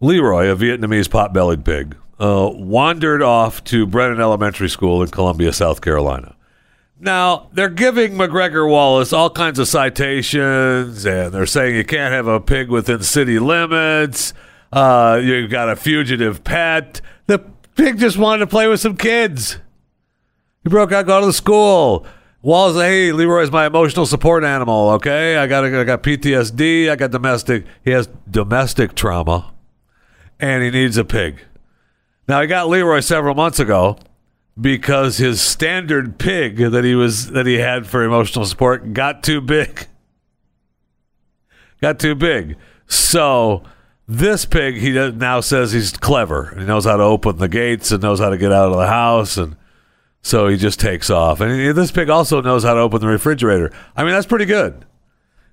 Leroy, 0.00 0.48
a 0.48 0.56
Vietnamese 0.56 1.08
pot-bellied 1.08 1.64
pig, 1.64 1.96
uh, 2.18 2.50
wandered 2.52 3.22
off 3.22 3.62
to 3.62 3.86
Brennan 3.86 4.20
Elementary 4.20 4.68
School 4.68 5.04
in 5.04 5.08
Columbia, 5.10 5.52
South 5.52 5.82
Carolina. 5.82 6.34
Now, 7.04 7.50
they're 7.52 7.68
giving 7.68 8.14
McGregor 8.14 8.66
Wallace 8.66 9.12
all 9.12 9.28
kinds 9.28 9.58
of 9.58 9.68
citations, 9.68 11.04
and 11.04 11.34
they're 11.34 11.44
saying 11.44 11.76
you 11.76 11.84
can't 11.84 12.14
have 12.14 12.26
a 12.26 12.40
pig 12.40 12.70
within 12.70 13.02
city 13.02 13.38
limits. 13.38 14.32
Uh, 14.72 15.20
you've 15.22 15.50
got 15.50 15.68
a 15.68 15.76
fugitive 15.76 16.44
pet. 16.44 17.02
The 17.26 17.40
pig 17.76 17.98
just 17.98 18.16
wanted 18.16 18.38
to 18.38 18.46
play 18.46 18.68
with 18.68 18.80
some 18.80 18.96
kids. 18.96 19.58
He 20.62 20.70
broke 20.70 20.92
out, 20.92 21.06
go 21.06 21.20
to 21.20 21.26
the 21.26 21.34
school. 21.34 22.06
Wallace, 22.40 22.76
hey, 22.76 23.12
Leroy's 23.12 23.50
my 23.50 23.66
emotional 23.66 24.06
support 24.06 24.42
animal. 24.42 24.88
Okay, 24.92 25.36
I 25.36 25.46
got 25.46 25.62
I 25.62 25.84
got 25.84 26.02
PTSD. 26.02 26.90
I 26.90 26.96
got 26.96 27.10
domestic. 27.10 27.66
He 27.84 27.90
has 27.90 28.08
domestic 28.30 28.94
trauma, 28.94 29.52
and 30.40 30.62
he 30.62 30.70
needs 30.70 30.96
a 30.96 31.04
pig. 31.04 31.42
Now 32.28 32.40
he 32.40 32.46
got 32.46 32.68
Leroy 32.68 33.00
several 33.00 33.34
months 33.34 33.58
ago 33.58 33.98
because 34.60 35.18
his 35.18 35.40
standard 35.40 36.18
pig 36.18 36.56
that 36.58 36.84
he 36.84 36.94
was 36.94 37.30
that 37.30 37.46
he 37.46 37.54
had 37.54 37.86
for 37.86 38.04
emotional 38.04 38.44
support 38.44 38.92
got 38.92 39.22
too 39.22 39.40
big. 39.40 39.86
Got 41.80 41.98
too 41.98 42.14
big. 42.14 42.56
So 42.86 43.62
this 44.06 44.44
pig 44.44 44.76
he 44.76 44.92
now 44.92 45.40
says 45.40 45.72
he's 45.72 45.92
clever. 45.92 46.54
He 46.58 46.64
knows 46.64 46.84
how 46.84 46.96
to 46.96 47.02
open 47.02 47.38
the 47.38 47.48
gates 47.48 47.90
and 47.90 48.02
knows 48.02 48.20
how 48.20 48.30
to 48.30 48.38
get 48.38 48.52
out 48.52 48.70
of 48.70 48.78
the 48.78 48.86
house 48.86 49.36
and 49.36 49.56
so 50.22 50.48
he 50.48 50.56
just 50.56 50.80
takes 50.80 51.10
off. 51.10 51.40
And 51.42 51.76
this 51.76 51.90
pig 51.92 52.08
also 52.08 52.40
knows 52.40 52.64
how 52.64 52.72
to 52.72 52.80
open 52.80 53.02
the 53.02 53.06
refrigerator. 53.06 53.70
I 53.94 54.04
mean, 54.04 54.12
that's 54.12 54.26
pretty 54.26 54.46
good. 54.46 54.86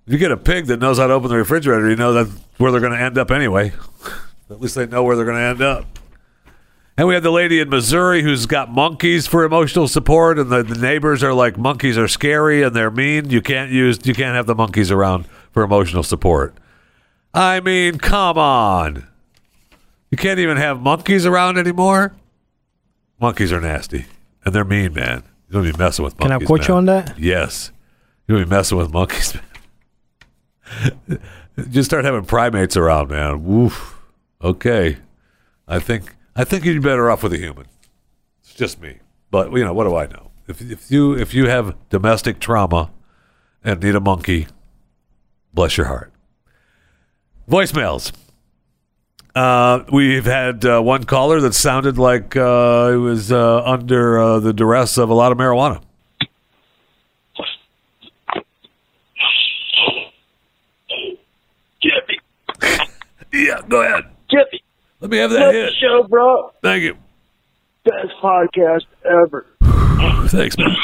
If 0.07 0.13
you 0.13 0.17
get 0.17 0.31
a 0.31 0.37
pig 0.37 0.67
that 0.67 0.79
knows 0.79 0.97
how 0.97 1.07
to 1.07 1.13
open 1.13 1.29
the 1.29 1.35
refrigerator, 1.35 1.89
you 1.89 1.97
know 1.97 2.13
that's 2.13 2.31
where 2.57 2.71
they're 2.71 2.79
going 2.79 2.93
to 2.93 2.99
end 2.99 3.17
up 3.17 3.31
anyway. 3.31 3.73
At 4.49 4.61
least 4.61 4.75
they 4.75 4.87
know 4.87 5.03
where 5.03 5.17
they're 5.17 5.25
going 5.25 5.37
to 5.37 5.43
end 5.43 5.61
up. 5.61 5.99
And 6.97 7.07
we 7.07 7.13
have 7.13 7.23
the 7.23 7.31
lady 7.31 7.59
in 7.59 7.69
Missouri 7.69 8.21
who's 8.21 8.45
got 8.45 8.69
monkeys 8.69 9.25
for 9.25 9.43
emotional 9.43 9.87
support, 9.87 10.37
and 10.37 10.49
the, 10.49 10.61
the 10.61 10.75
neighbors 10.79 11.23
are 11.23 11.33
like, 11.33 11.57
monkeys 11.57 11.97
are 11.97 12.07
scary 12.07 12.61
and 12.63 12.75
they're 12.75 12.91
mean. 12.91 13.29
You 13.29 13.41
can't 13.41 13.71
use, 13.71 13.99
you 14.03 14.13
can't 14.13 14.35
have 14.35 14.45
the 14.45 14.55
monkeys 14.55 14.91
around 14.91 15.25
for 15.51 15.63
emotional 15.63 16.03
support. 16.03 16.55
I 17.33 17.61
mean, 17.61 17.97
come 17.97 18.37
on. 18.37 19.07
You 20.09 20.17
can't 20.17 20.39
even 20.39 20.57
have 20.57 20.81
monkeys 20.81 21.25
around 21.25 21.57
anymore. 21.57 22.13
Monkeys 23.19 23.53
are 23.53 23.61
nasty, 23.61 24.05
and 24.43 24.53
they're 24.53 24.65
mean, 24.65 24.93
man. 24.93 25.23
You 25.47 25.53
don't 25.53 25.63
be 25.63 25.77
messing 25.77 26.03
with 26.03 26.19
monkeys. 26.19 26.37
Can 26.37 26.43
I 26.43 26.45
quote 26.45 26.67
you 26.67 26.73
on 26.73 26.85
that? 26.85 27.17
Yes, 27.17 27.71
you 28.27 28.35
don't 28.35 28.43
be 28.43 28.49
messing 28.49 28.77
with 28.77 28.91
monkeys. 28.91 29.37
Just 31.69 31.89
start 31.89 32.03
having 32.03 32.25
primates 32.25 32.75
around, 32.75 33.09
man. 33.09 33.43
Woof. 33.45 33.97
Okay, 34.43 34.97
I 35.67 35.79
think 35.79 36.15
I 36.41 36.43
think 36.43 36.65
you'd 36.65 36.81
be 36.81 36.89
better 36.89 37.11
off 37.11 37.21
with 37.21 37.33
a 37.33 37.37
human. 37.37 37.67
It's 38.41 38.55
just 38.55 38.81
me, 38.81 38.97
but 39.29 39.53
you 39.53 39.63
know 39.63 39.73
what 39.73 39.83
do 39.83 39.95
I 39.95 40.07
know? 40.07 40.31
If 40.47 40.59
if 40.59 40.89
you 40.89 41.13
if 41.13 41.35
you 41.35 41.47
have 41.47 41.75
domestic 41.89 42.39
trauma 42.39 42.89
and 43.63 43.79
need 43.83 43.93
a 43.93 43.99
monkey, 43.99 44.47
bless 45.53 45.77
your 45.77 45.85
heart. 45.85 46.11
Voicemails. 47.47 48.11
Uh, 49.35 49.83
we've 49.91 50.25
had 50.25 50.65
uh, 50.65 50.81
one 50.81 51.03
caller 51.03 51.39
that 51.41 51.53
sounded 51.53 51.99
like 51.99 52.35
uh, 52.35 52.89
he 52.89 52.97
was 52.97 53.31
uh, 53.31 53.61
under 53.63 54.19
uh, 54.19 54.39
the 54.39 54.51
duress 54.51 54.97
of 54.97 55.11
a 55.11 55.13
lot 55.13 55.31
of 55.31 55.37
marijuana. 55.37 55.79
Yeah, 63.33 63.61
go 63.69 63.81
ahead. 63.81 64.03
Jeffy, 64.29 64.61
Let 65.01 65.09
me 65.09 65.17
have 65.17 65.31
that 65.31 65.39
love 65.39 65.53
hit. 65.53 65.73
show, 65.81 66.03
bro. 66.03 66.51
Thank 66.61 66.83
you. 66.83 66.95
Best 67.83 68.13
podcast 68.21 68.85
ever. 69.03 69.47
Thanks, 70.29 70.55
man. 70.59 70.75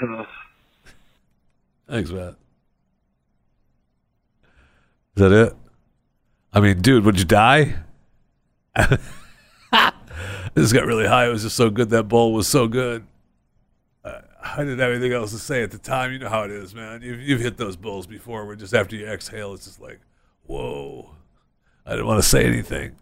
Thanks, 1.88 2.10
man. 2.10 2.36
Is 5.16 5.22
that 5.22 5.32
it? 5.32 5.56
I 6.52 6.60
mean, 6.60 6.80
dude, 6.80 7.04
would 7.04 7.18
you 7.18 7.24
die? 7.24 7.74
this 8.76 10.72
got 10.72 10.86
really 10.86 11.08
high. 11.08 11.26
It 11.26 11.30
was 11.30 11.42
just 11.42 11.56
so 11.56 11.68
good. 11.68 11.90
That 11.90 12.04
bowl 12.04 12.32
was 12.32 12.46
so 12.46 12.68
good. 12.68 13.04
Uh, 14.04 14.20
I 14.40 14.58
didn't 14.58 14.78
have 14.78 14.92
anything 14.92 15.12
else 15.12 15.32
to 15.32 15.38
say 15.38 15.64
at 15.64 15.72
the 15.72 15.78
time. 15.78 16.12
You 16.12 16.20
know 16.20 16.28
how 16.28 16.44
it 16.44 16.52
is, 16.52 16.76
man. 16.76 17.02
You've, 17.02 17.20
you've 17.20 17.40
hit 17.40 17.56
those 17.56 17.74
bowls 17.74 18.06
before 18.06 18.46
where 18.46 18.54
just 18.54 18.72
after 18.72 18.94
you 18.94 19.08
exhale, 19.08 19.52
it's 19.52 19.64
just 19.64 19.80
like, 19.80 19.98
whoa. 20.44 21.10
I 21.84 21.90
didn't 21.90 22.06
want 22.06 22.22
to 22.22 22.28
say 22.28 22.44
anything. 22.44 22.94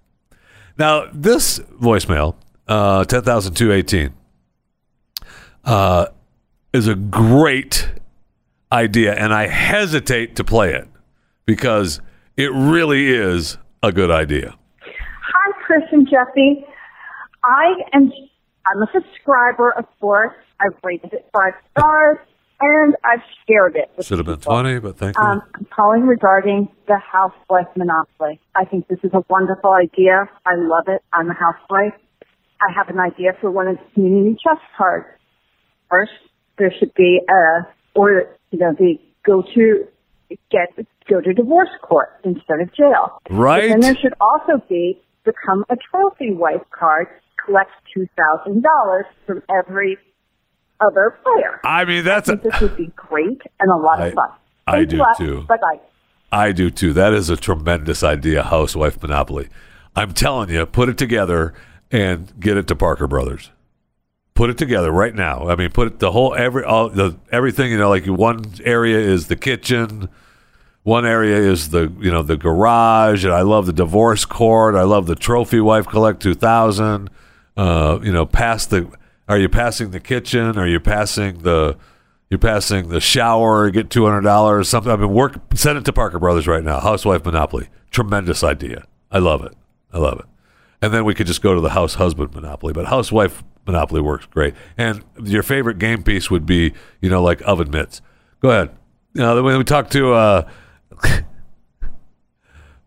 Now, 0.79 1.07
this 1.13 1.59
voicemail, 1.59 2.37
uh, 2.67 3.05
10,218, 3.05 4.15
uh, 5.65 6.07
is 6.73 6.89
a 6.89 6.95
great 6.95 7.91
idea, 8.71 9.15
and 9.15 9.35
I 9.35 9.47
hesitate 9.47 10.37
to 10.37 10.45
play 10.45 10.73
it 10.73 10.89
because 11.45 12.01
it 12.37 12.51
really 12.53 13.09
is 13.11 13.59
a 13.83 13.93
good 13.93 14.11
idea. 14.11 14.57
Hi, 14.81 15.53
Chris 15.67 15.83
and 15.93 16.09
Jeffy. 16.09 16.65
I 17.45 17.75
am 17.93 18.11
I'm 18.67 18.83
a 18.83 18.87
subscriber, 18.93 19.73
of 19.73 19.85
course. 20.01 20.35
I've 20.61 20.79
rated 20.85 21.13
it 21.13 21.29
five 21.35 21.55
stars, 21.73 22.19
and 22.63 22.97
I've 23.05 23.23
shared 23.47 23.77
it. 23.77 23.91
Should 24.05 24.19
have 24.19 24.27
been 24.27 24.37
people. 24.37 24.61
20, 24.63 24.79
but 24.79 24.97
thank 24.97 25.17
you. 25.17 25.23
Um, 25.23 25.43
I'm 25.55 25.67
calling 25.75 26.03
regarding 26.07 26.69
the 26.87 26.99
housewife 26.99 27.67
monopoly. 27.77 28.41
I 28.55 28.65
think 28.65 28.89
this 28.89 28.99
is 29.03 29.11
a 29.13 29.25
wonderful 29.29 29.73
idea. 29.73 30.29
I 30.47 30.55
love 30.57 30.85
it. 30.87 31.03
I'm 31.13 31.31
a 31.31 31.35
housewife. 31.35 31.95
I 32.61 32.73
have 32.75 32.89
an 32.89 33.01
idea 33.01 33.33
for 33.41 33.51
one 33.51 33.67
of 33.67 33.77
the 33.77 33.85
community 33.95 34.37
chest 34.43 34.63
cards. 34.77 35.07
First, 35.91 36.13
there 36.59 36.73
should 36.79 36.95
be 36.95 37.21
a, 37.29 37.67
or 37.95 38.25
you 38.51 38.59
know, 38.59 38.73
the 38.79 38.99
go 39.27 39.43
to 39.55 39.87
get 40.51 40.69
go 41.09 41.21
to 41.21 41.33
divorce 41.33 41.71
court 41.83 42.11
instead 42.25 42.61
of 42.61 42.73
jail. 42.75 43.21
Right. 43.29 43.63
But 43.63 43.69
then 43.69 43.81
there 43.81 43.97
should 44.01 44.15
also 44.21 44.63
be 44.69 45.01
become 45.25 45.65
a 45.69 45.77
trophy 45.91 46.33
wife 46.33 46.63
card. 46.71 47.09
Collect 47.45 47.71
two 47.93 48.07
thousand 48.17 48.63
dollars 48.63 49.07
from 49.27 49.43
every 49.51 49.99
other 50.87 51.19
player. 51.23 51.61
I 51.65 51.85
mean, 51.85 52.05
that's 52.05 52.29
I 52.29 52.35
a, 52.35 52.37
this 52.37 52.61
would 52.61 52.77
be 52.77 52.87
great 52.97 53.41
and 53.61 53.71
a 53.71 53.77
lot 53.77 54.01
I- 54.01 54.07
of 54.09 54.15
fun. 54.15 54.31
I 54.67 54.85
do 54.85 54.99
lot. 54.99 55.17
too. 55.19 55.43
Bye-bye. 55.43 55.81
I 56.31 56.53
do 56.53 56.71
too. 56.71 56.93
That 56.93 57.13
is 57.13 57.29
a 57.29 57.37
tremendous 57.37 58.03
idea, 58.05 58.43
housewife 58.45 59.03
monopoly. 59.03 59.49
I'm 59.97 60.13
telling 60.15 60.51
you, 60.51 60.65
put 60.67 60.89
it 60.89 60.97
together 60.97 61.53
and 61.91 62.33
get 62.41 62.57
it 62.57 62.67
to 62.69 62.77
Parker 62.77 63.07
Brothers. 63.07 63.51
Put 64.35 64.49
it 64.49 64.57
together 64.57 64.91
right 64.91 65.15
now. 65.15 65.49
I 65.49 65.57
mean, 65.57 65.71
put 65.71 65.89
it 65.89 65.99
the 65.99 66.13
whole 66.13 66.35
every 66.35 66.65
all 66.65 66.89
the 66.89 67.17
everything. 67.31 67.71
You 67.73 67.79
know, 67.79 67.91
like 67.91 68.07
one 68.07 68.45
area 68.65 68.99
is 68.99 69.27
the 69.27 69.37
kitchen, 69.37 70.09
one 70.85 71.05
area 71.05 71.37
is 71.37 71.69
the 71.69 71.93
you 72.01 72.11
know 72.11 72.23
the 72.23 72.39
garage, 72.39 73.25
and 73.27 73.35
I 73.35 73.43
love 73.43 73.67
the 73.67 73.73
divorce 73.75 74.25
court. 74.25 74.75
I 74.75 74.85
love 74.85 75.07
the 75.07 75.17
trophy 75.17 75.61
wife 75.61 75.87
collect 75.87 76.23
two 76.23 76.35
thousand. 76.35 77.11
Uh, 77.59 77.99
you 78.03 78.13
know, 78.13 78.25
pass 78.25 78.65
the. 78.65 78.89
Are 79.29 79.39
you 79.39 79.49
passing 79.49 79.91
the 79.91 80.01
kitchen? 80.01 80.59
Are 80.59 80.67
you 80.67 80.81
passing 80.81 81.39
the? 81.39 81.77
You're 82.31 82.39
passing 82.39 82.89
the 82.89 83.01
shower, 83.01 83.71
get 83.71 83.91
two 83.91 84.07
hundred 84.07 84.23
dollars, 84.23 84.69
something. 84.69 84.91
I 84.91 84.97
mean, 84.97 85.13
work. 85.13 85.39
Send 85.55 85.77
it 85.77 85.85
to 85.85 85.93
Parker 85.93 86.19
Brothers 86.19 86.47
right 86.47 86.65
now. 86.65 86.81
Housewife 86.81 87.25
Monopoly, 87.25 87.69
tremendous 87.91 88.43
idea. 88.43 88.87
I 89.11 89.19
love 89.19 89.45
it. 89.45 89.53
I 89.93 89.99
love 89.99 90.19
it. 90.19 90.25
And 90.81 90.93
then 90.93 91.05
we 91.05 91.15
could 91.15 91.27
just 91.27 91.43
go 91.43 91.55
to 91.55 91.61
the 91.61 91.71
house 91.71 91.95
husband 91.95 92.35
Monopoly, 92.35 92.73
but 92.73 92.87
housewife 92.87 93.45
Monopoly 93.67 94.01
works 94.01 94.27
great. 94.27 94.55
And 94.77 95.05
your 95.23 95.43
favorite 95.45 95.79
game 95.79 96.03
piece 96.03 96.31
would 96.31 96.45
be, 96.45 96.73
you 97.01 97.09
know, 97.09 97.23
like 97.23 97.41
oven 97.47 97.71
mitts. 97.71 98.03
Go 98.41 98.51
ahead. 98.51 98.71
You 99.15 99.23
know, 99.23 99.43
when 99.43 99.57
we 99.59 99.65
talked 99.65 99.93
to, 99.93 100.13
uh, 100.13 100.51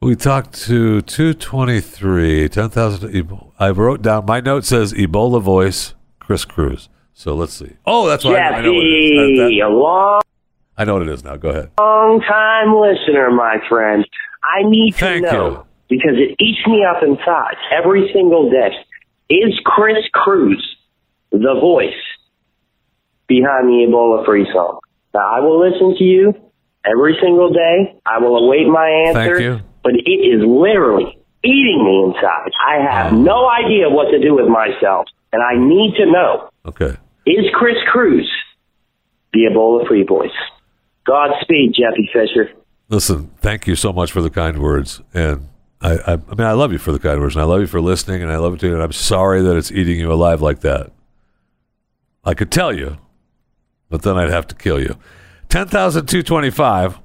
we 0.01 0.15
talked 0.15 0.53
to 0.65 1.01
two 1.01 1.33
twenty 1.33 1.79
three, 1.79 2.49
ten 2.49 2.69
thousand. 2.69 3.29
I 3.57 3.69
wrote 3.69 4.01
down. 4.01 4.25
My 4.25 4.41
note 4.41 4.65
says 4.65 4.91
Ebola 4.93 5.41
voice, 5.41 5.93
Chris 6.25 6.43
Cruz. 6.45 6.89
So 7.13 7.33
let's 7.35 7.53
see. 7.53 7.73
Oh, 7.85 8.07
that's 8.07 8.25
why 8.25 8.33
I, 8.35 8.49
I 8.57 8.61
know 8.61 8.73
what 8.73 8.83
it 8.83 8.87
is. 8.89 9.39
That- 9.39 9.65
that- 9.67 9.69
long 9.71 10.21
I 10.77 10.83
know 10.83 10.93
what 10.93 11.03
it 11.03 11.09
is 11.09 11.23
now. 11.23 11.37
Go 11.37 11.49
ahead. 11.49 11.69
Long 11.79 12.19
time 12.19 12.75
listener, 12.75 13.31
my 13.31 13.57
friend. 13.69 14.05
I 14.43 14.63
need 14.67 14.91
to 14.95 14.97
Thank 14.99 15.23
know 15.23 15.49
you. 15.49 15.65
because 15.97 16.15
it 16.17 16.35
eats 16.43 16.67
me 16.67 16.83
up 16.83 17.01
inside 17.01 17.55
every 17.71 18.09
single 18.13 18.49
day. 18.51 18.71
Is 19.29 19.53
Chris 19.63 20.03
Cruz 20.13 20.61
the 21.31 21.55
voice 21.61 21.93
behind 23.27 23.67
the 23.69 23.87
Ebola 23.87 24.25
free 24.25 24.45
song? 24.53 24.79
Now, 25.13 25.21
I 25.35 25.39
will 25.39 25.59
listen 25.59 25.95
to 25.97 26.03
you 26.03 26.33
every 26.85 27.17
single 27.23 27.51
day. 27.53 27.95
I 28.05 28.19
will 28.19 28.35
await 28.45 28.67
my 28.67 28.89
answer. 29.07 29.35
Thank 29.35 29.39
you. 29.39 29.61
But 29.83 29.93
it 29.93 30.09
is 30.09 30.41
literally 30.45 31.17
eating 31.43 31.81
me 31.85 32.03
inside. 32.13 32.51
I 32.67 32.83
have 32.83 33.13
no 33.13 33.47
idea 33.49 33.89
what 33.89 34.11
to 34.11 34.19
do 34.19 34.35
with 34.35 34.47
myself, 34.47 35.05
and 35.33 35.41
I 35.43 35.55
need 35.57 35.95
to 35.97 36.05
know 36.11 36.49
Okay. 36.65 36.97
is 37.25 37.45
Chris 37.53 37.75
Cruz 37.91 38.29
the 39.33 39.49
Ebola 39.51 39.85
Free 39.87 40.03
Voice. 40.03 40.29
Godspeed, 41.05 41.73
Jeffy 41.77 42.09
Fisher. 42.13 42.51
Listen, 42.87 43.31
thank 43.41 43.67
you 43.67 43.75
so 43.75 43.91
much 43.91 44.11
for 44.11 44.21
the 44.21 44.29
kind 44.29 44.59
words, 44.59 45.01
and 45.13 45.49
I, 45.81 45.97
I, 45.97 46.13
I 46.13 46.15
mean, 46.35 46.47
I 46.47 46.53
love 46.53 46.71
you 46.71 46.77
for 46.77 46.91
the 46.93 46.99
kind 46.99 47.19
words, 47.19 47.35
and 47.35 47.41
I 47.41 47.45
love 47.45 47.59
you 47.59 47.67
for 47.67 47.81
listening, 47.81 48.21
and 48.23 48.31
I 48.31 48.37
love 48.37 48.53
you 48.53 48.57
too. 48.59 48.73
And 48.73 48.81
I'm 48.81 48.93
sorry 48.93 49.41
that 49.41 49.55
it's 49.57 49.71
eating 49.71 49.99
you 49.99 50.11
alive 50.11 50.41
like 50.41 50.61
that. 50.61 50.91
I 52.23 52.33
could 52.33 52.49
tell 52.51 52.73
you, 52.75 52.97
but 53.89 54.03
then 54.03 54.17
I'd 54.17 54.29
have 54.31 54.47
to 54.47 54.55
kill 54.55 54.79
you. 54.79 54.95
Ten 55.49 55.67
thousand 55.67 56.07
two 56.07 56.23
twenty-five. 56.23 56.97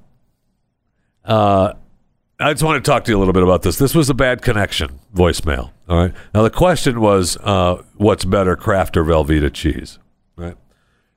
Uh, 1.25 1.73
I 2.41 2.53
just 2.53 2.63
want 2.63 2.83
to 2.83 2.91
talk 2.91 3.05
to 3.05 3.11
you 3.13 3.19
a 3.19 3.21
little 3.21 3.35
bit 3.35 3.43
about 3.43 3.63
this. 3.63 3.77
This 3.77 3.95
was 3.95 4.09
a 4.09 4.15
bad 4.15 4.41
connection 4.41 4.99
voicemail. 5.15 5.73
All 5.89 5.99
right. 5.99 6.15
Now 6.35 6.43
the 6.43 6.51
question 6.51 7.01
was, 7.01 7.37
uh, 7.39 7.83
what's 7.97 8.25
better, 8.25 8.57
Kraft 8.57 8.97
or 8.97 9.05
Velveeta 9.05 9.53
cheese? 9.53 9.99
Right. 10.37 10.57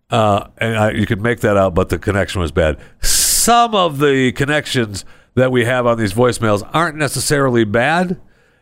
Uh, 0.09 0.47
and 0.57 0.77
I, 0.77 0.91
you 0.91 1.05
could 1.05 1.21
make 1.21 1.39
that 1.39 1.55
out, 1.55 1.73
but 1.73 1.89
the 1.89 1.97
connection 1.97 2.41
was 2.41 2.51
bad. 2.51 2.77
Some 3.01 3.73
of 3.73 3.99
the 3.99 4.31
connections 4.33 5.05
that 5.35 5.51
we 5.51 5.65
have 5.65 5.87
on 5.87 5.97
these 5.97 6.13
voicemails 6.13 6.67
aren't 6.73 6.97
necessarily 6.97 7.63
bad. 7.63 8.19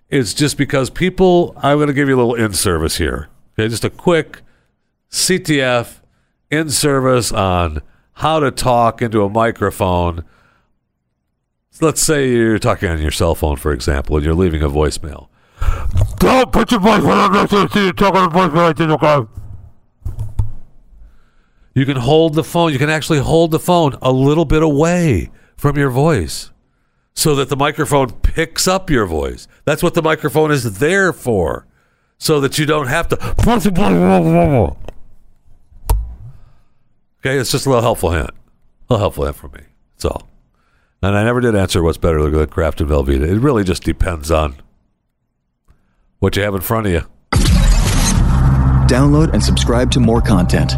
It's 0.09 0.33
just 0.33 0.57
because 0.57 0.89
people. 0.89 1.53
I'm 1.57 1.77
going 1.77 1.87
to 1.87 1.93
give 1.93 2.07
you 2.07 2.15
a 2.15 2.21
little 2.21 2.35
in 2.35 2.53
service 2.53 2.97
here. 2.97 3.29
Okay, 3.53 3.67
just 3.69 3.83
a 3.83 3.89
quick 3.89 4.41
CTF 5.09 6.01
in 6.49 6.69
service 6.69 7.31
on 7.31 7.81
how 8.13 8.39
to 8.39 8.51
talk 8.51 9.01
into 9.01 9.23
a 9.23 9.29
microphone. 9.29 10.25
Let's 11.79 12.01
say 12.01 12.29
you're 12.29 12.59
talking 12.59 12.89
on 12.89 13.01
your 13.01 13.11
cell 13.11 13.33
phone, 13.33 13.55
for 13.55 13.71
example, 13.71 14.17
and 14.17 14.25
you're 14.25 14.35
leaving 14.35 14.61
a 14.61 14.69
voicemail. 14.69 15.29
Don't 16.17 16.51
put 16.51 16.71
your 16.71 16.79
voicemail 16.79 17.27
on 17.27 17.33
this. 17.33 17.51
You're 17.75 17.93
talking 17.93 18.19
on 18.19 18.31
voicemail. 18.31 18.91
Okay. 18.91 19.27
You 21.73 21.85
can 21.85 21.97
hold 21.97 22.35
the 22.35 22.43
phone. 22.43 22.73
You 22.73 22.77
can 22.77 22.89
actually 22.89 23.19
hold 23.19 23.51
the 23.51 23.59
phone 23.59 23.97
a 24.01 24.11
little 24.11 24.45
bit 24.45 24.61
away 24.61 25.31
from 25.55 25.77
your 25.77 25.89
voice 25.89 26.51
so 27.13 27.33
that 27.35 27.49
the 27.49 27.55
microphone 27.55 28.11
picks 28.11 28.67
up 28.67 28.89
your 28.89 29.05
voice. 29.05 29.47
That's 29.65 29.81
what 29.81 29.93
the 29.93 30.01
microphone 30.01 30.51
is 30.51 30.79
there 30.79 31.13
for, 31.13 31.65
so 32.17 32.39
that 32.41 32.59
you 32.59 32.65
don't 32.65 32.87
have 32.87 33.07
to. 33.09 33.15
Okay, 37.19 37.37
it's 37.37 37.51
just 37.51 37.65
a 37.65 37.69
little 37.69 37.83
helpful 37.83 38.11
hint. 38.11 38.29
A 38.29 38.93
little 38.93 38.99
helpful 38.99 39.25
hint 39.25 39.35
for 39.35 39.47
me. 39.49 39.61
That's 39.93 40.05
all. 40.05 40.27
And 41.03 41.17
I 41.17 41.23
never 41.23 41.41
did 41.41 41.55
answer 41.55 41.81
what's 41.81 41.97
better 41.97 42.29
than 42.29 42.47
Kraft 42.47 42.79
and 42.79 42.89
Velveeta. 42.89 43.27
It 43.27 43.39
really 43.39 43.63
just 43.63 43.83
depends 43.83 44.29
on 44.29 44.55
what 46.19 46.35
you 46.35 46.43
have 46.43 46.53
in 46.53 46.61
front 46.61 46.85
of 46.85 46.93
you. 46.93 47.01
Download 48.87 49.33
and 49.33 49.41
subscribe 49.41 49.89
to 49.91 49.99
more 49.99 50.21
content 50.21 50.73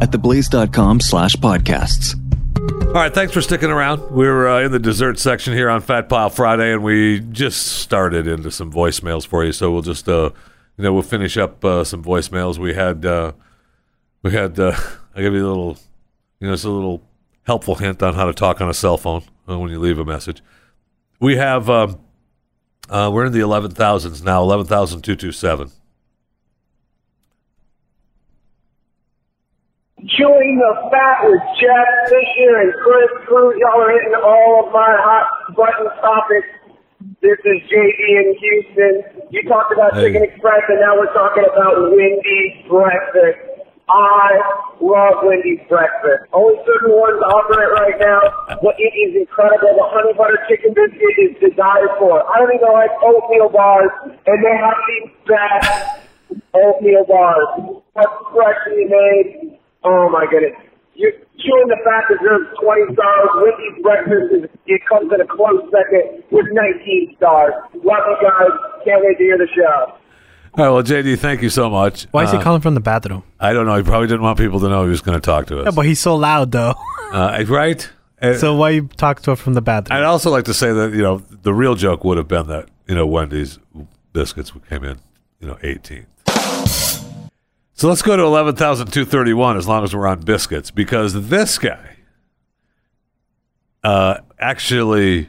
at 0.00 0.12
theblaze.com 0.12 1.00
slash 1.00 1.34
podcasts. 1.36 2.14
All 2.86 2.92
right, 2.92 3.12
thanks 3.12 3.32
for 3.32 3.42
sticking 3.42 3.70
around. 3.70 4.08
We're 4.12 4.46
uh, 4.46 4.62
in 4.62 4.70
the 4.70 4.78
dessert 4.78 5.18
section 5.18 5.52
here 5.52 5.68
on 5.68 5.80
Fat 5.80 6.08
Pile 6.08 6.30
Friday, 6.30 6.72
and 6.72 6.84
we 6.84 7.18
just 7.18 7.66
started 7.66 8.28
into 8.28 8.52
some 8.52 8.72
voicemails 8.72 9.26
for 9.26 9.44
you. 9.44 9.50
So 9.50 9.72
we'll 9.72 9.82
just, 9.82 10.08
uh, 10.08 10.30
you 10.76 10.84
know, 10.84 10.92
we'll 10.92 11.02
finish 11.02 11.36
up 11.36 11.64
uh, 11.64 11.82
some 11.82 12.04
voicemails. 12.04 12.56
We 12.56 12.74
had, 12.74 13.04
uh, 13.04 13.32
we 14.22 14.30
had. 14.30 14.60
Uh, 14.60 14.76
I 15.16 15.22
give 15.22 15.32
you 15.32 15.44
a 15.44 15.48
little, 15.48 15.78
you 16.38 16.46
know, 16.46 16.52
it's 16.52 16.64
a 16.64 16.70
little 16.70 17.02
helpful 17.46 17.74
hint 17.74 18.02
on 18.02 18.14
how 18.14 18.26
to 18.26 18.34
talk 18.34 18.60
on 18.60 18.68
a 18.68 18.74
cell 18.74 18.98
phone 18.98 19.24
uh, 19.48 19.58
when 19.58 19.70
you 19.70 19.78
leave 19.78 19.98
a 19.98 20.04
message. 20.04 20.42
We 21.20 21.36
have, 21.36 21.68
um, 21.70 21.98
uh, 22.88 23.10
we're 23.12 23.26
in 23.26 23.32
the 23.32 23.40
eleven 23.40 23.70
thousands 23.70 24.22
now, 24.22 24.42
eleven 24.42 24.66
thousand 24.66 25.02
two 25.02 25.16
two 25.16 25.32
seven. 25.32 25.70
Chewing 30.06 30.60
the 30.60 30.90
fat 30.92 31.24
with 31.24 31.40
Jeff 31.58 31.88
Fisher 32.12 32.52
and 32.60 32.72
Chris 32.84 33.10
Cruz. 33.26 33.56
Y'all 33.58 33.80
are 33.80 33.90
hitting 33.90 34.14
all 34.22 34.66
of 34.66 34.72
my 34.72 34.92
hot 35.00 35.56
button 35.56 35.88
topics. 36.00 36.46
This 37.22 37.38
is 37.44 37.58
JD 37.72 38.00
in 38.04 38.34
Houston. 38.38 38.94
You 39.30 39.42
talked 39.48 39.72
about 39.72 39.94
Hey. 39.94 40.12
Chicken 40.12 40.22
Express, 40.24 40.62
and 40.68 40.80
now 40.80 40.96
we're 40.98 41.12
talking 41.14 41.44
about 41.50 41.90
Wendy's 41.96 42.68
breakfast. 42.68 43.55
I 43.86 44.74
love 44.82 45.22
Wendy's 45.22 45.62
breakfast. 45.70 46.26
Only 46.34 46.58
certain 46.66 46.90
ones 46.90 47.22
offer 47.22 47.54
it 47.54 47.70
right 47.70 47.98
now, 48.02 48.58
but 48.58 48.74
it 48.82 48.90
is 48.98 49.14
incredible. 49.14 49.78
The 49.78 49.86
honey 49.94 50.12
butter 50.18 50.42
chicken 50.50 50.74
biscuit 50.74 51.38
is 51.38 51.54
die 51.54 51.86
for. 52.02 52.18
I 52.26 52.42
don't 52.42 52.50
even 52.50 52.66
like 52.74 52.90
oatmeal 52.98 53.46
bars, 53.48 53.94
and 54.10 54.38
they 54.42 54.56
have 54.58 54.78
the 54.90 55.00
best 55.30 55.70
oatmeal 56.50 57.06
bars. 57.06 57.78
What's 57.94 58.18
freshly 58.34 58.90
made. 58.90 59.62
Oh 59.86 60.10
my 60.10 60.26
goodness. 60.26 60.58
You 60.98 61.12
chewing 61.38 61.68
the 61.70 61.78
fat 61.86 62.10
deserves 62.10 62.50
20 62.58 62.90
stars. 62.90 63.28
Wendy's 63.38 63.78
breakfast 63.86 64.26
is, 64.34 64.42
it 64.66 64.82
comes 64.90 65.14
in 65.14 65.22
a 65.22 65.28
close 65.30 65.62
second 65.70 66.26
with 66.34 66.50
19 66.50 67.14
stars. 67.22 67.54
Love 67.86 68.02
you 68.02 68.18
guys. 68.18 68.50
Can't 68.82 68.98
wait 69.06 69.14
to 69.14 69.22
hear 69.22 69.38
the 69.38 69.46
show. 69.54 69.94
All 70.58 70.64
right, 70.64 70.70
well, 70.70 70.82
JD, 70.82 71.18
thank 71.18 71.42
you 71.42 71.50
so 71.50 71.68
much. 71.68 72.04
Why 72.12 72.24
is 72.24 72.30
he 72.30 72.38
Uh, 72.38 72.42
calling 72.42 72.62
from 72.62 72.72
the 72.74 72.80
bathroom? 72.80 73.22
I 73.38 73.52
don't 73.52 73.66
know. 73.66 73.76
He 73.76 73.82
probably 73.82 74.06
didn't 74.08 74.22
want 74.22 74.38
people 74.38 74.58
to 74.60 74.68
know 74.70 74.84
he 74.84 74.88
was 74.90 75.02
going 75.02 75.20
to 75.20 75.24
talk 75.24 75.46
to 75.48 75.58
us. 75.60 75.64
Yeah, 75.66 75.70
but 75.72 75.84
he's 75.84 76.00
so 76.00 76.16
loud 76.16 76.50
though. 76.52 76.74
uh, 77.12 77.44
right? 77.46 77.90
Uh, 78.22 78.34
so 78.38 78.54
why 78.54 78.70
you 78.70 78.88
talk 78.96 79.20
to 79.22 79.32
her 79.32 79.36
from 79.36 79.52
the 79.52 79.60
bathroom? 79.60 79.98
I'd 79.98 80.04
also 80.04 80.30
like 80.30 80.44
to 80.46 80.54
say 80.54 80.72
that 80.72 80.92
you 80.94 81.02
know 81.02 81.18
the 81.42 81.52
real 81.52 81.74
joke 81.74 82.04
would 82.04 82.16
have 82.16 82.26
been 82.28 82.46
that 82.46 82.70
you 82.88 82.94
know 82.94 83.06
Wendy's 83.06 83.58
biscuits 84.14 84.50
came 84.70 84.82
in 84.84 84.98
you 85.40 85.46
know 85.48 85.56
18th. 85.56 86.06
So 87.74 87.88
let's 87.88 88.00
go 88.00 88.16
to 88.16 88.22
11,231 88.22 89.58
as 89.58 89.68
long 89.68 89.84
as 89.84 89.94
we're 89.94 90.06
on 90.06 90.20
biscuits 90.20 90.70
because 90.70 91.28
this 91.28 91.58
guy 91.58 91.96
uh, 93.84 94.20
actually 94.38 95.28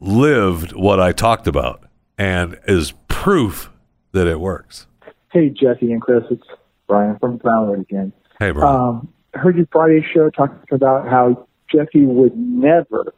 lived 0.00 0.72
what 0.74 1.00
I 1.00 1.12
talked 1.12 1.46
about 1.46 1.84
and 2.18 2.58
is 2.68 2.92
proof 3.08 3.70
that 4.16 4.26
it 4.26 4.40
works. 4.40 4.86
Hey, 5.30 5.50
Jesse 5.50 5.92
and 5.92 6.00
Chris, 6.00 6.24
it's 6.30 6.46
Brian 6.88 7.18
from 7.18 7.36
Brownwood 7.36 7.80
again. 7.80 8.12
Hey, 8.40 8.50
bro. 8.50 8.66
Um, 8.66 9.08
heard 9.34 9.56
your 9.56 9.66
Friday 9.70 10.04
show 10.14 10.30
talking 10.30 10.58
about 10.70 11.06
how 11.06 11.46
Jesse 11.70 12.04
would 12.04 12.36
never, 12.36 13.12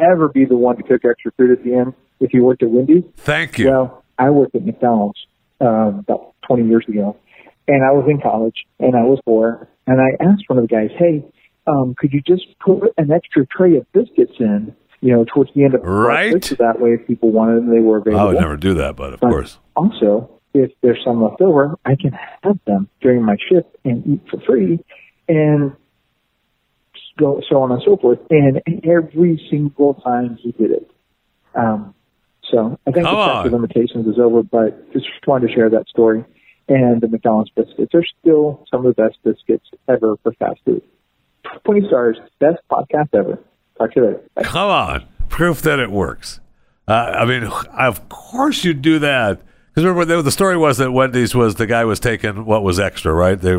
ever 0.00 0.28
be 0.28 0.46
the 0.46 0.56
one 0.56 0.78
to 0.78 0.82
cook 0.82 1.02
extra 1.04 1.32
food 1.36 1.50
at 1.50 1.62
the 1.62 1.74
end 1.74 1.92
if 2.20 2.30
he 2.30 2.40
worked 2.40 2.62
at 2.62 2.70
Wendy's. 2.70 3.04
Thank 3.16 3.58
you. 3.58 3.68
Well, 3.68 4.04
I 4.18 4.30
worked 4.30 4.54
at 4.54 4.64
McDonald's 4.64 5.18
um, 5.60 5.98
about 5.98 6.34
20 6.46 6.66
years 6.66 6.84
ago, 6.88 7.16
and 7.68 7.84
I 7.84 7.90
was 7.92 8.06
in 8.08 8.18
college, 8.18 8.64
and 8.80 8.96
I 8.96 9.02
was 9.02 9.20
poor, 9.26 9.68
and 9.86 10.00
I 10.00 10.24
asked 10.24 10.44
one 10.46 10.58
of 10.58 10.66
the 10.66 10.74
guys, 10.74 10.90
hey, 10.98 11.22
um, 11.66 11.94
could 11.98 12.12
you 12.12 12.22
just 12.22 12.46
put 12.58 12.94
an 12.96 13.10
extra 13.10 13.46
tray 13.46 13.76
of 13.76 13.90
biscuits 13.92 14.34
in, 14.40 14.74
you 15.02 15.12
know, 15.12 15.24
towards 15.24 15.52
the 15.54 15.64
end 15.64 15.74
of 15.74 15.82
the 15.82 15.88
Right. 15.88 16.42
so 16.42 16.54
that 16.54 16.80
way 16.80 16.94
if 16.94 17.06
people 17.06 17.30
wanted 17.32 17.56
them, 17.56 17.70
they 17.70 17.80
were 17.80 17.98
available. 17.98 18.20
I 18.20 18.24
would 18.32 18.40
never 18.40 18.56
do 18.56 18.72
that, 18.74 18.96
but 18.96 19.12
of 19.14 19.20
But 19.20 19.28
course. 19.30 19.58
Also, 19.76 20.30
if 20.54 20.70
there's 20.80 21.02
some 21.04 21.22
left 21.22 21.40
over, 21.42 21.76
I 21.84 21.96
can 21.96 22.12
have 22.42 22.58
them 22.66 22.88
during 23.00 23.22
my 23.22 23.36
shift 23.48 23.68
and 23.84 24.06
eat 24.06 24.20
for 24.30 24.40
free 24.40 24.78
and 25.28 25.72
go 27.18 27.42
so 27.48 27.62
on 27.62 27.72
and 27.72 27.82
so 27.84 27.96
forth. 27.96 28.20
And 28.30 28.62
every 28.84 29.44
single 29.50 29.94
time 29.94 30.36
he 30.40 30.52
did 30.52 30.70
it. 30.70 30.90
Um, 31.54 31.94
so 32.50 32.78
I 32.86 32.92
think 32.92 33.06
Come 33.06 33.16
the 33.16 33.24
statute 33.24 33.46
of 33.48 33.52
limitations 33.52 34.06
is 34.06 34.18
over, 34.18 34.42
but 34.42 34.92
just 34.92 35.06
wanted 35.26 35.48
to 35.48 35.54
share 35.54 35.68
that 35.70 35.88
story. 35.88 36.24
And 36.68 37.00
the 37.00 37.08
McDonald's 37.08 37.50
biscuits 37.50 37.94
are 37.94 38.04
still 38.20 38.64
some 38.70 38.86
of 38.86 38.94
the 38.94 39.02
best 39.02 39.18
biscuits 39.24 39.68
ever 39.88 40.16
for 40.22 40.32
fast 40.34 40.60
food. 40.64 40.82
20 41.64 41.88
stars, 41.88 42.18
best 42.38 42.60
podcast 42.70 43.08
ever. 43.14 43.38
Talk 43.86 43.94
to 43.94 44.00
you 44.00 44.06
later. 44.06 44.20
Bye. 44.34 44.42
Come 44.44 44.70
on, 44.70 45.04
proof 45.28 45.62
that 45.62 45.78
it 45.78 45.90
works. 45.90 46.40
Uh, 46.88 46.92
I 46.92 47.24
mean, 47.24 47.44
of 47.44 48.08
course 48.08 48.64
you'd 48.64 48.82
do 48.82 48.98
that. 49.00 49.40
Because 49.70 49.84
remember, 49.84 50.04
the, 50.04 50.22
the 50.22 50.30
story 50.30 50.56
was 50.56 50.78
that 50.78 50.90
Wendy's 50.92 51.34
was 51.34 51.54
the 51.54 51.66
guy 51.66 51.84
was 51.84 51.98
taking 52.00 52.44
what 52.44 52.62
was 52.62 52.78
extra, 52.78 53.12
right? 53.12 53.40
They, 53.40 53.56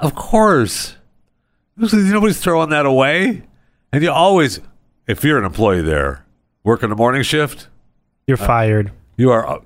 of 0.00 0.14
course, 0.14 0.96
nobody's 1.76 2.40
throwing 2.40 2.70
that 2.70 2.86
away. 2.86 3.42
And 3.92 4.02
you 4.02 4.10
always, 4.10 4.60
if 5.06 5.24
you're 5.24 5.38
an 5.38 5.44
employee 5.44 5.82
there, 5.82 6.24
working 6.64 6.88
the 6.88 6.96
morning 6.96 7.22
shift, 7.22 7.68
You're 8.26 8.36
fired. 8.36 8.90
you 9.16 9.30
are 9.30 9.46
uh, 9.46 9.58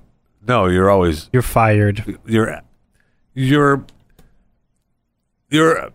no, 0.47 0.65
you're 0.67 0.89
always 0.89 1.29
You're 1.31 1.41
fired. 1.41 2.17
you're 2.25 2.61
you're 3.33 3.85
you're 5.49 5.91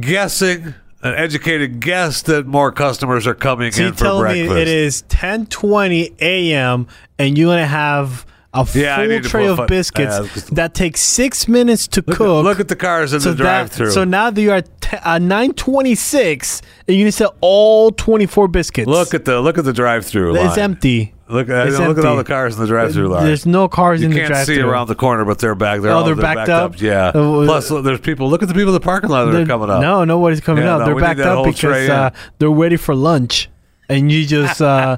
guessing 0.00 0.74
an 1.02 1.14
educated 1.14 1.80
guess 1.80 2.22
that 2.22 2.46
more 2.46 2.72
customers 2.72 3.26
are 3.26 3.34
coming 3.34 3.70
So 3.72 3.86
in 3.86 3.92
for 3.92 3.98
tell 3.98 4.22
me 4.22 4.46
breakfast. 4.46 4.56
it 4.58 4.68
is 4.68 5.02
10:20 5.08 6.14
a.m. 6.20 6.86
and 7.18 7.38
you're 7.38 7.52
gonna 7.52 7.66
have 7.66 8.26
a 8.54 8.66
Yeah, 8.74 8.96
full 9.06 9.20
tray 9.20 9.46
of 9.46 9.58
fu- 9.58 9.66
biscuits 9.66 10.44
that 10.50 10.74
takes 10.74 11.00
six 11.02 11.46
minutes 11.48 11.86
to 11.88 12.02
Look, 12.06 12.16
cook. 12.16 12.44
look 12.44 12.60
at 12.60 12.68
the 12.68 12.76
cars 12.76 13.12
in 13.12 13.20
so 13.20 13.30
the 13.30 13.36
drive-through. 13.36 13.90
So 13.92 14.04
now 14.04 14.30
that 14.30 14.40
you 14.40 14.50
are 14.50 14.62
t- 14.62 14.96
uh, 15.04 15.18
9:26 15.18 16.62
and 16.88 16.96
you 16.96 17.04
need 17.04 17.10
to 17.10 17.16
sell 17.16 17.34
all 17.40 17.90
24 17.90 18.48
biscuits. 18.48 18.88
look 18.88 19.12
at 19.14 19.24
the 19.26 19.40
look 19.40 19.58
at 19.58 19.64
the 19.64 19.72
drive-through. 19.72 20.34
it's 20.36 20.56
line. 20.56 20.58
empty. 20.58 21.14
Look 21.30 21.48
at 21.50 21.68
It's 21.68 21.78
look 21.78 21.98
at 21.98 22.04
all 22.06 22.16
the 22.16 22.24
cars 22.24 22.54
in 22.54 22.60
the 22.62 22.66
drive-through 22.66 23.08
line. 23.08 23.24
There's 23.26 23.44
no 23.44 23.68
cars 23.68 24.00
you 24.00 24.06
in 24.06 24.12
the 24.12 24.16
drive-through. 24.26 24.54
You 24.54 24.60
can't 24.60 24.66
see 24.66 24.72
around 24.72 24.88
the 24.88 24.94
corner, 24.94 25.24
but 25.26 25.38
they're 25.38 25.54
back. 25.54 25.82
They're 25.82 25.90
Oh, 25.90 25.98
all, 25.98 26.04
they're 26.04 26.16
backed 26.16 26.48
up? 26.48 26.80
Yeah. 26.80 27.08
Uh, 27.08 27.44
Plus, 27.44 27.68
there's 27.68 28.00
people. 28.00 28.30
Look 28.30 28.42
at 28.42 28.48
the 28.48 28.54
people 28.54 28.68
in 28.68 28.74
the 28.74 28.80
parking 28.80 29.10
lot 29.10 29.26
that 29.26 29.32
They're- 29.32 29.46
coming 29.46 29.68
up. 29.68 29.82
No, 29.82 30.04
nobody's 30.04 30.40
coming 30.40 30.64
Yeah, 30.64 30.76
up. 30.76 30.80
no, 30.80 30.86
they're 30.86 31.00
backed 31.00 31.20
up 31.20 31.44
because 31.44 31.88
uh, 31.90 32.10
they're 32.38 32.50
waiting 32.50 32.78
for 32.78 32.94
lunch, 32.94 33.50
and 33.90 34.10
you 34.10 34.24
just 34.26 34.62
uh, 34.62 34.96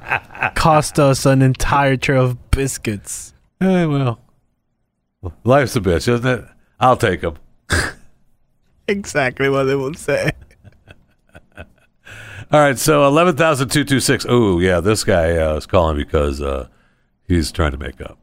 cost 0.55 0.99
us 0.99 1.25
an 1.25 1.41
entire 1.41 1.97
tray 1.97 2.17
of 2.17 2.49
biscuits. 2.51 3.33
Hey, 3.59 3.85
well, 3.85 4.19
life's 5.43 5.75
a 5.75 5.81
bitch, 5.81 6.07
isn't 6.07 6.25
it? 6.25 6.45
I'll 6.79 6.97
take 6.97 7.21
them. 7.21 7.35
Exactly 8.87 9.47
what 9.47 9.63
they 9.65 9.75
would 9.75 9.97
say. 9.97 10.31
All 12.51 12.59
right, 12.59 12.77
so 12.77 13.05
eleven 13.07 13.37
thousand 13.37 13.69
two 13.69 13.85
two 13.85 14.01
six. 14.01 14.25
Oh, 14.27 14.59
yeah, 14.59 14.81
this 14.81 15.05
guy 15.05 15.37
uh, 15.37 15.55
is 15.55 15.65
calling 15.65 15.95
because 15.95 16.41
uh, 16.41 16.67
he's 17.25 17.49
trying 17.51 17.71
to 17.71 17.77
make 17.77 18.01
up. 18.01 18.17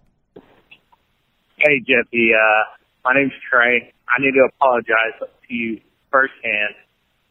Hey, 1.57 1.81
Jeffy. 1.81 2.33
Uh, 2.35 2.63
my 3.05 3.15
name's 3.15 3.33
Trey. 3.49 3.93
I 4.07 4.21
need 4.21 4.33
to 4.33 4.47
apologize 4.55 5.19
to 5.21 5.55
you 5.55 5.81
firsthand. 6.11 6.75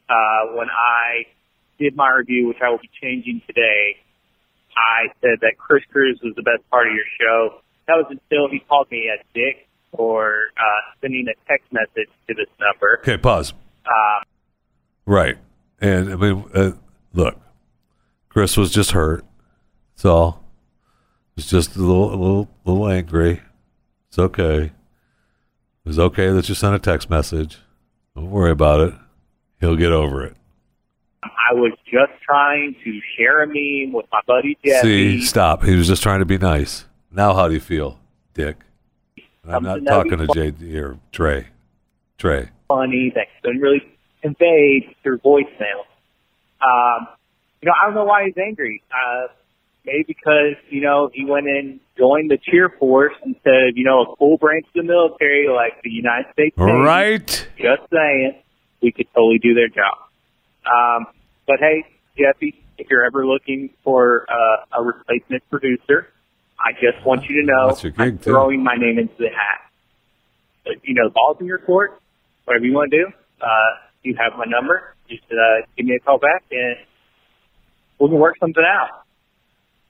Uh, 0.10 0.56
when 0.56 0.68
I 0.70 1.26
did 1.78 1.95
my 1.95 2.10
review, 2.10 2.48
which 2.48 2.58
I 2.66 2.70
will 2.70 2.80
be 2.80 2.89
changing 3.00 3.41
today, 3.45 3.98
I 4.76 5.14
said 5.22 5.39
that 5.41 5.58
Chris 5.60 5.84
Cruz 5.91 6.20
was 6.24 6.34
the 6.36 6.41
best 6.41 6.68
part 6.72 6.88
of 6.88 6.93
your 6.93 7.06
show. 7.20 7.60
That 7.88 7.93
was 7.98 8.06
until 8.10 8.50
he 8.50 8.60
called 8.68 8.89
me 8.89 9.08
a 9.08 9.24
dick 9.36 9.68
for 9.95 10.48
uh, 10.58 10.62
sending 11.00 11.28
a 11.28 11.48
text 11.48 11.72
message 11.72 12.10
to 12.28 12.34
this 12.34 12.48
number. 12.60 13.00
Okay, 13.02 13.18
pause. 13.18 13.54
Um, 13.86 14.24
Right, 15.06 15.38
and 15.80 16.12
I 16.12 16.16
mean, 16.16 16.43
uh, 16.54 16.72
look, 17.18 17.36
Chris 18.30 18.55
was 18.55 18.72
just 18.72 18.91
hurt. 18.91 19.26
That's 19.95 20.05
all. 20.05 20.43
He's 21.36 21.47
just 21.47 21.76
a 21.76 21.80
little, 21.80 22.09
a 22.09 22.15
little, 22.15 22.49
little 22.63 22.88
angry. 22.88 23.41
It's 24.07 24.20
okay. 24.20 24.72
It's 25.86 25.97
okay 25.97 26.30
that 26.30 26.47
you 26.47 26.55
sent 26.55 26.76
a 26.76 26.80
text 26.80 27.09
message. 27.09 27.57
Don't 28.15 28.30
worry 28.30 28.51
about 28.51 28.80
it. 28.82 28.93
He'll 29.59 29.76
get 29.76 29.91
over 29.91 30.24
it. 30.24 30.36
I 31.24 31.53
was 31.53 31.74
just 31.86 32.11
trying 32.24 32.76
to 32.84 32.99
share 33.18 33.41
a 33.41 33.47
meme 33.47 33.93
with 33.93 34.05
my 34.11 34.22
buddy 34.28 34.57
Jeffy. 34.63 35.20
See, 35.20 35.26
stop. 35.26 35.63
He 35.63 35.76
was 35.76 35.88
just 35.88 36.03
trying 36.03 36.20
to 36.20 36.26
be 36.26 36.38
nice. 36.38 36.86
Now, 37.11 37.34
how 37.34 37.47
do 37.47 37.53
you 37.55 37.59
feel, 37.59 37.99
Dick? 38.34 38.57
And 39.43 39.55
I'm 39.55 39.63
not 39.63 39.86
talking 39.86 40.20
to 40.20 40.28
JD 40.28 40.76
or 40.76 40.99
Trey. 41.11 41.47
Trey. 42.18 42.49
funny 42.68 43.11
that 43.15 43.28
couldn't 43.41 43.61
really 43.61 43.82
convey 44.22 44.95
through 45.03 45.20
voicemail. 45.20 45.86
Um, 46.62 47.08
you 47.62 47.68
know, 47.68 47.74
I 47.82 47.86
don't 47.88 47.95
know 47.95 48.05
why 48.05 48.26
he's 48.26 48.38
angry. 48.38 48.84
Uh, 48.91 49.28
maybe 49.86 50.03
because, 50.08 50.55
you 50.70 50.82
know, 50.82 51.10
he 51.14 51.26
went 51.26 51.47
and 51.47 51.80
joined 51.97 52.30
the 52.30 52.38
cheer 52.38 52.70
force 52.78 53.14
instead 53.26 53.70
of, 53.70 53.78
you 53.78 53.84
know, 53.84 54.01
a 54.01 54.16
cool 54.18 54.38
branch 54.38 54.66
of 54.68 54.74
the 54.74 54.84
military 54.84 55.47
like 55.47 55.82
the 55.84 55.89
United 55.89 56.32
States 56.34 56.58
Navy. 56.58 56.72
Right. 56.72 57.47
Just 57.58 57.89
saying, 57.91 58.36
we 58.82 58.91
could 58.91 59.08
totally 59.16 59.39
do 59.39 59.53
their 59.53 59.70
job. 59.70 59.97
Um, 60.66 61.08
but 61.47 61.58
hey, 61.60 61.86
Jeffy, 62.18 62.62
if 62.78 62.88
you're 62.89 63.05
ever 63.05 63.26
looking 63.26 63.70
for 63.84 64.26
uh, 64.30 64.80
a 64.80 64.84
replacement 64.84 65.47
producer, 65.49 66.10
I 66.60 66.74
just 66.74 67.05
want 67.05 67.24
you 67.30 67.41
to 67.41 67.47
know 67.47 67.68
That's 67.70 67.84
your 67.84 67.91
gig, 67.91 68.01
I'm 68.01 68.18
too. 68.18 68.32
throwing 68.32 68.64
my 68.64 68.76
name 68.76 68.99
into 68.99 69.16
the 69.18 69.30
hat. 69.30 69.62
But, 70.64 70.76
you 70.84 70.93
know, 70.93 71.08
the 71.08 71.14
ball's 71.14 71.38
in 71.39 71.45
your 71.45 71.60
court. 71.60 71.99
Whatever 72.45 72.66
you 72.66 72.74
want 72.74 72.91
to 72.91 72.97
do, 72.97 73.08
uh, 73.41 73.47
you 74.03 74.16
have 74.16 74.38
my 74.38 74.45
number. 74.45 74.95
Just 75.10 75.24
uh, 75.32 75.66
give 75.76 75.86
me 75.86 75.95
a 75.95 75.99
call 75.99 76.18
back, 76.18 76.43
and 76.51 76.78
we 77.99 78.10
can 78.10 78.20
work 78.20 78.36
something 78.39 78.64
out. 78.64 79.03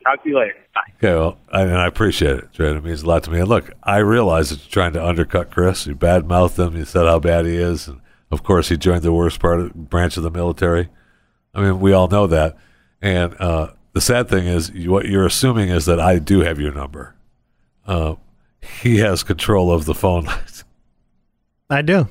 Talk 0.03 0.24
to 0.24 0.30
you 0.30 0.38
later. 0.39 0.55
Bye. 0.74 0.82
Okay, 0.97 1.13
well, 1.20 1.38
I, 1.51 1.63
and 1.63 1.78
I 1.78 1.88
appreciate 1.88 2.38
it, 2.38 2.53
Trey. 2.53 2.72
It 2.72 2.84
means 2.84 3.01
a 3.01 3.07
lot 3.07 3.24
to 3.24 3.32
me. 3.32 3.39
And 3.39 3.47
look, 3.47 3.72
I 3.84 3.97
realize 3.97 4.49
that 4.49 4.59
you're 4.59 4.72
trying 4.72 4.93
to 4.93 5.05
undercut 5.05 5.51
Chris. 5.51 5.88
You 5.88 5.95
badmouthed 5.95 6.57
him. 6.57 6.78
You 6.78 6.86
said 6.86 7.05
how 7.05 7.20
bad 7.20 7.45
he 7.45 7.55
is, 7.55 7.88
and 7.88 7.99
of 8.32 8.43
course, 8.43 8.70
he 8.70 8.78
joined 8.78 9.01
the 9.01 9.13
worst 9.13 9.39
part 9.39 9.59
of, 9.59 9.74
branch 9.89 10.18
of 10.18 10.24
the 10.24 10.32
military. 10.32 10.89
I 11.53 11.61
mean, 11.61 11.80
we 11.80 11.93
all 11.93 12.07
know 12.07 12.28
that. 12.28 12.57
And 13.01 13.36
uh, 13.39 13.72
the 13.93 14.01
sad 14.01 14.30
thing 14.30 14.47
is, 14.47 14.70
you, 14.70 14.91
what 14.91 15.07
you're 15.07 15.26
assuming 15.26 15.70
is 15.70 15.86
that 15.86 15.99
I 15.99 16.20
do 16.20 16.41
have 16.41 16.59
your 16.59 16.74
number. 16.74 17.15
Uh, 17.86 18.15
he 18.82 18.97
has 18.97 19.24
control 19.24 19.72
of 19.72 19.86
the 19.86 19.93
phone 19.95 20.26
lines. 20.26 20.63
I 21.70 21.82
do. 21.82 22.07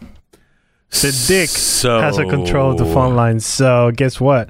The 0.90 1.24
dick 1.28 1.48
So- 1.50 2.00
has 2.00 2.18
a 2.18 2.24
control 2.24 2.70
of 2.72 2.78
the 2.78 2.86
phone 2.86 3.14
line. 3.16 3.40
So 3.40 3.90
guess 3.94 4.20
what? 4.20 4.48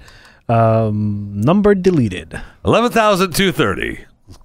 Um, 0.49 1.41
number 1.41 1.75
deleted. 1.75 2.41
Eleven 2.65 2.93
thousand 2.93 3.35
two 3.35 3.51
thirty. 3.53 4.05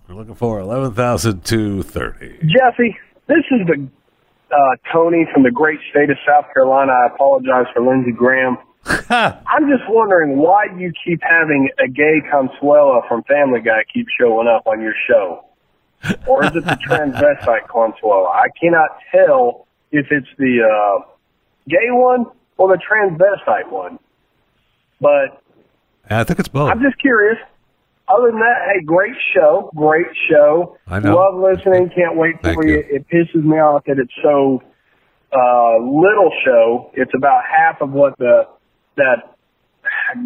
We're 0.09 0.15
looking 0.15 0.35
for 0.35 0.59
eleven 0.59 0.93
thousand 0.93 1.45
two 1.45 1.83
thirty. 1.83 2.37
Jeffy, 2.41 2.97
this 3.27 3.43
is 3.51 3.67
the 3.67 3.87
uh, 4.51 4.57
Tony 4.91 5.27
from 5.33 5.43
the 5.43 5.51
great 5.51 5.79
state 5.91 6.09
of 6.09 6.17
South 6.27 6.45
Carolina. 6.53 6.91
I 6.91 7.13
apologize 7.13 7.65
for 7.73 7.83
Lindsey 7.85 8.11
Graham. 8.11 8.57
I'm 9.09 9.69
just 9.69 9.83
wondering 9.89 10.37
why 10.37 10.65
you 10.75 10.91
keep 11.05 11.19
having 11.21 11.69
a 11.77 11.87
gay 11.87 12.19
Consuela 12.33 13.07
from 13.07 13.21
Family 13.23 13.61
Guy 13.61 13.83
keep 13.93 14.07
showing 14.19 14.47
up 14.47 14.65
on 14.65 14.81
your 14.81 14.95
show. 15.07 15.45
Or 16.25 16.43
is 16.43 16.49
it 16.55 16.65
the 16.65 16.79
transvestite 16.89 17.67
Consuela? 17.67 18.31
I 18.33 18.47
cannot 18.59 18.89
tell 19.13 19.67
if 19.91 20.07
it's 20.09 20.27
the 20.39 20.61
uh, 20.63 21.10
gay 21.69 21.89
one 21.91 22.25
or 22.57 22.69
the 22.69 22.79
transvestite 22.81 23.71
one. 23.71 23.99
But 24.99 25.41
I 26.09 26.23
think 26.23 26.39
it's 26.39 26.47
both. 26.49 26.71
I'm 26.71 26.81
just 26.81 26.99
curious. 26.99 27.37
Other 28.07 28.31
than 28.31 28.39
that, 28.39 28.55
hey, 28.73 28.83
great 28.85 29.15
show, 29.33 29.71
great 29.75 30.07
show. 30.29 30.77
I 30.87 30.99
know. 30.99 31.15
Love 31.15 31.35
listening. 31.35 31.89
Can't 31.95 32.17
wait 32.17 32.41
for 32.41 32.65
you. 32.65 32.83
It 32.89 33.07
pisses 33.07 33.43
me 33.43 33.57
off 33.57 33.83
that 33.85 33.97
it's 33.99 34.11
so 34.21 34.61
uh, 35.31 35.77
little 35.79 36.31
show. 36.43 36.91
It's 36.93 37.11
about 37.15 37.43
half 37.45 37.81
of 37.81 37.91
what 37.91 38.17
the 38.17 38.47
that 38.97 39.35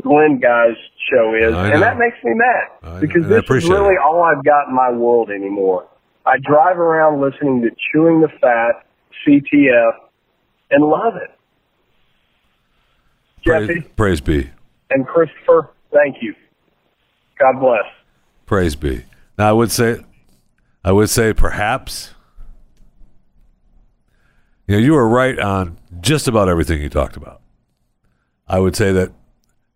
Glenn 0.01 0.39
guy's 0.39 0.75
show 1.13 1.35
is, 1.35 1.53
and 1.53 1.81
that 1.81 1.97
makes 1.97 2.17
me 2.23 2.31
mad 2.33 2.95
I- 2.95 2.99
because 2.99 3.27
this 3.27 3.43
is 3.43 3.69
really 3.69 3.93
it. 3.93 3.99
all 4.03 4.23
I've 4.23 4.43
got 4.43 4.67
in 4.67 4.75
my 4.75 4.91
world 4.91 5.29
anymore. 5.29 5.87
I 6.25 6.37
drive 6.43 6.79
around 6.79 7.21
listening 7.21 7.61
to 7.61 7.69
Chewing 7.93 8.21
the 8.21 8.29
Fat, 8.41 8.83
CTF, 9.27 9.91
and 10.71 10.83
love 10.83 11.15
it. 11.15 11.31
Praise, 13.45 13.67
Jeffy 13.67 13.81
praise 13.95 14.21
be. 14.21 14.49
and 14.89 15.05
Christopher, 15.05 15.71
thank 15.93 16.17
you. 16.21 16.33
God 17.39 17.59
bless. 17.59 17.85
Praise 18.45 18.75
be. 18.75 19.03
Now 19.37 19.49
I 19.49 19.51
would 19.51 19.71
say, 19.71 20.03
I 20.83 20.91
would 20.91 21.09
say 21.09 21.33
perhaps. 21.33 22.11
You 24.67 24.75
know, 24.75 24.81
you 24.81 24.93
were 24.93 25.07
right 25.07 25.37
on 25.37 25.77
just 26.01 26.27
about 26.27 26.49
everything 26.49 26.81
you 26.81 26.89
talked 26.89 27.17
about. 27.17 27.41
I 28.47 28.59
would 28.59 28.75
say 28.75 28.91
that 28.93 29.11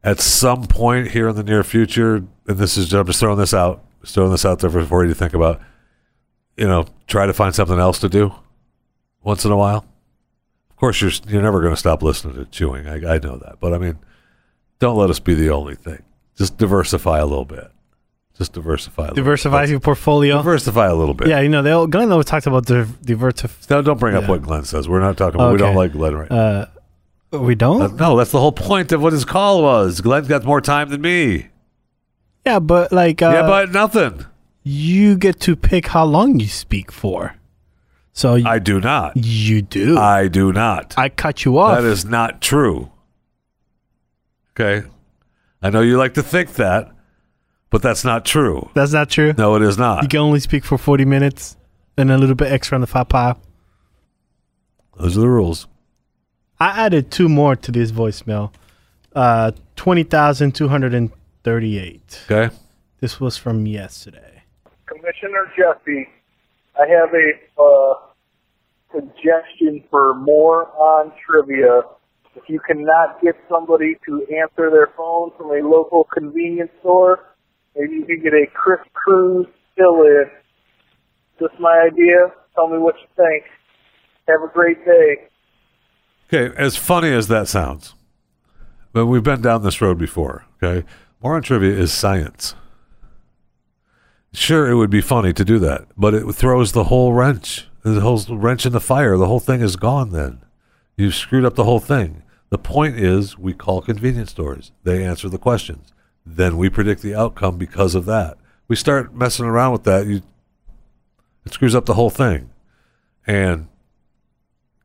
at 0.03 0.19
some 0.19 0.65
point 0.65 1.11
here 1.11 1.29
in 1.29 1.35
the 1.35 1.43
near 1.43 1.63
future, 1.63 2.15
and 2.15 2.57
this 2.57 2.77
is 2.77 2.91
I'm 2.93 3.05
just 3.05 3.19
throwing 3.19 3.37
this 3.37 3.53
out, 3.53 3.83
just 4.01 4.15
throwing 4.15 4.31
this 4.31 4.45
out 4.45 4.59
there 4.59 4.69
for, 4.69 4.83
for 4.85 5.03
you 5.03 5.09
to 5.09 5.15
think 5.15 5.33
about. 5.33 5.61
You 6.57 6.67
know, 6.67 6.85
try 7.07 7.25
to 7.25 7.33
find 7.33 7.53
something 7.53 7.79
else 7.79 7.99
to 7.99 8.09
do 8.09 8.33
once 9.21 9.45
in 9.45 9.51
a 9.51 9.57
while. 9.57 9.85
Of 10.79 10.81
course, 10.81 11.01
you're 11.01 11.11
you're 11.27 11.41
never 11.41 11.59
going 11.59 11.73
to 11.73 11.77
stop 11.79 12.01
listening 12.01 12.35
to 12.35 12.45
chewing. 12.45 12.87
I, 12.87 13.15
I 13.15 13.19
know 13.19 13.35
that, 13.37 13.57
but 13.59 13.73
I 13.73 13.77
mean, 13.77 13.99
don't 14.79 14.95
let 14.95 15.09
us 15.09 15.19
be 15.19 15.33
the 15.33 15.49
only 15.49 15.75
thing. 15.75 16.01
Just 16.37 16.57
diversify 16.57 17.19
a 17.19 17.25
little 17.25 17.43
bit. 17.43 17.69
Just 18.37 18.53
diversify. 18.53 19.01
A 19.01 19.03
little 19.09 19.15
Diversify 19.17 19.63
bit. 19.63 19.71
your 19.71 19.79
portfolio. 19.81 20.37
Diversify 20.37 20.87
a 20.87 20.95
little 20.95 21.13
bit. 21.13 21.27
Yeah, 21.27 21.41
you 21.41 21.49
know, 21.49 21.61
they 21.61 21.71
all, 21.71 21.85
Glenn 21.85 22.09
always 22.13 22.27
talked 22.27 22.47
about 22.47 22.65
diversify. 22.65 23.75
No, 23.75 23.81
don't 23.81 23.99
bring 23.99 24.15
up 24.15 24.21
Yeah. 24.23 24.29
what 24.29 24.41
Glenn 24.41 24.63
says. 24.63 24.87
We're 24.87 25.01
not 25.01 25.17
talking. 25.17 25.35
about 25.41 25.51
We 25.51 25.57
don't 25.57 25.75
like 25.75 25.91
Glenn 25.91 26.15
right. 26.15 26.31
Uh, 26.31 26.67
we 27.33 27.55
don't. 27.55 27.81
Uh, 27.81 27.87
no, 27.87 28.15
that's 28.15 28.31
the 28.31 28.39
whole 28.39 28.53
point 28.53 28.93
of 28.93 29.01
what 29.01 29.11
his 29.11 29.25
call 29.25 29.61
was. 29.61 29.99
Glenn's 29.99 30.29
got 30.29 30.45
more 30.45 30.61
time 30.61 30.87
than 30.87 31.01
me. 31.01 31.47
yeah, 32.45 32.59
but 32.59 32.93
like, 32.93 33.21
uh, 33.21 33.31
yeah, 33.33 33.41
but 33.41 33.71
nothing. 33.73 34.25
you 34.63 35.17
get 35.17 35.41
to 35.41 35.57
pick 35.57 35.87
how 35.87 36.05
long 36.05 36.39
you 36.39 36.47
speak 36.47 36.89
for. 36.89 37.35
So 38.19 38.33
y- 38.33 38.43
I 38.45 38.59
do 38.59 38.81
not. 38.81 39.13
you 39.15 39.61
do. 39.61 39.97
I 39.97 40.27
do 40.27 40.51
not. 40.51 40.93
I 40.97 41.07
cut 41.07 41.45
you 41.45 41.57
off. 41.57 41.77
That 41.79 41.87
is 41.87 42.03
not 42.03 42.41
true. 42.41 42.91
Okay. 44.51 44.85
I 45.61 45.69
know 45.69 45.79
you 45.79 45.97
like 45.97 46.15
to 46.15 46.21
think 46.21 46.55
that, 46.55 46.91
but 47.69 47.81
that's 47.81 48.03
not 48.03 48.25
true. 48.25 48.71
That's 48.73 48.91
not 48.91 49.09
true. 49.09 49.33
No, 49.37 49.55
it 49.55 49.61
is 49.61 49.77
not. 49.77 50.03
You 50.03 50.09
can 50.09 50.19
only 50.19 50.41
speak 50.41 50.65
for 50.65 50.77
forty 50.77 51.05
minutes 51.05 51.55
and 51.95 52.11
a 52.11 52.17
little 52.17 52.35
bit 52.35 52.51
extra 52.51 52.75
on 52.75 52.81
the 52.81 52.87
Fat 52.87 53.07
Pile. 53.07 53.39
Those 54.97 55.15
are 55.17 55.21
the 55.21 55.29
rules. 55.29 55.67
I 56.59 56.85
added 56.87 57.11
two 57.11 57.29
more 57.29 57.55
to 57.55 57.71
this 57.71 57.93
voicemail. 57.93 58.51
Uh, 59.15 59.53
twenty 59.77 60.03
thousand 60.03 60.55
two 60.55 60.67
hundred 60.67 60.93
and 60.93 61.09
thirty-eight. 61.45 62.25
Okay. 62.29 62.53
This 62.99 63.21
was 63.21 63.37
from 63.37 63.65
yesterday. 63.65 64.43
Commissioner 64.87 65.49
Jeffy, 65.55 66.09
I 66.77 66.85
have 66.85 67.13
a 67.13 67.61
uh, 67.61 67.93
suggestion 68.93 69.83
for 69.89 70.15
moron 70.15 71.11
trivia. 71.25 71.81
If 72.35 72.43
you 72.47 72.59
cannot 72.59 73.21
get 73.21 73.35
somebody 73.49 73.95
to 74.05 74.25
answer 74.41 74.69
their 74.69 74.89
phone 74.95 75.31
from 75.37 75.51
a 75.51 75.67
local 75.67 76.05
convenience 76.05 76.71
store, 76.79 77.35
maybe 77.75 77.95
you 77.95 78.05
could 78.05 78.23
get 78.23 78.33
a 78.33 78.45
Chris 78.53 78.79
Cruz 78.93 79.47
kill 79.75 80.03
it. 80.03 80.27
Just 81.39 81.59
my 81.59 81.87
idea. 81.91 82.31
Tell 82.55 82.67
me 82.67 82.77
what 82.77 82.95
you 83.01 83.07
think. 83.15 83.45
Have 84.27 84.41
a 84.43 84.53
great 84.53 84.85
day. 84.85 85.27
Okay, 86.31 86.55
as 86.57 86.75
funny 86.75 87.11
as 87.11 87.27
that 87.29 87.47
sounds, 87.47 87.95
but 88.93 89.07
we've 89.07 89.23
been 89.23 89.41
down 89.41 89.63
this 89.63 89.81
road 89.81 89.97
before. 89.97 90.45
Okay, 90.61 90.85
moron 91.23 91.41
trivia 91.41 91.71
is 91.71 91.91
science. 91.91 92.53
Sure, 94.31 94.69
it 94.69 94.75
would 94.75 94.91
be 94.91 95.01
funny 95.01 95.33
to 95.33 95.43
do 95.43 95.57
that, 95.57 95.87
but 95.97 96.13
it 96.13 96.31
throws 96.33 96.73
the 96.73 96.83
whole 96.83 97.13
wrench, 97.13 97.67
the 97.83 98.01
whole 98.01 98.21
wrench 98.29 98.65
in 98.65 98.71
the 98.73 98.79
fire. 98.79 99.17
The 99.17 99.27
whole 99.27 99.39
thing 99.39 99.61
is 99.61 99.75
gone. 99.75 100.11
Then 100.11 100.41
you've 100.97 101.15
screwed 101.15 101.45
up 101.45 101.55
the 101.55 101.63
whole 101.63 101.79
thing. 101.79 102.23
The 102.49 102.57
point 102.57 102.97
is, 102.97 103.37
we 103.37 103.53
call 103.53 103.81
convenience 103.81 104.31
stores. 104.31 104.71
They 104.83 105.05
answer 105.05 105.29
the 105.29 105.37
questions. 105.37 105.93
Then 106.25 106.57
we 106.57 106.69
predict 106.69 107.01
the 107.01 107.15
outcome 107.15 107.57
because 107.57 107.95
of 107.95 108.05
that. 108.05 108.37
We 108.67 108.75
start 108.75 109.15
messing 109.15 109.45
around 109.45 109.71
with 109.73 109.83
that. 109.83 110.07
You, 110.07 110.21
it 111.45 111.53
screws 111.53 111.75
up 111.75 111.85
the 111.85 111.93
whole 111.93 112.09
thing. 112.09 112.49
And 113.25 113.67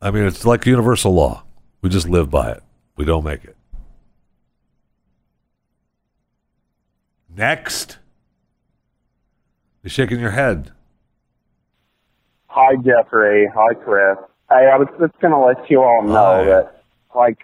I 0.00 0.10
mean, 0.10 0.24
it's 0.24 0.44
like 0.44 0.66
universal 0.66 1.14
law. 1.14 1.44
We 1.80 1.88
just 1.88 2.08
live 2.08 2.30
by 2.30 2.52
it. 2.52 2.62
We 2.96 3.04
don't 3.04 3.24
make 3.24 3.44
it. 3.44 3.56
Next. 7.34 7.98
You're 9.82 9.90
shaking 9.90 10.20
your 10.20 10.30
head. 10.32 10.73
Hi, 12.54 12.76
Jeffrey. 12.76 13.48
Hi, 13.52 13.74
Chris. 13.74 14.16
Hey, 14.48 14.70
I 14.72 14.78
was 14.78 14.86
just 15.00 15.20
going 15.20 15.32
to 15.32 15.40
let 15.40 15.68
you 15.68 15.80
all 15.82 16.04
know 16.04 16.36
Hi. 16.36 16.44
that, 16.44 16.84
like, 17.12 17.38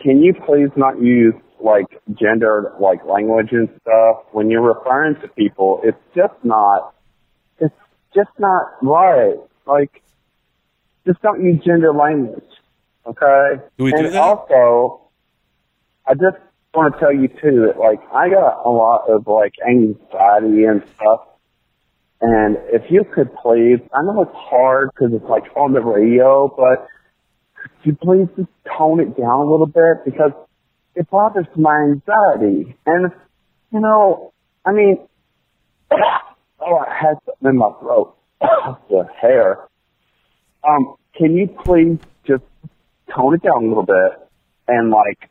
can 0.00 0.22
you 0.22 0.34
please 0.34 0.70
not 0.76 1.02
use, 1.02 1.34
like, 1.58 1.86
gendered, 2.14 2.74
like, 2.78 3.04
language 3.04 3.48
and 3.50 3.68
stuff 3.82 4.18
when 4.30 4.48
you're 4.48 4.62
referring 4.62 5.16
to 5.22 5.26
people? 5.26 5.80
It's 5.82 5.98
just 6.14 6.34
not, 6.44 6.94
it's 7.58 7.74
just 8.14 8.30
not 8.38 8.68
right. 8.82 9.34
Like, 9.66 10.00
just 11.04 11.20
don't 11.22 11.42
use 11.42 11.64
gender 11.64 11.92
language, 11.92 12.52
okay? 13.08 13.60
Do 13.78 13.82
we 13.84 13.90
do 13.90 13.96
and 13.96 14.14
that? 14.14 14.22
also, 14.22 15.10
I 16.06 16.14
just 16.14 16.36
want 16.72 16.94
to 16.94 17.00
tell 17.00 17.12
you, 17.12 17.26
too, 17.26 17.66
that, 17.66 17.80
like, 17.80 17.98
I 18.14 18.28
got 18.28 18.64
a 18.64 18.70
lot 18.70 19.06
of, 19.08 19.26
like, 19.26 19.54
anxiety 19.68 20.66
and 20.66 20.84
stuff 20.94 21.22
and 22.20 22.56
if 22.68 22.90
you 22.90 23.04
could 23.04 23.34
please, 23.42 23.80
I 23.94 24.02
know 24.02 24.22
it's 24.22 24.34
hard 24.34 24.90
because 24.94 25.14
it's 25.14 25.24
like 25.24 25.44
on 25.56 25.72
the 25.72 25.80
radio, 25.80 26.48
but 26.54 26.86
could 27.54 27.70
you 27.84 27.96
please 27.96 28.28
just 28.36 28.50
tone 28.76 29.00
it 29.00 29.16
down 29.16 29.40
a 29.40 29.50
little 29.50 29.66
bit 29.66 30.04
because 30.04 30.32
it 30.94 31.08
bothers 31.10 31.46
my 31.56 31.76
anxiety. 31.76 32.76
And, 32.84 33.12
you 33.72 33.80
know, 33.80 34.32
I 34.66 34.72
mean, 34.72 34.98
oh, 35.92 36.76
I 36.76 36.94
had 36.94 37.16
something 37.24 37.48
in 37.48 37.56
my 37.56 37.70
throat. 37.80 38.16
the 38.40 39.06
hair. 39.20 39.58
Um, 40.68 40.96
can 41.16 41.36
you 41.36 41.48
please 41.64 41.98
just 42.26 42.44
tone 43.14 43.34
it 43.34 43.42
down 43.42 43.64
a 43.64 43.68
little 43.68 43.86
bit 43.86 44.28
and 44.68 44.90
like, 44.90 45.30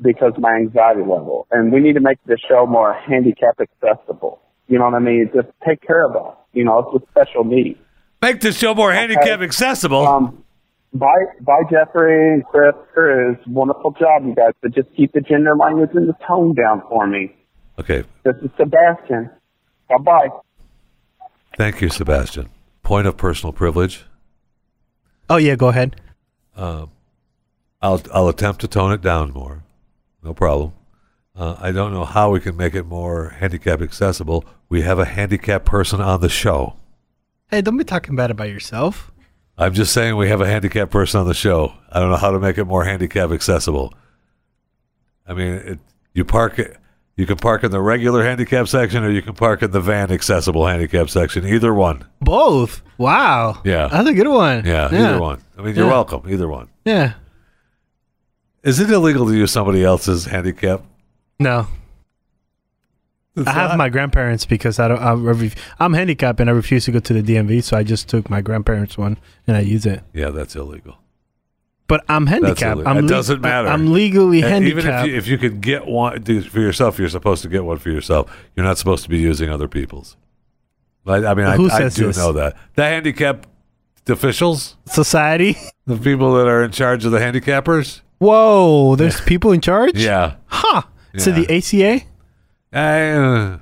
because 0.00 0.34
my 0.38 0.54
anxiety 0.54 1.00
level. 1.00 1.48
And 1.50 1.72
we 1.72 1.80
need 1.80 1.94
to 1.94 2.00
make 2.00 2.18
this 2.26 2.38
show 2.48 2.66
more 2.66 2.94
handicap 2.94 3.58
accessible. 3.60 4.40
You 4.68 4.78
know 4.78 4.84
what 4.86 4.94
I 4.94 4.98
mean? 4.98 5.30
Just 5.34 5.48
take 5.66 5.80
care 5.82 6.04
of 6.04 6.16
us. 6.16 6.36
You 6.52 6.64
know, 6.64 6.78
it's 6.80 6.88
with 6.92 7.02
special 7.10 7.44
needs. 7.44 7.78
Make 8.22 8.40
the 8.40 8.52
show 8.52 8.74
more 8.74 8.92
handicap 8.92 9.40
accessible. 9.40 10.06
Um, 10.06 10.42
bye, 10.92 11.06
bye, 11.42 11.62
Jeffrey 11.70 12.34
and 12.34 12.44
Chris 12.46 12.74
Cruz. 12.92 13.36
Wonderful 13.46 13.92
job, 13.92 14.24
you 14.24 14.34
guys. 14.34 14.52
But 14.62 14.74
just 14.74 14.88
keep 14.96 15.12
the 15.12 15.20
gender 15.20 15.54
language 15.56 15.90
and 15.94 16.08
the 16.08 16.16
tone 16.26 16.54
down 16.54 16.82
for 16.88 17.06
me. 17.06 17.34
Okay. 17.78 18.04
This 18.24 18.34
is 18.42 18.50
Sebastian. 18.56 19.30
Bye 19.88 19.98
bye. 20.02 20.28
Thank 21.56 21.80
you, 21.80 21.88
Sebastian. 21.88 22.48
Point 22.82 23.06
of 23.06 23.16
personal 23.16 23.52
privilege. 23.52 24.04
Oh 25.28 25.36
yeah, 25.36 25.56
go 25.56 25.68
ahead. 25.68 25.96
Um, 26.56 26.90
I'll 27.82 28.00
I'll 28.12 28.28
attempt 28.28 28.60
to 28.62 28.68
tone 28.68 28.92
it 28.92 29.02
down 29.02 29.32
more. 29.32 29.62
No 30.22 30.32
problem. 30.34 30.72
Uh, 31.36 31.56
I 31.60 31.70
don't 31.70 31.92
know 31.92 32.04
how 32.04 32.30
we 32.30 32.40
can 32.40 32.56
make 32.56 32.74
it 32.74 32.84
more 32.86 33.30
handicap 33.38 33.82
accessible. 33.82 34.44
We 34.68 34.82
have 34.82 34.98
a 34.98 35.04
handicapped 35.04 35.66
person 35.66 36.00
on 36.00 36.20
the 36.20 36.28
show. 36.30 36.76
Hey, 37.48 37.60
don't 37.60 37.76
be 37.76 37.84
talking 37.84 38.16
bad 38.16 38.30
about 38.30 38.48
yourself. 38.48 39.12
I'm 39.58 39.74
just 39.74 39.92
saying 39.92 40.16
we 40.16 40.28
have 40.28 40.40
a 40.40 40.46
handicapped 40.46 40.90
person 40.90 41.20
on 41.20 41.26
the 41.26 41.34
show. 41.34 41.74
I 41.90 42.00
don't 42.00 42.10
know 42.10 42.16
how 42.16 42.30
to 42.30 42.38
make 42.40 42.58
it 42.58 42.64
more 42.64 42.84
handicap 42.84 43.30
accessible. 43.30 43.92
I 45.26 45.34
mean, 45.34 45.52
it, 45.54 45.78
you 46.14 46.24
park 46.24 46.58
it. 46.58 46.76
You 47.16 47.26
can 47.26 47.36
park 47.36 47.64
in 47.64 47.70
the 47.70 47.80
regular 47.80 48.22
handicap 48.24 48.68
section, 48.68 49.02
or 49.02 49.10
you 49.10 49.22
can 49.22 49.32
park 49.34 49.62
in 49.62 49.70
the 49.70 49.80
van 49.80 50.10
accessible 50.12 50.66
handicap 50.66 51.08
section. 51.08 51.46
Either 51.46 51.72
one. 51.72 52.04
Both. 52.20 52.82
Wow. 52.98 53.62
Yeah. 53.64 53.88
That's 53.88 54.08
a 54.08 54.12
good 54.12 54.28
one. 54.28 54.66
Yeah, 54.66 54.86
either 54.92 55.18
one. 55.20 55.40
I 55.58 55.62
mean, 55.62 55.74
you're 55.74 55.86
Yeah. 55.86 55.92
welcome. 55.92 56.22
Either 56.30 56.46
one. 56.48 56.68
Yeah. 56.84 57.14
Is 58.62 58.80
it 58.80 58.90
illegal 58.90 59.26
to 59.26 59.34
use 59.34 59.50
somebody 59.50 59.82
else's 59.82 60.26
handicap? 60.26 60.82
No. 61.38 61.66
I 63.46 63.52
have 63.52 63.76
my 63.76 63.90
grandparents 63.90 64.46
because 64.46 64.78
I 64.78 64.88
don't. 64.88 64.98
I 64.98 65.12
ref- 65.12 65.56
I'm 65.78 65.92
handicapped 65.92 66.40
and 66.40 66.48
I 66.48 66.54
refuse 66.54 66.86
to 66.86 66.92
go 66.92 67.00
to 67.00 67.20
the 67.20 67.22
DMV, 67.22 67.62
so 67.62 67.76
I 67.76 67.82
just 67.82 68.08
took 68.08 68.30
my 68.30 68.40
grandparents' 68.40 68.96
one 68.96 69.18
and 69.46 69.56
I 69.58 69.60
use 69.60 69.84
it. 69.84 70.02
Yeah, 70.14 70.30
that's 70.30 70.56
illegal. 70.56 70.96
But 71.86 72.02
I'm 72.08 72.26
handicapped. 72.26 72.80
I'm 72.86 72.96
it 72.96 73.02
le- 73.02 73.08
doesn't 73.08 73.42
matter. 73.42 73.68
I'm 73.68 73.92
legally 73.92 74.42
And 74.42 74.64
Even 74.64 74.84
handicapped. 74.86 75.06
if 75.08 75.12
you, 75.12 75.18
if 75.18 75.26
you 75.28 75.38
could 75.38 75.60
get 75.60 75.86
one 75.86 76.22
for 76.44 76.60
yourself, 76.60 76.98
you're 76.98 77.10
supposed 77.10 77.42
to 77.42 77.48
get 77.50 77.64
one 77.64 77.78
for 77.78 77.90
yourself. 77.90 78.34
You're 78.56 78.64
not 78.64 78.78
supposed 78.78 79.04
to 79.04 79.10
be 79.10 79.18
using 79.18 79.50
other 79.50 79.68
people's. 79.68 80.16
I, 81.06 81.16
I 81.16 81.34
mean, 81.34 81.46
I, 81.46 81.52
I 81.52 81.88
do 81.88 82.06
this? 82.06 82.16
know 82.16 82.32
that 82.32 82.56
the 82.74 82.82
handicapped 82.84 83.48
officials, 84.08 84.76
Society. 84.86 85.56
the 85.86 85.96
people 85.98 86.34
that 86.36 86.48
are 86.48 86.64
in 86.64 86.72
charge 86.72 87.04
of 87.04 87.12
the 87.12 87.18
handicappers. 87.18 88.00
Whoa, 88.18 88.96
there's 88.96 89.20
people 89.20 89.52
in 89.52 89.60
charge. 89.60 89.98
Yeah. 89.98 90.36
Huh. 90.46 90.82
So 91.18 91.32
the 91.32 91.46
ACA 91.56 92.04
Uh, 92.72 93.58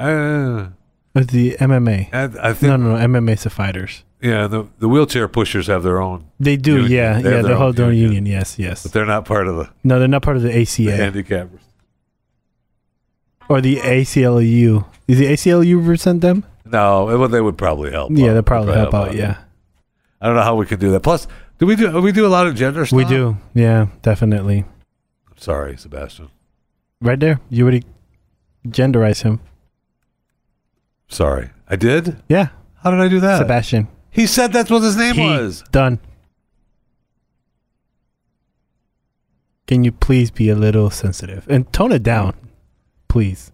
uh, 0.00 0.68
or 1.14 1.24
the 1.24 1.56
MMA? 1.58 2.12
I, 2.14 2.50
I 2.50 2.52
think 2.52 2.70
no, 2.70 2.76
no, 2.76 2.96
no. 2.96 3.06
MMA 3.20 3.32
is 3.32 3.42
the 3.44 3.50
fighters. 3.50 4.04
yeah. 4.20 4.46
The 4.46 4.66
the 4.78 4.88
wheelchair 4.88 5.26
pushers 5.28 5.66
have 5.66 5.82
their 5.82 6.00
own, 6.00 6.26
They 6.38 6.56
do. 6.56 6.72
Union. 6.82 6.90
Yeah, 6.92 7.20
They 7.20 7.30
yeah. 7.36 7.42
They 7.42 7.54
hold 7.54 7.76
their 7.76 7.86
own 7.86 7.96
union. 7.96 8.26
Yes, 8.26 8.58
yes. 8.58 8.82
but 8.82 8.92
they're 8.92 9.06
not 9.06 9.24
part 9.24 9.48
of 9.48 9.56
the, 9.56 9.70
No, 9.84 9.98
they're 9.98 10.08
not 10.08 10.22
part 10.22 10.36
of 10.36 10.42
the 10.42 10.50
ACA 10.54 10.82
the 10.82 10.90
handicappers. 10.92 11.60
or 13.48 13.60
the 13.60 13.76
ACLU. 13.76 14.84
Is 15.08 15.18
the 15.18 15.26
ACLU 15.26 15.78
represent 15.80 16.20
them? 16.20 16.44
No, 16.64 17.06
well, 17.06 17.28
they 17.28 17.40
would 17.40 17.56
probably 17.56 17.90
help. 17.90 18.10
Yeah, 18.14 18.34
they'll 18.34 18.42
probably 18.42 18.74
help 18.74 18.92
out. 18.94 19.08
out. 19.08 19.14
Yeah, 19.14 19.38
I 20.20 20.26
don't 20.26 20.36
know 20.36 20.42
how 20.42 20.54
we 20.56 20.66
could 20.66 20.80
do 20.80 20.90
that. 20.92 21.00
Plus, 21.00 21.26
do 21.58 21.64
we 21.66 21.74
do 21.76 22.00
we 22.02 22.12
do 22.12 22.26
a 22.26 22.28
lot 22.28 22.46
of 22.46 22.54
gender 22.54 22.84
stuff? 22.84 22.96
we 22.96 23.04
do. 23.06 23.38
Yeah, 23.54 23.86
definitely. 24.02 24.64
Sorry, 25.38 25.76
Sebastian. 25.76 26.28
Right 27.00 27.18
there, 27.18 27.40
you 27.48 27.62
already 27.64 27.84
genderize 28.66 29.22
him. 29.22 29.40
Sorry, 31.08 31.50
I 31.68 31.76
did. 31.76 32.20
Yeah, 32.28 32.48
How 32.82 32.90
did 32.90 33.00
I 33.00 33.08
do 33.08 33.20
that? 33.20 33.38
Sebastian. 33.38 33.88
He 34.10 34.26
said 34.26 34.52
that's 34.52 34.70
what 34.70 34.82
his 34.82 34.96
name 34.96 35.14
He- 35.14 35.24
was. 35.26 35.62
Done. 35.72 36.00
Can 39.66 39.84
you 39.84 39.92
please 39.92 40.30
be 40.30 40.48
a 40.48 40.54
little 40.54 40.90
sensitive 40.90 41.46
and 41.48 41.70
tone 41.72 41.92
it 41.92 42.02
down, 42.02 42.34
please? 43.08 43.52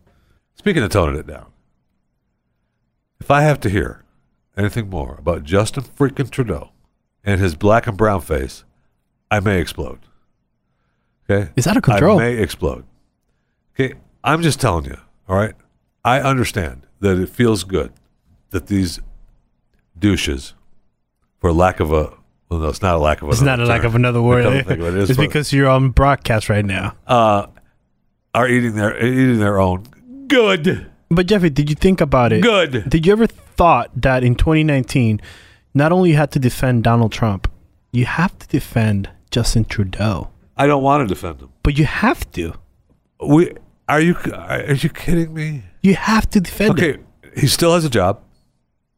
Speaking 0.55 0.82
of 0.82 0.91
toning 0.91 1.18
it 1.18 1.26
down, 1.26 1.47
if 3.20 3.30
I 3.30 3.43
have 3.43 3.59
to 3.61 3.70
hear 3.70 4.05
anything 4.57 4.89
more 4.89 5.16
about 5.18 5.43
Justin 5.43 5.82
freaking 5.82 6.30
Trudeau 6.30 6.70
and 7.24 7.41
his 7.41 7.55
black 7.57 7.87
and 7.87 7.97
brown 7.97 8.20
face, 8.20 8.64
I 9.30 9.41
may 9.41 9.61
explode. 9.61 9.99
Okay, 11.29 11.51
Is 11.57 11.64
that 11.64 11.77
a 11.77 11.81
control? 11.81 12.18
I 12.18 12.25
may 12.25 12.39
explode. 12.39 12.85
Okay, 13.75 13.95
I'm 14.22 14.43
just 14.43 14.61
telling 14.61 14.85
you. 14.85 14.97
All 15.29 15.37
right, 15.37 15.55
I 16.05 16.20
understand 16.20 16.87
that 17.01 17.18
it 17.18 17.29
feels 17.29 17.64
good 17.64 17.93
that 18.51 18.66
these 18.66 19.01
douches, 19.99 20.55
for 21.39 21.53
lack 21.53 21.81
of 21.81 21.93
a 21.93 22.12
well, 22.49 22.61
no, 22.61 22.68
it's 22.68 22.83
not 22.83 22.95
a 22.95 22.99
lack 22.99 23.22
of. 23.22 23.31
It's 23.31 23.41
another 23.41 23.62
not 23.62 23.66
a 23.66 23.68
lack 23.68 23.85
of 23.85 23.95
another 23.95 24.22
word. 24.22 24.66
think 24.66 24.81
it 24.81 25.11
it's 25.11 25.16
because 25.18 25.53
you're 25.53 25.68
on 25.68 25.91
broadcast 25.91 26.49
right 26.49 26.64
now. 26.64 26.95
uh, 27.07 27.47
are 28.35 28.49
eating 28.49 28.75
their 28.75 28.97
eating 29.03 29.39
their 29.39 29.59
own 29.61 29.85
good. 30.29 30.91
But 31.09 31.27
Jeffrey, 31.27 31.51
did 31.51 31.70
you 31.70 31.77
think 31.77 32.01
about 32.01 32.33
it? 32.33 32.43
Good. 32.43 32.89
Did 32.89 33.07
you 33.07 33.12
ever 33.12 33.27
thought 33.27 33.91
that 33.95 34.25
in 34.25 34.35
2019, 34.35 35.20
not 35.75 35.93
only 35.93 36.11
you 36.11 36.16
had 36.16 36.33
to 36.33 36.39
defend 36.39 36.83
Donald 36.85 37.12
Trump, 37.12 37.51
you 37.93 38.05
have 38.07 38.37
to 38.41 38.49
defend 38.49 39.11
Justin 39.31 39.64
Trudeau, 39.64 40.31
I 40.57 40.67
don't 40.67 40.83
want 40.83 41.07
to 41.09 41.15
defend 41.15 41.41
him. 41.41 41.51
but 41.63 41.79
you 41.79 41.85
have 41.85 42.31
to. 42.33 42.55
We 43.27 43.53
are 43.89 44.01
you 44.01 44.17
are 44.35 44.73
you 44.75 44.89
kidding 44.89 45.35
me? 45.35 45.63
You 45.83 45.95
have 45.95 46.29
to 46.31 46.41
defend 46.41 46.79
him. 46.79 46.85
Okay, 46.85 47.41
he 47.41 47.47
still 47.47 47.75
has 47.75 47.85
a 47.85 47.91
job. 47.91 48.21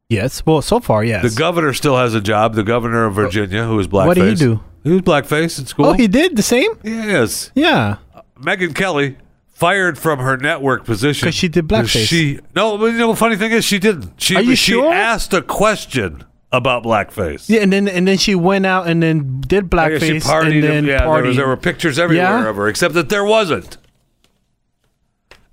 Yes. 0.09 0.45
Well, 0.47 0.63
so 0.63 0.79
far, 0.79 1.03
yes. 1.03 1.23
The 1.23 1.37
governor 1.37 1.73
still 1.73 1.97
has 1.97 2.15
a 2.15 2.21
job. 2.21 2.55
The 2.55 2.63
governor 2.63 3.07
of 3.07 3.19
oh, 3.19 3.23
Virginia, 3.23 3.65
who 3.65 3.79
is 3.81 3.89
blackface. 3.89 4.07
What 4.07 4.15
did 4.15 4.29
he 4.29 4.35
do? 4.37 4.61
He 4.85 4.91
was 4.93 5.01
blackface 5.03 5.59
in 5.59 5.67
school. 5.67 5.87
oh, 5.87 5.93
he 5.95 6.07
did 6.07 6.37
the 6.37 6.43
same. 6.43 6.71
Yes. 6.85 7.51
Yeah. 7.57 7.97
Megyn 8.41 8.73
Kelly, 8.73 9.17
fired 9.49 9.99
from 9.99 10.21
her 10.21 10.37
network 10.37 10.85
position 10.85 11.27
'Cause 11.27 11.35
she 11.35 11.49
did 11.49 11.67
blackface. 11.67 12.07
She 12.07 12.39
no, 12.55 12.79
but 12.79 12.87
you 12.93 12.99
know, 12.99 13.11
the 13.11 13.17
funny 13.17 13.37
thing 13.37 13.51
is 13.51 13.65
she 13.65 13.79
didn't. 13.81 14.21
She 14.21 14.37
Are 14.37 14.43
you 14.43 14.55
she 14.55 14.73
sure? 14.73 14.93
asked 14.93 15.33
a 15.35 15.43
question 15.43 16.23
about 16.53 16.83
blackface. 16.85 17.49
Yeah, 17.49 17.61
and 17.61 17.73
then 17.73 17.89
and 17.89 18.07
then 18.07 18.19
she 18.19 18.35
went 18.35 18.67
out 18.67 18.87
and 18.87 19.03
then 19.03 19.41
did 19.41 19.69
guess 19.71 20.03
she 20.03 20.11
blackface 20.13 20.23
partied. 20.23 20.53
and 20.55 20.63
then 20.63 20.85
yeah, 20.85 20.99
there, 21.07 21.23
was, 21.25 21.37
there 21.37 21.47
were 21.49 21.57
pictures 21.57 21.99
everywhere 21.99 22.25
Yeah? 22.43 22.49
of 22.49 22.57
her, 22.57 22.69
except 22.69 22.95
that 22.95 23.09
there 23.09 23.25
wasn't. 23.25 23.77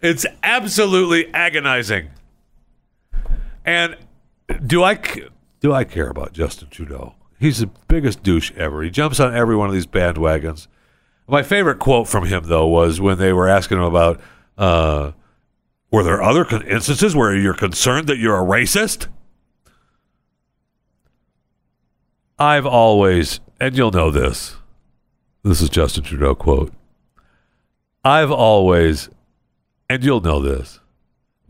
It's 0.02 0.26
absolutely 0.44 1.34
agonizing. 1.34 2.10
And 3.66 3.96
do 4.66 4.84
I 4.84 5.00
do 5.62 5.72
I 5.74 5.84
care 5.86 6.10
about 6.10 6.34
Justin 6.34 6.68
Trudeau? 6.70 7.16
He's 7.40 7.60
the 7.60 7.70
biggest 7.88 8.24
douche 8.24 8.52
ever. 8.56 8.84
He 8.84 8.90
jumps 8.90 9.20
on 9.20 9.34
every 9.36 9.56
one 9.56 9.68
of 9.68 9.74
these 9.74 9.88
bandwagons. 9.88 10.68
My 11.28 11.42
favorite 11.44 11.80
quote 11.80 12.08
from 12.08 12.26
him 12.26 12.44
though 12.46 12.68
was 12.68 13.00
when 13.00 13.18
they 13.18 13.32
were 13.34 13.48
asking 13.48 13.78
him 13.78 13.84
about 13.86 14.20
uh, 14.58 15.12
were 15.90 16.04
there 16.04 16.22
other 16.22 16.46
instances 16.68 17.16
where 17.16 17.36
you're 17.36 17.54
concerned 17.54 18.08
that 18.08 18.18
you're 18.18 18.38
a 18.38 18.44
racist? 18.46 19.08
I've 22.40 22.66
always, 22.66 23.40
and 23.60 23.78
you'll 23.78 23.92
know 23.92 24.10
this. 24.10 24.56
This 25.44 25.62
is 25.62 25.70
Justin 25.70 26.04
Trudeau 26.04 26.36
quote. 26.36 26.74
I've 28.04 28.32
always, 28.32 29.10
and 29.90 30.04
you'll 30.04 30.22
know 30.22 30.40
this, 30.40 30.80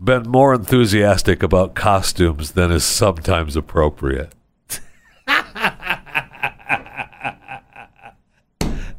been 0.03 0.23
more 0.23 0.53
enthusiastic 0.53 1.41
about 1.41 1.73
costumes 1.73 2.51
than 2.51 2.71
is 2.71 2.84
sometimes 2.84 3.55
appropriate. 3.55 4.34
now 5.27 5.55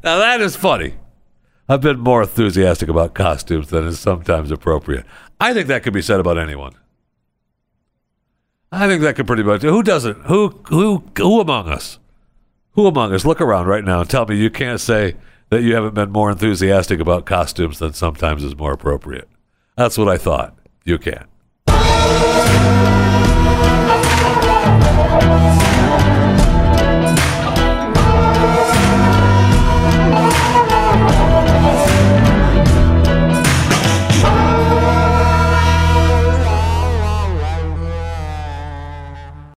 that 0.03 0.41
is 0.41 0.55
funny. 0.55 0.95
I've 1.69 1.81
been 1.81 1.99
more 1.99 2.23
enthusiastic 2.23 2.89
about 2.89 3.13
costumes 3.13 3.69
than 3.69 3.85
is 3.85 3.99
sometimes 3.99 4.51
appropriate. 4.51 5.05
I 5.39 5.53
think 5.53 5.67
that 5.67 5.83
could 5.83 5.93
be 5.93 6.01
said 6.01 6.19
about 6.19 6.37
anyone. 6.37 6.73
I 8.75 8.87
think 8.87 9.01
that 9.03 9.15
could 9.15 9.25
pretty 9.25 9.43
much. 9.43 9.61
Who 9.61 9.81
doesn't? 9.81 10.25
Who 10.25 10.49
who 10.67 11.05
who 11.17 11.39
among 11.39 11.69
us? 11.69 11.97
Who 12.71 12.87
among 12.87 13.13
us? 13.13 13.23
Look 13.23 13.39
around 13.39 13.67
right 13.67 13.83
now 13.85 14.01
and 14.01 14.09
tell 14.09 14.25
me 14.25 14.35
you 14.35 14.49
can't 14.49 14.81
say 14.81 15.15
that 15.49 15.61
you 15.61 15.75
haven't 15.75 15.93
been 15.93 16.11
more 16.11 16.29
enthusiastic 16.29 16.99
about 16.99 17.25
costumes 17.25 17.79
than 17.79 17.93
sometimes 17.93 18.43
is 18.43 18.57
more 18.57 18.73
appropriate. 18.73 19.29
That's 19.77 19.97
what 19.97 20.09
I 20.09 20.17
thought. 20.17 20.57
You 20.83 20.97
can't. 20.97 22.94